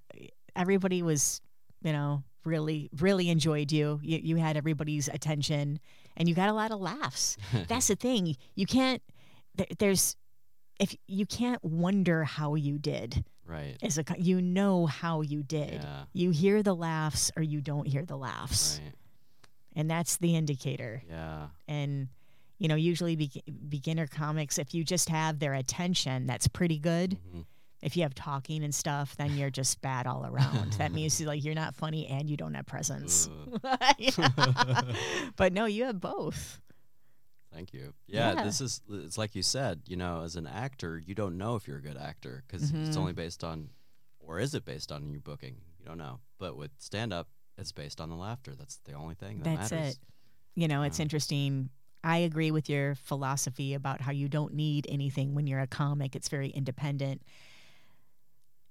everybody 0.55 1.01
was, 1.01 1.41
you 1.81 1.93
know, 1.93 2.23
really 2.45 2.89
really 2.99 3.29
enjoyed 3.29 3.71
you. 3.71 3.99
You 4.03 4.19
you 4.21 4.35
had 4.35 4.55
everybody's 4.55 5.07
attention 5.07 5.79
and 6.15 6.29
you 6.29 6.35
got 6.35 6.49
a 6.49 6.53
lot 6.53 6.71
of 6.71 6.79
laughs. 6.79 7.37
That's 7.67 7.87
the 7.87 7.95
thing. 7.95 8.35
You 8.55 8.65
can't 8.65 9.01
there, 9.55 9.67
there's 9.79 10.15
if 10.79 10.95
you 11.07 11.25
can't 11.25 11.63
wonder 11.63 12.23
how 12.23 12.55
you 12.55 12.77
did 12.77 13.23
right. 13.45 13.77
as 13.81 13.97
a 13.97 14.03
you 14.17 14.41
know 14.41 14.85
how 14.85 15.21
you 15.21 15.43
did. 15.43 15.81
Yeah. 15.83 16.03
You 16.13 16.31
hear 16.31 16.63
the 16.63 16.75
laughs 16.75 17.31
or 17.37 17.43
you 17.43 17.61
don't 17.61 17.87
hear 17.87 18.05
the 18.05 18.17
laughs. 18.17 18.79
Right. 18.83 18.93
And 19.75 19.89
that's 19.89 20.17
the 20.17 20.35
indicator. 20.35 21.01
Yeah. 21.09 21.47
And, 21.67 22.09
you 22.59 22.67
know, 22.67 22.75
usually 22.75 23.15
be- 23.15 23.43
beginner 23.69 24.07
comics, 24.07 24.59
if 24.59 24.73
you 24.73 24.83
just 24.83 25.09
have 25.09 25.39
their 25.39 25.53
attention, 25.55 26.27
that's 26.27 26.47
pretty 26.47 26.77
good. 26.79 27.17
Mhm. 27.35 27.45
If 27.81 27.97
you 27.97 28.03
have 28.03 28.15
talking 28.15 28.63
and 28.63 28.73
stuff, 28.73 29.17
then 29.17 29.35
you're 29.35 29.49
just 29.49 29.81
bad 29.81 30.07
all 30.07 30.25
around. 30.25 30.73
that 30.73 30.93
means 30.93 31.19
like 31.25 31.43
you're 31.43 31.53
not 31.55 31.75
funny 31.75 32.07
and 32.07 32.29
you 32.29 32.37
don't 32.37 32.53
have 32.53 32.65
presence. 32.65 33.29
But 35.35 35.53
no, 35.53 35.65
you 35.65 35.85
have 35.85 35.99
both. 35.99 36.61
Thank 37.53 37.73
you. 37.73 37.93
Yeah, 38.07 38.33
Yeah. 38.33 38.43
this 38.43 38.59
is 38.61 38.81
it's 38.89 39.17
like 39.17 39.35
you 39.35 39.43
said, 39.43 39.81
you 39.87 39.95
know, 39.95 40.21
as 40.23 40.35
an 40.35 40.47
actor, 40.47 40.97
you 40.97 41.13
don't 41.13 41.37
know 41.37 41.55
if 41.55 41.67
you're 41.67 41.77
a 41.77 41.81
good 41.81 41.97
actor 41.97 42.43
because 42.47 42.71
it's 42.71 42.95
Mhm. 42.95 42.97
only 42.97 43.13
based 43.13 43.43
on 43.43 43.69
or 44.19 44.39
is 44.39 44.53
it 44.55 44.65
based 44.65 44.91
on 44.91 45.11
your 45.11 45.21
booking? 45.21 45.61
You 45.79 45.85
don't 45.85 45.97
know. 45.97 46.19
But 46.39 46.55
with 46.57 46.71
stand 46.79 47.11
up, 47.13 47.27
it's 47.57 47.71
based 47.71 47.99
on 48.01 48.09
the 48.09 48.15
laughter. 48.15 48.55
That's 48.55 48.77
the 48.85 48.93
only 48.93 49.15
thing 49.15 49.39
that 49.39 49.43
That's 49.57 49.71
matters. 49.71 49.93
it. 49.95 49.99
You 50.55 50.67
know, 50.67 50.81
it's 50.83 50.97
Yeah. 50.99 51.03
interesting. 51.03 51.69
I 52.03 52.17
agree 52.17 52.49
with 52.51 52.69
your 52.69 52.95
philosophy 52.95 53.73
about 53.73 54.01
how 54.01 54.11
you 54.11 54.27
don't 54.27 54.53
need 54.53 54.85
anything 54.89 55.35
when 55.35 55.45
you're 55.47 55.59
a 55.61 55.67
comic. 55.67 56.15
It's 56.15 56.29
very 56.29 56.49
independent. 56.49 57.21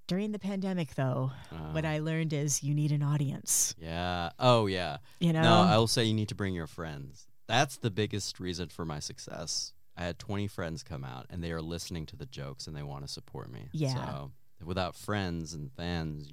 During 0.07 0.33
the 0.33 0.39
pandemic, 0.39 0.95
though, 0.95 1.31
what 1.71 1.85
Uh, 1.85 1.87
I 1.87 1.99
learned 1.99 2.33
is 2.33 2.61
you 2.61 2.73
need 2.75 2.91
an 2.91 3.01
audience. 3.01 3.73
Yeah. 3.79 4.31
Oh, 4.37 4.65
yeah. 4.67 4.97
You 5.19 5.31
know, 5.33 5.41
No, 5.41 5.61
I 5.61 5.77
will 5.77 5.87
say 5.87 6.03
you 6.03 6.13
need 6.13 6.29
to 6.29 6.35
bring 6.35 6.53
your 6.53 6.67
friends. 6.67 7.27
That's 7.47 7.77
the 7.77 7.91
biggest 7.91 8.39
reason 8.39 8.69
for 8.69 8.85
my 8.85 8.99
success. 8.99 9.73
I 9.97 10.03
had 10.03 10.17
20 10.17 10.47
friends 10.47 10.81
come 10.83 11.03
out 11.03 11.27
and 11.29 11.43
they 11.43 11.51
are 11.51 11.61
listening 11.61 12.05
to 12.07 12.15
the 12.15 12.25
jokes 12.25 12.67
and 12.67 12.75
they 12.75 12.83
want 12.83 13.05
to 13.05 13.11
support 13.11 13.51
me. 13.51 13.67
Yeah. 13.73 13.93
So 13.93 14.31
without 14.65 14.95
friends 14.95 15.53
and 15.53 15.71
fans, 15.71 16.31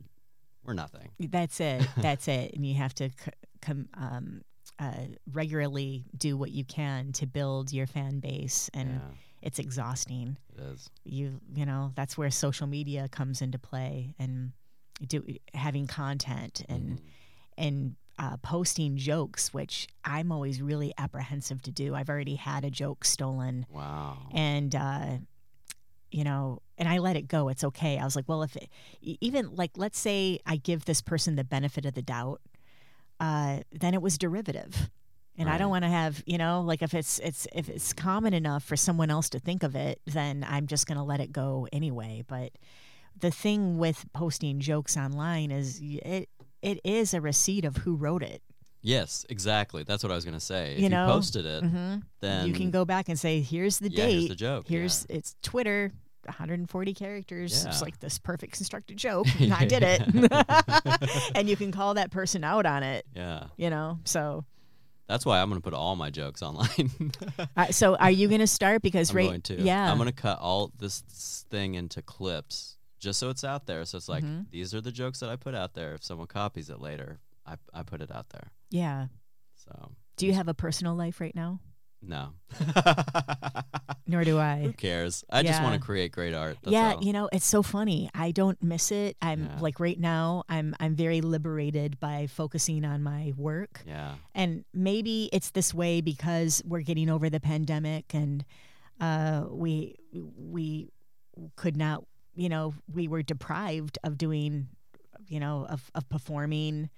we're 0.65 0.75
nothing. 0.75 1.11
That's 1.19 1.61
it. 1.61 1.87
That's 1.97 2.27
it. 2.29 2.55
And 2.55 2.65
you 2.65 2.75
have 2.77 2.95
to 2.95 3.11
c- 3.11 3.31
com- 3.61 3.89
um, 3.95 4.43
uh, 4.79 4.93
regularly 5.33 6.05
do 6.17 6.37
what 6.39 6.53
you 6.53 6.65
can 6.65 7.13
to 7.13 7.27
build 7.27 7.71
your 7.73 7.87
fan 7.87 8.21
base, 8.21 8.71
and 8.73 8.93
yeah, 8.95 8.99
it's 9.43 9.59
exhausting. 9.59 10.39
it 10.57 10.63
is. 10.63 10.89
You 11.05 11.39
you 11.55 11.67
know 11.67 11.93
that's 11.97 12.17
where 12.17 12.31
social 12.31 12.67
media 12.67 13.07
comes 13.11 13.43
into 13.43 13.59
play, 13.59 14.15
and 14.19 14.53
do 15.07 15.23
having 15.53 15.87
content 15.87 16.63
and 16.69 16.99
Mhm. 16.99 17.03
and 17.59 17.97
uh, 18.21 18.37
posting 18.43 18.97
jokes, 18.99 19.53
which 19.55 19.89
I'm 20.05 20.31
always 20.31 20.61
really 20.61 20.93
apprehensive 20.99 21.63
to 21.63 21.71
do. 21.73 21.95
I've 21.95 22.11
already 22.11 22.35
had 22.37 22.65
a 22.65 22.71
joke 22.71 23.05
stolen, 23.05 23.65
Wow. 23.71 24.19
and 24.33 24.75
uh, 24.75 25.07
you 26.11 26.23
know, 26.25 26.61
and 26.77 26.89
I 26.89 26.99
let 26.99 27.17
it 27.17 27.29
go. 27.29 27.49
It's 27.49 27.65
okay. 27.65 27.99
I 27.99 28.05
was 28.05 28.17
like, 28.17 28.29
well, 28.29 28.43
if 28.43 28.57
it, 28.57 28.69
even 29.01 29.55
like, 29.57 29.71
let's 29.77 29.99
say 29.99 30.39
I 30.45 30.57
give 30.57 30.85
this 30.85 31.01
person 31.01 31.37
the 31.37 31.45
benefit 31.45 31.87
of 31.87 31.95
the 31.95 32.03
doubt, 32.03 32.41
uh, 33.21 33.61
then 33.73 33.95
it 33.95 34.03
was 34.03 34.19
derivative, 34.19 34.91
and 35.39 35.49
I 35.49 35.57
don't 35.57 35.71
want 35.71 35.85
to 35.85 35.91
have, 35.91 36.23
you 36.27 36.37
know, 36.37 36.61
like 36.61 36.83
if 36.83 36.93
it's 36.93 37.19
it's 37.21 37.47
if 37.55 37.69
it's 37.71 37.93
common 37.95 38.35
enough 38.35 38.63
for 38.65 38.77
someone 38.77 39.09
else 39.11 39.31
to 39.31 39.39
think 39.39 39.63
of 39.63 39.75
it, 39.75 40.01
then 40.05 40.45
I'm 40.47 40.67
just 40.67 40.87
gonna 40.87 41.05
let 41.05 41.21
it 41.21 41.33
go 41.33 41.67
anyway. 41.73 42.23
But 42.27 42.53
the 43.19 43.31
thing 43.31 43.79
with 43.79 44.05
posting 44.13 44.61
jokes 44.61 44.97
online 44.99 45.51
is 45.51 45.81
it 45.83 46.29
it 46.63 46.81
is 46.85 47.15
a 47.15 47.21
receipt 47.21 47.65
of 47.65 47.79
who 47.79 47.95
wrote 47.97 48.23
it. 48.23 48.43
yes, 48.83 49.25
exactly. 49.29 49.83
That's 49.83 50.03
what 50.03 50.11
I 50.13 50.15
was 50.15 50.25
going 50.25 50.35
to 50.39 50.45
say. 50.45 50.77
You 50.79 50.87
if 50.87 50.91
know? 50.91 51.07
you 51.07 51.13
posted 51.13 51.47
it, 51.47 51.63
hmm 51.65 51.97
then 52.21 52.47
you 52.47 52.53
can 52.53 52.71
go 52.71 52.85
back 52.85 53.09
and 53.09 53.19
say, 53.19 53.41
here's 53.41 53.79
the 53.79 53.91
yeah, 53.91 54.05
date. 54.07 54.13
here's 54.13 54.29
the 54.29 54.35
joke. 54.35 54.67
Here's 54.69 55.07
it's 55.09 55.37
Twitter, 55.43 55.91
140 56.25 56.95
characters. 56.95 57.65
It's 57.65 57.81
like 57.83 57.99
this 58.01 58.19
perfect 58.19 58.53
constructed 58.53 58.97
joke. 58.99 59.27
and 59.41 59.53
I 59.55 59.65
did 59.65 59.83
it, 59.83 60.03
and 61.35 61.49
you 61.49 61.57
can 61.57 61.73
call 61.73 61.95
that 61.95 62.11
person 62.11 62.45
out 62.45 62.67
on 62.67 62.83
it. 62.83 63.07
yeah. 63.15 63.45
You 63.57 63.71
know, 63.71 63.99
so 64.05 64.45
That's 65.09 65.25
why 65.27 65.41
I'm 65.41 65.49
going 65.49 65.61
to 65.61 65.65
put 65.65 65.75
all 65.75 65.97
my 65.97 66.11
jokes 66.11 66.43
online. 66.43 67.13
uh, 67.57 67.67
so 67.67 67.97
are 67.97 68.11
you 68.11 68.29
going 68.29 68.41
to 68.41 68.47
start? 68.47 68.83
Because 68.83 69.11
I'm 69.11 69.17
right, 69.17 69.29
going 69.29 69.41
to. 69.43 69.61
yeah, 69.61 69.91
I'm 69.91 69.97
going 69.97 70.09
to 70.09 70.15
cut 70.15 70.39
all 70.41 70.73
this 70.79 71.45
thing 71.51 71.75
into 71.75 72.03
clips 72.03 72.77
just 73.01 73.19
so 73.19 73.29
it's 73.31 73.43
out 73.43 73.67
there. 73.67 73.85
So 73.85 73.97
it's 73.99 74.09
like 74.09 74.23
Mhm. 74.25 74.49
these 74.51 74.73
are 74.75 74.81
the 74.81 74.93
jokes 74.93 75.19
that 75.21 75.29
I 75.31 75.35
put 75.37 75.55
out 75.55 75.75
there. 75.75 75.95
If 75.95 76.05
someone 76.05 76.29
copies 76.29 76.71
it 76.71 76.81
later, 76.81 77.19
I 77.45 77.57
I 77.75 77.83
put 77.83 78.01
it 78.01 78.11
out 78.13 78.29
there. 78.31 78.53
yeah. 78.71 79.09
So 79.57 79.93
Do 80.17 80.27
you 80.27 80.35
have 80.35 80.49
a 80.49 80.55
personal 80.55 80.95
life 80.95 81.21
right 81.21 81.35
now? 81.35 81.61
No. 82.03 82.33
Nor 84.07 84.25
do 84.25 84.39
I. 84.53 84.63
Who 84.63 84.73
cares? 84.73 85.25
I 85.31 85.43
just 85.43 85.63
want 85.63 85.75
to 85.75 85.81
create 85.81 86.13
great 86.13 86.35
art. 86.35 86.57
That's 86.63 86.73
yeah, 86.73 86.95
all. 86.95 87.05
you 87.05 87.13
know, 87.13 87.29
it's 87.33 87.45
so 87.47 87.63
funny. 87.63 88.11
I 88.15 88.31
don't 88.33 88.61
miss 88.63 88.91
it. 88.91 89.17
I'm 89.23 89.45
Yeah. 89.45 89.59
like 89.61 89.81
right 89.81 89.99
now, 89.99 90.45
I'm 90.49 90.75
I'm 90.81 90.95
very 90.97 91.21
liberated 91.21 92.01
by 92.01 92.27
focusing 92.27 92.85
on 92.85 93.03
my 93.03 93.33
work. 93.37 93.83
Yeah. 93.87 94.15
And 94.35 94.65
maybe 94.73 95.29
it's 95.33 95.51
this 95.51 95.73
way 95.75 96.01
because 96.01 96.63
we're 96.67 96.83
getting 96.83 97.09
over 97.11 97.29
the 97.31 97.41
pandemic 97.41 98.15
and 98.15 98.45
uh, 99.01 99.45
we 99.51 99.97
we 100.37 100.89
could 101.57 101.77
not, 101.77 102.05
you 102.41 102.49
know, 102.49 102.73
we 102.93 103.07
were 103.13 103.23
deprived 103.23 103.99
of 104.03 104.17
doing, 104.17 104.69
you 105.29 105.39
know, 105.41 105.67
of, 105.69 105.91
of 105.95 106.09
performing 106.09 106.89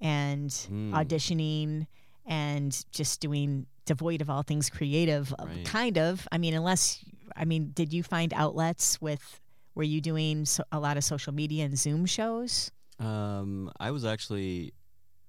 and 0.00 0.50
Mm. 0.50 0.92
auditioning 0.92 1.86
and 2.26 2.84
just 2.92 3.20
doing 3.20 3.66
devoid 3.86 4.20
of 4.20 4.28
all 4.30 4.42
things 4.42 4.68
creative. 4.70 5.32
uh, 5.38 5.46
Right. 5.46 5.64
Kind 5.64 5.96
of. 5.98 6.26
I 6.32 6.38
mean, 6.38 6.54
unless 6.54 7.04
I 7.36 7.44
mean, 7.44 7.70
did 7.74 7.92
you 7.92 8.02
find 8.02 8.32
outlets 8.34 9.00
with? 9.00 9.40
Were 9.76 9.84
you 9.84 10.00
doing 10.00 10.44
so, 10.46 10.64
a 10.72 10.80
lot 10.80 10.96
of 10.96 11.04
social 11.04 11.32
media 11.32 11.64
and 11.64 11.78
Zoom 11.78 12.04
shows? 12.04 12.70
Um, 12.98 13.70
I 13.78 13.92
was 13.92 14.04
actually, 14.04 14.74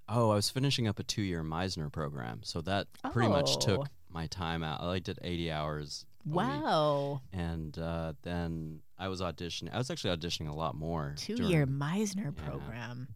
oh, 0.09 0.31
I 0.31 0.35
was 0.35 0.49
finishing 0.49 0.87
up 0.87 0.97
a 0.99 1.03
two-year 1.03 1.43
Meisner 1.43 1.91
program, 1.91 2.41
so 2.43 2.59
that 2.61 2.87
pretty 3.13 3.29
much 3.29 3.51
Oh. 3.55 3.59
took 3.59 3.87
my 4.09 4.25
time 4.27 4.63
out. 4.63 4.81
I 4.81 4.99
did 4.99 5.19
80 5.21 5.51
hours. 5.51 6.05
a 6.25 6.29
week. 6.29 6.35
Wow, 6.37 7.21
And 7.31 7.77
uh, 7.79 8.13
then 8.23 8.81
I 9.01 9.07
was 9.09 9.19
auditioning. 9.19 9.73
I 9.73 9.77
was 9.77 9.89
actually 9.89 10.15
auditioning 10.15 10.47
a 10.49 10.53
lot 10.53 10.75
more. 10.75 11.15
two-year 11.17 11.65
Meisner 11.67 12.33
Yeah. 12.37 12.47
program. 12.49 13.07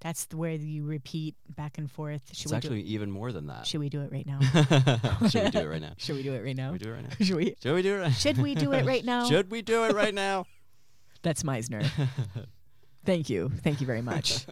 That's 0.00 0.28
where 0.34 0.52
you 0.52 0.84
repeat 0.84 1.34
back 1.56 1.78
and 1.78 1.90
forth. 1.90 2.22
Should 2.34 2.44
It's 2.46 2.52
actually 2.52 2.82
even 2.82 3.10
more 3.10 3.32
than 3.32 3.46
that. 3.48 3.66
Should 3.66 3.80
we 3.80 3.88
do 3.88 4.00
it 4.02 4.12
right 4.12 4.26
now? 4.26 4.38
Should 4.38 4.56
we 5.42 5.50
do 5.50 5.58
it 5.58 5.68
right 5.70 5.80
now? 5.80 5.94
Should 5.98 6.16
we 6.16 6.22
do 6.22 6.34
it 6.34 6.40
right 6.42 6.56
now? 6.56 6.72
Should 6.76 6.86
we 6.86 6.88
do 6.88 6.88
it 6.90 6.92
right 6.92 7.02
now? 7.02 7.08
Should 7.24 7.36
we? 7.36 7.54
Should 7.62 7.74
we 7.74 7.82
do 7.82 7.94
it 7.94 7.98
right 8.00 8.12
Should 8.12 8.38
we 8.38 8.54
do 8.54 8.72
it 8.72 8.84
right 8.84 9.04
now? 9.04 9.28
Should 9.28 9.50
we 9.50 9.62
do 9.62 9.84
it 9.84 9.94
right 9.94 10.14
now? 10.14 10.44
That's 11.22 11.42
Meisner. 11.42 11.90
Thank 13.06 13.28
you. 13.30 13.50
Thank 13.62 13.80
you 13.80 13.86
very 13.86 14.02
much. 14.02 14.44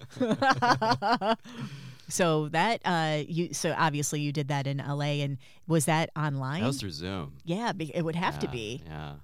so 2.09 2.49
that 2.49 2.81
uh 2.85 3.23
you 3.27 3.55
so 3.55 3.75
obviously 3.79 4.21
you 4.21 4.33
did 4.33 4.49
that 4.49 4.67
in 4.67 4.79
LA 4.79 5.23
and 5.25 5.39
was 5.67 5.85
that 5.87 6.11
online? 6.17 6.61
that 6.63 6.67
was 6.67 6.81
through 6.81 6.91
Zoom. 6.91 7.35
yeah, 7.45 7.73
be- 7.73 7.95
it 7.95 8.03
would 8.03 8.17
have 8.17 8.39
to 8.41 8.49
be. 8.49 8.83
Yeah. 8.87 9.15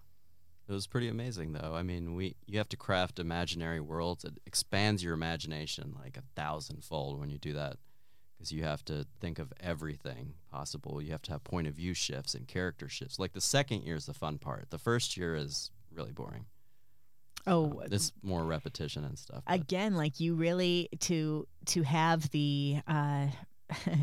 It 0.69 0.73
was 0.73 0.87
pretty 0.87 1.09
amazing 1.09 1.53
though. 1.55 1.75
I 1.75 1.83
mean, 1.83 2.15
we 2.15 2.37
you 2.47 2.59
have 2.59 2.69
to 2.71 2.77
craft 2.77 3.19
imaginary 3.19 3.81
worlds. 3.81 4.25
It 4.25 4.35
expands 4.47 5.03
your 5.03 5.15
imagination 5.15 5.95
like 5.99 6.17
a 6.19 6.23
thousandfold 6.37 7.19
when 7.19 7.31
you 7.31 7.39
do 7.39 7.55
that 7.55 7.79
because 8.37 8.53
you 8.53 8.63
have 8.65 8.85
to 8.85 9.07
think 9.21 9.39
of 9.39 9.53
everything 9.61 10.35
possible. 10.51 11.01
You 11.01 11.13
have 11.13 11.23
to 11.23 11.33
have 11.33 11.43
point 11.43 11.67
of 11.69 11.75
view 11.75 11.95
shifts 11.95 12.35
and 12.35 12.47
character 12.47 12.89
shifts. 12.89 13.19
Like 13.19 13.33
the 13.33 13.41
second 13.41 13.83
year 13.85 13.97
is 13.97 14.07
the 14.07 14.13
fun 14.15 14.37
part. 14.39 14.69
The 14.71 14.79
first 14.79 15.17
year 15.17 15.35
is 15.35 15.71
really 15.91 16.13
boring. 16.13 16.45
Oh, 17.47 17.71
Um, 17.71 17.81
it's 17.91 18.13
more 18.23 18.45
repetition 18.45 19.05
and 19.05 19.19
stuff. 19.19 19.43
again 19.47 19.95
like 19.95 20.21
you 20.21 20.35
really 20.35 20.91
to 21.01 21.49
to 21.67 21.83
have 21.83 22.29
the 22.31 22.81
uh 22.87 23.29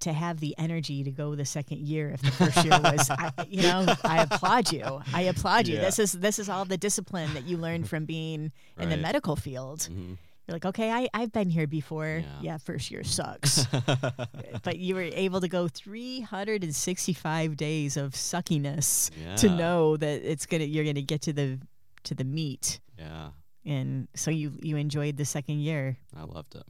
to 0.00 0.12
have 0.12 0.40
the 0.40 0.54
energy 0.58 1.02
to 1.04 1.10
go 1.10 1.34
the 1.34 1.44
second 1.44 1.78
year 1.80 2.10
if 2.10 2.22
the 2.22 2.30
first 2.30 2.64
year 2.64 2.78
was 2.82 3.08
I, 3.10 3.30
you 3.48 3.62
know 3.62 3.94
i 4.04 4.22
applaud 4.22 4.72
you. 4.72 5.00
I 5.14 5.22
applaud 5.22 5.66
you. 5.68 5.76
Yeah. 5.76 5.82
this 5.82 5.98
is 5.98 6.12
this 6.12 6.38
is 6.38 6.48
all 6.48 6.64
the 6.64 6.76
discipline 6.78 7.32
that 7.34 7.44
you 7.44 7.56
learned 7.56 7.88
from 7.88 8.04
being 8.04 8.52
in 8.78 8.88
the 8.90 8.96
medical 8.96 9.36
field. 9.36 9.80
Mhm. 9.90 10.18
you're 10.46 10.54
like 10.54 10.64
okay 10.66 10.90
I, 10.90 11.08
i've 11.14 11.32
been 11.32 11.50
here 11.50 11.66
before. 11.66 12.22
Yeah. 12.22 12.38
yeah 12.42 12.58
first 12.58 12.90
year 12.90 13.04
sucks. 13.04 13.66
But 14.62 14.78
you 14.78 14.94
were 14.94 15.02
able 15.26 15.40
to 15.40 15.48
go 15.48 15.68
365 15.68 17.56
days 17.56 17.96
of 17.96 18.12
suckiness 18.12 19.10
to 19.36 19.48
know 19.48 19.96
that 19.96 20.22
it's 20.30 20.46
gonna 20.46 20.64
you're 20.64 20.84
gonna 20.84 21.02
get 21.02 21.22
to 21.22 21.32
the 21.32 21.58
to 22.04 22.14
the 22.14 22.24
meat. 22.24 22.80
Yeah, 22.98 23.30
and 23.64 24.08
so 24.14 24.30
you 24.30 24.52
you 24.62 24.76
enjoyed 24.76 25.16
the 25.16 25.24
second 25.24 25.60
year. 25.60 25.96
I 26.16 26.24
loved 26.24 26.54
it. 26.54 26.64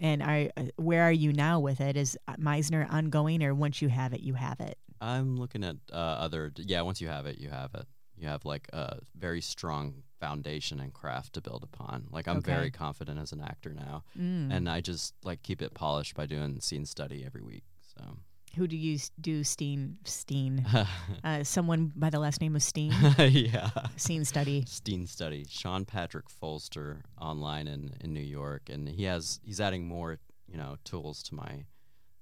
And 0.00 0.22
are 0.22 0.48
uh, 0.56 0.64
where 0.76 1.02
are 1.02 1.12
you 1.12 1.32
now 1.32 1.60
with 1.60 1.80
it 1.80 1.96
is 1.96 2.16
meisner 2.38 2.90
ongoing 2.90 3.42
or 3.42 3.54
once 3.54 3.80
you 3.82 3.88
have 3.88 4.12
it 4.12 4.20
you 4.20 4.34
have 4.34 4.58
it 4.60 4.78
I'm 5.02 5.36
looking 5.38 5.64
at 5.64 5.76
uh, 5.92 5.96
other. 5.96 6.52
Yeah, 6.56 6.82
once 6.82 7.00
you 7.00 7.08
have 7.08 7.24
it, 7.24 7.38
you 7.38 7.48
have 7.48 7.74
it. 7.74 7.86
You 8.18 8.28
have 8.28 8.44
like 8.44 8.68
a 8.74 8.98
very 9.16 9.40
strong 9.40 10.02
foundation 10.20 10.78
and 10.78 10.92
craft 10.92 11.32
to 11.32 11.40
build 11.40 11.62
upon. 11.64 12.06
Like 12.10 12.28
I'm 12.28 12.36
Okay. 12.38 12.52
very 12.52 12.70
confident 12.70 13.18
as 13.18 13.32
an 13.32 13.40
actor 13.40 13.72
now, 13.72 14.04
mm. 14.18 14.54
and 14.54 14.68
I 14.68 14.82
just 14.82 15.14
like 15.24 15.42
keep 15.42 15.62
it 15.62 15.72
polished 15.72 16.14
by 16.14 16.26
doing 16.26 16.60
scene 16.60 16.84
study 16.84 17.24
every 17.24 17.40
week. 17.40 17.64
So 17.96 18.18
who 18.56 18.66
do 18.66 18.76
you 18.76 18.98
do 19.20 19.44
steen 19.44 19.98
steen 20.04 20.66
uh, 21.24 21.44
someone 21.44 21.92
by 21.94 22.10
the 22.10 22.18
last 22.18 22.40
name 22.40 22.56
of 22.56 22.62
steen 22.62 22.92
yeah, 23.18 23.70
Steen 23.96 24.24
study 24.24 24.64
Steen 24.66 25.06
study. 25.06 25.44
Sean 25.48 25.84
Patrick 25.84 26.26
Folster 26.28 27.02
online 27.20 27.68
in 27.68 27.94
in 28.00 28.12
New 28.12 28.20
York, 28.20 28.68
and 28.68 28.88
he 28.88 29.04
has 29.04 29.40
he's 29.44 29.60
adding 29.60 29.86
more 29.86 30.18
you 30.48 30.56
know 30.56 30.76
tools 30.84 31.22
to 31.24 31.34
my 31.34 31.64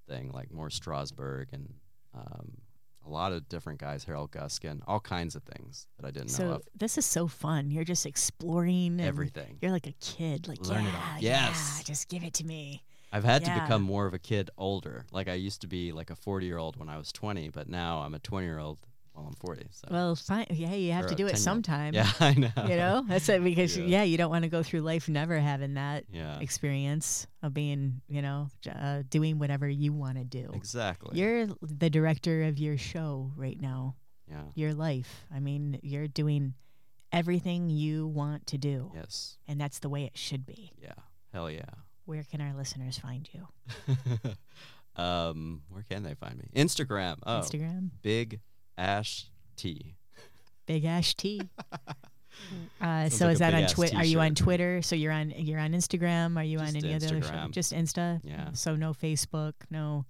thing, 0.09 0.31
like 0.33 0.53
more 0.53 0.69
Strasberg 0.69 1.47
and. 1.53 1.75
Um, 2.15 2.59
a 3.07 3.09
lot 3.11 3.33
of 3.33 3.49
different 3.49 3.81
guys, 3.81 4.05
Harold 4.05 4.33
Guskin, 4.33 4.81
all 4.87 5.01
kinds 5.01 5.35
of 5.35 5.43
things 5.45 5.87
that 5.97 6.07
I 6.07 6.11
didn't 6.11 6.29
know 6.33 6.37
so 6.37 6.51
of. 6.57 6.63
this 6.77 6.99
is 6.99 7.07
so 7.07 7.27
fun 7.27 7.71
you're 7.71 7.85
just 7.85 8.05
exploring 8.05 9.01
Everything. 9.01 9.57
you're 9.63 9.71
like 9.71 9.87
a 9.87 9.95
kid 10.01 10.47
like 10.47 10.61
Learn 10.67 10.85
it 10.85 10.93
yeah, 10.93 11.17
yeah 11.21 11.47
Yes. 11.49 11.83
just 11.87 12.09
give 12.11 12.23
it 12.23 12.35
to 12.35 12.45
me 12.45 12.83
I've 13.13 13.25
had 13.25 13.43
Yeah. 13.43 13.55
to 13.55 13.61
become 13.63 13.83
more 13.83 14.07
of 14.07 14.15
a 14.15 14.19
kid 14.19 14.51
older. 14.59 15.07
Like 15.13 15.29
I 15.29 15.35
used 15.35 15.61
to 15.63 15.67
be 15.67 15.93
like 15.93 16.11
a 16.11 16.17
40 16.17 16.47
year 16.47 16.59
old 16.59 16.77
when 16.77 16.89
I 16.89 16.99
was 16.99 17.11
20, 17.13 17.49
but 17.51 17.69
now 17.69 18.01
I'm 18.01 18.15
a 18.15 18.19
20 18.19 18.47
year 18.47 18.59
old 18.59 18.79
while 19.13 19.27
I'm 19.27 19.35
40. 19.35 19.67
So 19.73 19.89
well 19.91 20.15
fine 20.15 20.47
yeah 20.51 20.75
you 20.75 20.93
have 20.93 21.07
Or 21.07 21.09
to 21.09 21.15
do 21.17 21.27
it 21.27 21.31
10-year-old. 21.35 21.39
sometime 21.43 21.93
yeah, 21.95 22.09
I 22.21 22.35
know. 22.35 22.51
you 22.69 22.77
know 22.77 23.05
that's 23.09 23.29
it 23.29 23.43
because 23.43 23.77
Yeah. 23.77 23.85
yeah. 23.87 24.03
you 24.05 24.17
don't 24.17 24.31
want 24.31 24.45
to 24.45 24.49
go 24.49 24.63
through 24.63 24.83
life 24.83 25.09
never 25.09 25.39
having 25.41 25.75
that 25.75 26.05
Yeah, 26.13 26.39
experience 26.39 27.27
of 27.43 27.53
being 27.53 28.01
you 28.09 28.23
know 28.23 28.49
uh, 28.71 29.03
doing 29.09 29.39
whatever 29.41 29.69
you 29.69 29.93
want 29.93 30.19
to 30.19 30.25
do 30.25 30.51
exactly. 30.55 31.19
you're 31.19 31.47
the 31.63 31.91
director 31.91 32.45
of 32.45 32.59
your 32.61 32.77
show 32.79 33.33
right 33.35 33.61
now 33.61 33.97
yeah. 34.31 34.43
your 34.55 34.73
life 34.75 35.25
i 35.35 35.41
mean 35.41 35.81
you're 35.83 36.07
doing 36.07 36.55
everything 37.11 37.71
you 37.71 38.07
want 38.07 38.47
to 38.49 38.59
do 38.59 38.93
Yes. 38.95 39.39
and 39.49 39.61
that's 39.61 39.79
the 39.81 39.89
way 39.89 40.05
it 40.05 40.17
should 40.17 40.45
be 40.47 40.71
Yeah. 40.81 40.93
Hell 41.33 41.51
yeah. 41.51 41.75
Where 42.09 42.23
can 42.25 42.41
our 42.41 42.55
listeners 42.55 42.99
find 42.99 43.29
you 43.33 43.47
um, 45.03 45.63
where 45.69 45.85
can 45.89 46.03
they 46.03 46.15
find 46.15 46.37
me? 46.39 46.49
Instagram. 46.57 47.19
Oh, 47.25 47.41
instagram 47.41 47.91
Big 48.03 48.41
Ash 48.77 49.27
T. 49.57 49.95
big 50.67 50.85
ash 50.85 51.15
t 51.17 51.41
uh, 52.81 53.09
so 53.09 53.25
like 53.27 53.33
is 53.33 53.39
that 53.41 53.55
on 53.55 53.67
twitter 53.67 53.97
are 53.97 54.05
you 54.05 54.21
on 54.21 54.35
twitter 54.35 54.83
so 54.83 54.95
you're 54.95 55.11
on 55.13 55.31
you're 55.31 55.59
on 55.59 55.73
instagram 55.73 56.37
are 56.37 56.45
you 56.45 56.59
on 56.59 56.67
Just 56.75 56.77
any 56.85 56.95
other 56.95 57.09
show? 57.09 57.15
Instagram. 57.17 57.51
just 57.51 57.73
insta 57.73 58.21
Yeah. 58.23 58.51
so 58.53 58.77
no 58.77 58.93
facebook 58.93 59.55
no 59.71 60.05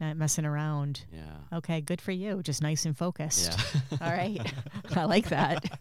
not 0.00 0.16
messing 0.16 0.44
around 0.46 1.04
Yeah. 1.12 1.58
Okay, 1.58 1.80
good 1.82 2.00
for 2.00 2.10
you. 2.12 2.42
Just 2.42 2.62
nice 2.62 2.86
and 2.86 2.96
focused. 2.96 3.54
Yeah. 3.92 3.98
All 4.00 4.10
right. 4.10 4.40
I 4.96 5.04
like 5.04 5.28
that. 5.28 5.78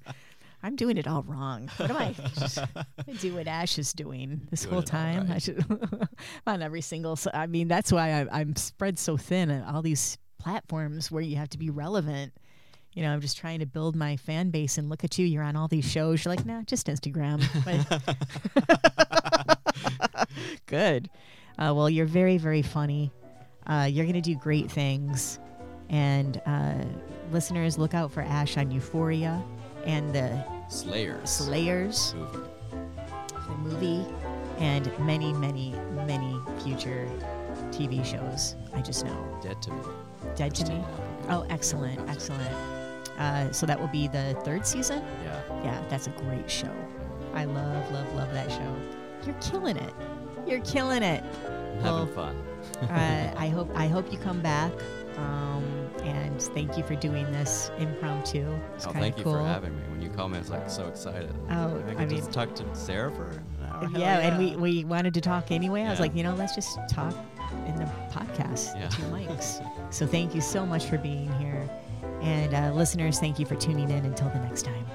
I'm 0.62 0.76
doing 0.76 0.97
it 0.97 1.07
all 1.07 1.24
wrong. 1.24 1.70
What 1.78 1.89
am 1.89 1.97
I? 1.97 2.14
I 3.07 3.14
do 3.20 3.36
what 3.36 3.47
Ash 3.47 3.78
is 3.78 3.93
doing 3.93 4.41
this 4.51 4.64
Doing 4.64 4.74
whole 4.74 4.84
time. 4.84 5.32
I 5.32 5.38
should 5.38 5.64
on 6.47 6.62
every 6.62 6.82
single. 6.82 7.16
So, 7.16 7.32
I 7.34 7.47
mean, 7.47 7.68
that's 7.68 7.91
why 7.91 8.22
I, 8.22 8.39
I'm 8.39 8.55
spread 8.55 8.99
so 8.99 9.16
thin 9.16 9.49
at 9.49 9.74
all 9.74 9.82
these 9.82 10.18
platforms 10.38 11.10
where 11.10 11.22
you 11.22 11.38
have 11.38 11.49
to 11.49 11.57
be 11.57 11.70
relevant. 11.70 12.34
You 12.93 13.03
know, 13.03 13.14
I'm 13.14 13.22
just 13.22 13.38
trying 13.38 13.60
to 13.60 13.66
build 13.66 13.95
my 13.95 14.18
fan 14.18 14.49
base 14.49 14.78
and 14.78 14.89
look 14.89 15.03
at 15.03 15.18
you. 15.18 15.26
You're 15.26 15.43
on 15.43 15.55
all 15.55 15.68
these 15.68 15.89
shows. 15.89 16.26
You're 16.26 16.36
like, 16.36 16.45
nah, 16.45 16.64
just 16.64 16.88
Instagram. 16.88 17.39
Good. 20.66 21.10
Uh, 21.57 21.74
well, 21.76 21.89
you're 21.89 22.05
very, 22.05 22.38
very 22.38 22.64
funny. 22.64 23.12
Uh, 23.68 23.88
you're 23.89 24.05
going 24.05 24.16
to 24.16 24.22
do 24.22 24.36
great 24.36 24.70
things. 24.70 25.39
And 25.89 26.41
uh, 26.45 26.84
listeners, 27.32 27.78
look 27.78 27.93
out 27.93 28.12
for 28.12 28.22
Ash 28.22 28.57
on 28.57 28.72
Euphoria 28.72 29.41
and 29.86 30.13
the 30.13 30.43
Slayers. 30.69 31.30
Slayers, 31.30 32.13
movie. 32.15 32.39
the 33.47 33.57
movie, 33.57 34.05
and 34.59 34.91
many, 34.99 35.34
many, 35.34 35.73
many 36.05 36.38
future 36.63 37.09
TV 37.71 38.03
shows. 38.05 38.55
I 38.75 38.82
just 38.82 39.03
know. 39.05 39.39
Dead 39.41 39.61
to 39.63 39.71
me. 39.71 39.82
Dead 40.36 40.53
to 40.55 40.71
Me. 40.71 40.84
Oh, 41.30 41.45
excellent, 41.49 41.99
excellent. 42.09 42.53
Uh, 43.17 43.51
so 43.51 43.65
that 43.65 43.80
will 43.80 43.88
be 43.88 44.07
the 44.07 44.36
third 44.43 44.65
season? 44.65 45.03
Yeah. 45.23 45.41
Yeah, 45.63 45.84
that's 45.89 46.07
a 46.07 46.11
great 46.11 46.49
show. 46.49 46.71
I 47.34 47.45
love, 47.45 47.91
love, 47.91 48.13
love 48.13 48.32
that 48.34 48.51
show. 48.51 48.75
You're 49.25 49.36
killing 49.41 49.75
it. 49.77 49.93
You're 50.47 50.61
killing 50.61 51.03
it. 51.03 51.23
I'm 51.45 51.84
Well, 51.84 51.97
having 51.99 52.13
fun. 52.15 52.43
uh, 52.89 53.34
I 53.38 53.49
hope 53.49 53.69
I 53.75 53.88
hope 53.88 54.11
you 54.11 54.17
come 54.17 54.41
back. 54.41 54.71
Um, 55.18 55.64
and 56.03 56.41
thank 56.41 56.78
you 56.78 56.84
for 56.84 56.95
doing 56.95 57.26
this 57.32 57.72
impromptu. 57.78 58.47
It's 58.76 58.88
Oh, 58.88 58.91
thank 58.91 59.18
you 59.18 59.24
cool. 59.24 59.34
for 59.34 59.43
having 59.43 59.76
me. 59.76 59.82
When 59.89 60.01
you 60.01 60.10
called 60.10 60.32
me, 60.32 60.38
I 60.38 60.41
was 60.41 60.49
like 60.49 60.70
so 60.70 60.88
excited. 60.88 61.34
Oh, 61.49 61.84
I 61.88 61.91
I 61.91 62.05
mean- 62.05 62.10
just 62.18 62.32
talk 62.32 62.55
to 62.55 62.76
Sarah 62.76 63.12
for 63.12 63.28
an 63.30 63.43
hour. 63.70 63.88
Hell 63.89 63.99
yeah, 63.99 64.20
and 64.20 64.38
we, 64.38 64.55
we 64.55 64.84
wanted 64.86 65.14
to 65.16 65.22
talk 65.22 65.51
anyway. 65.51 65.84
I 65.84 65.89
was 65.89 65.99
like, 65.99 66.16
you 66.16 66.24
know, 66.24 66.36
let's 66.36 66.55
just 66.55 66.78
talk 66.89 67.14
in 67.68 67.76
the 67.76 67.86
podcast, 68.12 68.76
Yeah. 68.80 68.88
two 68.89 69.01
mics. 69.12 69.62
So 69.93 70.05
thank 70.07 70.34
you 70.34 70.41
so 70.41 70.66
much 70.66 70.86
for 70.86 70.97
being 70.97 71.32
here. 71.34 71.70
And 72.22 72.53
uh, 72.53 72.72
listeners, 72.74 73.20
thank 73.20 73.39
you 73.39 73.45
for 73.45 73.55
tuning 73.55 73.89
in. 73.89 74.05
Until 74.05 74.30
the 74.30 74.39
next 74.39 74.64
time. 74.64 74.86